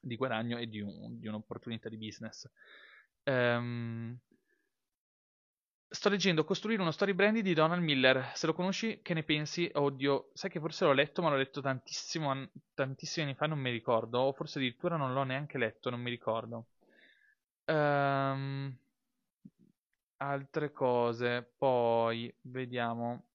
di 0.00 0.16
guadagno 0.16 0.56
e 0.56 0.68
di, 0.68 0.80
un, 0.80 1.18
di 1.18 1.26
un'opportunità 1.26 1.90
di 1.90 1.98
business. 1.98 2.50
Ehm, 3.24 4.18
sto 5.92 6.08
leggendo 6.08 6.44
Costruire 6.44 6.80
uno 6.80 6.90
story 6.90 7.12
brand 7.12 7.38
di 7.38 7.54
Donald 7.54 7.82
Miller. 7.82 8.32
Se 8.34 8.46
lo 8.46 8.54
conosci, 8.54 9.00
che 9.02 9.14
ne 9.14 9.22
pensi? 9.22 9.70
Oddio, 9.72 10.30
sai 10.32 10.50
che 10.50 10.58
forse 10.58 10.84
l'ho 10.84 10.92
letto, 10.92 11.22
ma 11.22 11.28
l'ho 11.30 11.36
letto 11.36 11.60
tantissimo, 11.60 12.48
tantissimi 12.74 13.26
anni 13.26 13.34
fa, 13.34 13.46
non 13.46 13.58
mi 13.58 13.70
ricordo. 13.70 14.20
O 14.20 14.32
forse 14.32 14.58
addirittura 14.58 14.96
non 14.96 15.12
l'ho 15.12 15.22
neanche 15.24 15.58
letto, 15.58 15.90
non 15.90 16.00
mi 16.00 16.10
ricordo. 16.10 16.66
Ehm, 17.66 18.76
altre 20.16 20.72
cose, 20.72 21.42
poi 21.58 22.34
vediamo. 22.42 23.26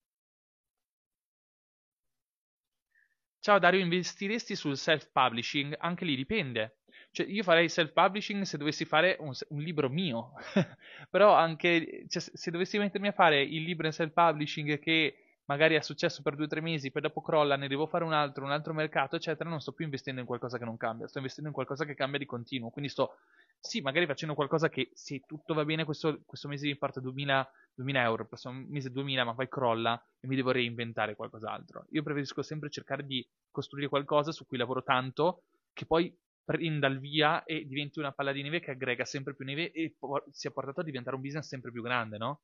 Ciao 3.40 3.58
Dario, 3.58 3.80
investiresti 3.80 4.56
sul 4.56 4.78
self-publishing? 4.78 5.76
Anche 5.80 6.06
lì 6.06 6.16
dipende. 6.16 6.77
Cioè, 7.18 7.26
io 7.26 7.42
farei 7.42 7.68
self-publishing 7.68 8.44
se 8.44 8.60
dovessi 8.60 8.86
fare 8.86 9.18
un, 9.20 9.34
un 9.48 9.60
libro 9.60 9.90
mio, 9.90 10.34
però 11.10 11.34
anche 11.34 12.06
cioè, 12.08 12.22
se 12.22 12.52
dovessi 12.52 12.78
mettermi 12.78 13.08
a 13.08 13.12
fare 13.12 13.42
il 13.42 13.64
libro 13.64 13.88
in 13.88 13.92
self-publishing 13.92 14.78
che 14.78 15.40
magari 15.46 15.74
è 15.74 15.82
successo 15.82 16.22
per 16.22 16.36
due 16.36 16.46
o 16.46 16.48
tre 16.48 16.62
mesi, 16.62 16.92
poi 16.92 17.02
dopo 17.02 17.22
crolla, 17.22 17.56
ne 17.56 17.68
devo 17.68 17.88
fare 17.88 18.04
un 18.04 18.14
altro, 18.14 18.46
un 18.46 18.52
altro 18.52 18.72
mercato, 18.76 19.16
eccetera, 19.16 19.50
non 19.50 19.62
sto 19.62 19.72
più 19.72 19.86
investendo 19.86 20.22
in 20.22 20.28
qualcosa 20.28 20.60
che 20.60 20.66
non 20.66 20.78
cambia, 20.78 21.08
sto 21.08 21.18
investendo 21.18 21.50
in 21.50 21.56
qualcosa 21.56 21.86
che 21.86 21.96
cambia 21.96 22.20
di 22.20 22.28
continuo. 22.28 22.70
Quindi 22.70 22.92
sto, 22.92 23.16
sì, 23.60 23.82
magari 23.82 24.06
facendo 24.06 24.36
qualcosa 24.36 24.70
che 24.70 24.92
se 24.94 25.24
tutto 25.26 25.56
va 25.56 25.66
bene 25.66 25.86
questo, 25.86 26.22
questo 26.24 26.48
mese 26.48 26.68
mi 26.68 26.76
parte 26.76 27.02
2000, 27.02 27.52
2000 27.74 28.04
euro, 28.04 28.22
il 28.22 28.28
prossimo 28.28 28.54
mese 28.68 28.92
2000, 28.92 29.24
ma 29.24 29.34
poi 29.34 29.50
crolla 29.50 30.00
e 30.20 30.28
mi 30.28 30.36
devo 30.36 30.52
reinventare 30.52 31.16
qualcos'altro. 31.16 31.88
Io 31.90 32.04
preferisco 32.04 32.44
sempre 32.44 32.70
cercare 32.70 33.04
di 33.04 33.28
costruire 33.50 33.90
qualcosa 33.90 34.32
su 34.32 34.46
cui 34.46 34.60
lavoro 34.60 34.84
tanto, 34.84 35.46
che 35.74 35.88
poi 35.88 36.16
prenda 36.48 36.88
il 36.88 37.00
via 37.00 37.44
e 37.44 37.66
diventi 37.66 38.00
una 38.00 38.14
palla 38.14 38.32
di 38.32 38.42
neve 38.42 38.62
che 38.62 38.72
aggrega 38.72 39.04
sempre 39.04 39.36
più 39.36 39.44
neve 39.44 39.70
e 39.74 39.94
po- 40.00 40.24
sia 40.32 40.50
portato 40.52 40.80
a 40.80 40.84
diventare 40.84 41.18
un 41.18 41.22
business 41.22 41.46
sempre 41.46 41.72
più 41.72 41.82
grande, 41.82 42.18
no? 42.18 42.44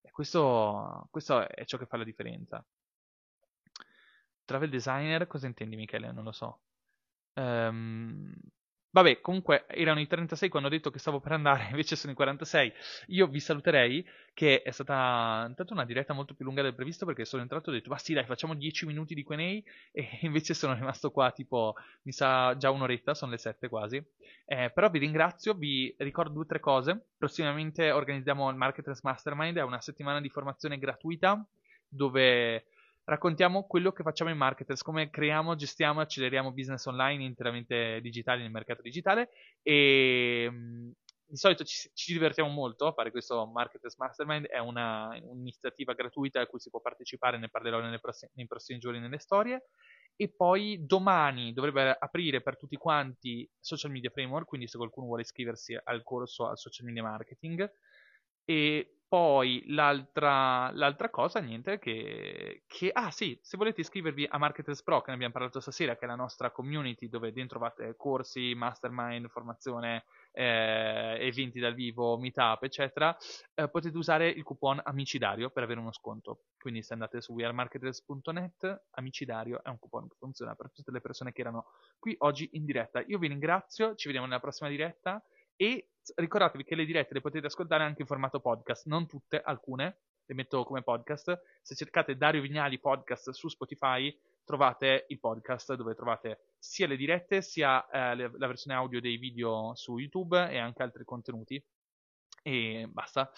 E 0.00 0.10
questo, 0.12 1.08
questo 1.10 1.48
è 1.48 1.64
ciò 1.64 1.76
che 1.76 1.86
fa 1.86 1.96
la 1.96 2.04
differenza. 2.04 2.64
Travel 4.44 4.70
designer, 4.70 5.26
cosa 5.26 5.48
intendi 5.48 5.74
Michele? 5.74 6.12
Non 6.12 6.22
lo 6.22 6.32
so. 6.32 6.60
Um, 7.34 8.32
Vabbè, 8.92 9.20
comunque 9.20 9.66
erano 9.68 10.00
i 10.00 10.08
36 10.08 10.48
quando 10.48 10.68
ho 10.68 10.70
detto 10.70 10.90
che 10.90 10.98
stavo 10.98 11.20
per 11.20 11.32
andare, 11.32 11.68
invece 11.70 11.94
sono 11.94 12.12
i 12.12 12.16
46. 12.16 12.72
Io 13.08 13.28
vi 13.28 13.38
saluterei, 13.38 14.04
che 14.34 14.62
è 14.62 14.70
stata 14.72 15.44
intanto 15.48 15.72
una 15.72 15.84
diretta 15.84 16.12
molto 16.12 16.34
più 16.34 16.44
lunga 16.44 16.62
del 16.62 16.74
previsto 16.74 17.06
perché 17.06 17.24
sono 17.24 17.42
entrato 17.42 17.70
e 17.70 17.74
ho 17.74 17.76
detto, 17.76 17.90
ma 17.90 17.98
sì 17.98 18.14
dai, 18.14 18.24
facciamo 18.24 18.54
10 18.54 18.86
minuti 18.86 19.14
di 19.14 19.22
Q&A 19.22 19.36
e 19.92 20.18
invece 20.22 20.54
sono 20.54 20.74
rimasto 20.74 21.10
qua 21.12 21.30
tipo, 21.30 21.74
mi 22.02 22.12
sa, 22.12 22.56
già 22.56 22.70
un'oretta, 22.70 23.14
sono 23.14 23.30
le 23.30 23.38
7 23.38 23.68
quasi. 23.68 24.02
Eh, 24.44 24.70
però 24.72 24.90
vi 24.90 24.98
ringrazio, 24.98 25.54
vi 25.54 25.94
ricordo 25.98 26.32
due 26.32 26.42
o 26.42 26.46
tre 26.46 26.58
cose. 26.58 27.10
Prossimamente 27.16 27.92
organizziamo 27.92 28.50
il 28.50 28.56
Marketers 28.56 29.02
Mastermind, 29.02 29.56
è 29.56 29.62
una 29.62 29.80
settimana 29.80 30.20
di 30.20 30.28
formazione 30.28 30.78
gratuita 30.78 31.46
dove 31.92 32.66
raccontiamo 33.10 33.64
quello 33.66 33.90
che 33.90 34.04
facciamo 34.04 34.30
in 34.30 34.36
marketers, 34.36 34.82
come 34.82 35.10
creiamo, 35.10 35.56
gestiamo 35.56 35.98
e 35.98 36.04
acceleriamo 36.04 36.52
business 36.52 36.86
online 36.86 37.24
interamente 37.24 38.00
digitali 38.00 38.42
nel 38.42 38.52
mercato 38.52 38.82
digitale 38.82 39.30
e 39.62 40.48
mm, 40.48 40.90
di 41.26 41.36
solito 41.36 41.64
ci, 41.64 41.90
ci, 41.92 42.12
divertiamo 42.12 42.48
molto 42.50 42.86
a 42.86 42.92
fare 42.92 43.10
questo 43.10 43.46
Marketers 43.46 43.96
Mastermind, 43.96 44.46
è 44.46 44.58
una, 44.58 45.08
un'iniziativa 45.22 45.92
gratuita 45.92 46.40
a 46.40 46.46
cui 46.46 46.60
si 46.60 46.70
può 46.70 46.80
partecipare, 46.80 47.38
ne 47.38 47.48
parlerò 47.48 47.80
prossimi, 48.00 48.30
nei 48.34 48.46
prossimi 48.46 48.78
giorni 48.78 49.00
nelle 49.00 49.18
storie. 49.18 49.66
E 50.16 50.28
poi 50.28 50.84
domani 50.84 51.52
dovrebbe 51.52 51.96
aprire 51.98 52.42
per 52.42 52.56
tutti 52.56 52.76
quanti 52.76 53.48
Social 53.58 53.90
Media 53.90 54.10
Framework, 54.10 54.46
quindi 54.46 54.68
se 54.68 54.76
qualcuno 54.76 55.06
vuole 55.06 55.22
iscriversi 55.22 55.78
al 55.82 56.02
corso 56.02 56.46
al 56.48 56.58
Social 56.58 56.86
Media 56.86 57.02
Marketing. 57.02 57.72
E 58.44 58.99
poi 59.10 59.64
l'altra, 59.66 60.70
l'altra 60.70 61.10
cosa, 61.10 61.40
niente, 61.40 61.80
che, 61.80 62.62
che, 62.68 62.90
Ah 62.92 63.10
sì, 63.10 63.36
se 63.42 63.56
volete 63.56 63.80
iscrivervi 63.80 64.24
a 64.30 64.38
Marketers 64.38 64.84
Pro, 64.84 65.00
che 65.00 65.08
ne 65.08 65.14
abbiamo 65.14 65.32
parlato 65.32 65.58
stasera, 65.58 65.96
che 65.96 66.04
è 66.04 66.06
la 66.06 66.14
nostra 66.14 66.52
community 66.52 67.08
dove 67.08 67.32
dentro 67.32 67.58
trovate 67.58 67.96
corsi, 67.96 68.54
mastermind, 68.54 69.28
formazione, 69.28 70.04
eh, 70.30 71.16
eventi 71.18 71.58
dal 71.58 71.74
vivo, 71.74 72.16
meetup, 72.18 72.62
eccetera, 72.62 73.16
eh, 73.54 73.68
potete 73.68 73.96
usare 73.96 74.28
il 74.28 74.44
coupon 74.44 74.80
Amicidario 74.84 75.50
per 75.50 75.64
avere 75.64 75.80
uno 75.80 75.92
sconto. 75.92 76.42
Quindi 76.56 76.80
se 76.84 76.92
andate 76.92 77.20
su 77.20 77.32
wearemarketers.net, 77.32 78.84
Amicidario 78.90 79.60
è 79.64 79.70
un 79.70 79.80
coupon 79.80 80.06
che 80.06 80.14
funziona 80.20 80.54
per 80.54 80.70
tutte 80.70 80.92
le 80.92 81.00
persone 81.00 81.32
che 81.32 81.40
erano 81.40 81.66
qui 81.98 82.14
oggi 82.18 82.48
in 82.52 82.64
diretta. 82.64 83.02
Io 83.08 83.18
vi 83.18 83.26
ringrazio, 83.26 83.96
ci 83.96 84.06
vediamo 84.06 84.28
nella 84.28 84.38
prossima 84.38 84.70
diretta 84.70 85.20
e 85.60 85.90
ricordatevi 86.14 86.64
che 86.64 86.74
le 86.74 86.86
dirette 86.86 87.12
le 87.12 87.20
potete 87.20 87.48
ascoltare 87.48 87.84
anche 87.84 88.00
in 88.00 88.06
formato 88.06 88.40
podcast, 88.40 88.86
non 88.86 89.06
tutte, 89.06 89.42
alcune 89.42 89.98
le 90.24 90.34
metto 90.34 90.64
come 90.64 90.82
podcast. 90.82 91.38
Se 91.60 91.74
cercate 91.74 92.16
Dario 92.16 92.40
Vignali 92.40 92.78
podcast 92.78 93.28
su 93.32 93.46
Spotify, 93.48 94.18
trovate 94.42 95.04
il 95.08 95.20
podcast 95.20 95.74
dove 95.74 95.94
trovate 95.94 96.54
sia 96.58 96.86
le 96.86 96.96
dirette 96.96 97.42
sia 97.42 97.86
eh, 97.90 98.16
la 98.16 98.46
versione 98.46 98.74
audio 98.74 99.02
dei 99.02 99.18
video 99.18 99.74
su 99.74 99.98
YouTube 99.98 100.48
e 100.50 100.56
anche 100.56 100.82
altri 100.82 101.04
contenuti. 101.04 101.62
E 102.42 102.86
basta. 102.88 103.30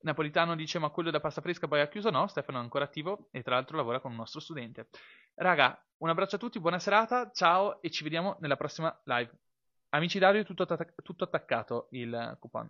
Napolitano 0.00 0.56
dice: 0.56 0.78
Ma 0.78 0.88
quello 0.88 1.10
da 1.10 1.20
pasta 1.20 1.42
fresca 1.42 1.68
poi 1.68 1.82
ha 1.82 1.88
chiuso? 1.88 2.08
No, 2.08 2.26
Stefano 2.26 2.56
è 2.56 2.62
ancora 2.62 2.84
attivo 2.84 3.28
e 3.32 3.42
tra 3.42 3.56
l'altro 3.56 3.76
lavora 3.76 4.00
con 4.00 4.12
un 4.12 4.16
nostro 4.16 4.40
studente. 4.40 4.88
Raga, 5.34 5.78
un 5.98 6.08
abbraccio 6.08 6.36
a 6.36 6.38
tutti, 6.38 6.58
buona 6.58 6.78
serata, 6.78 7.30
ciao 7.34 7.82
e 7.82 7.90
ci 7.90 8.02
vediamo 8.02 8.38
nella 8.40 8.56
prossima 8.56 8.98
live. 9.04 9.49
Amici 9.90 10.18
Dario, 10.18 10.44
tutto, 10.44 10.66
tutto 11.02 11.24
attaccato 11.24 11.86
il 11.92 12.36
coupon. 12.40 12.68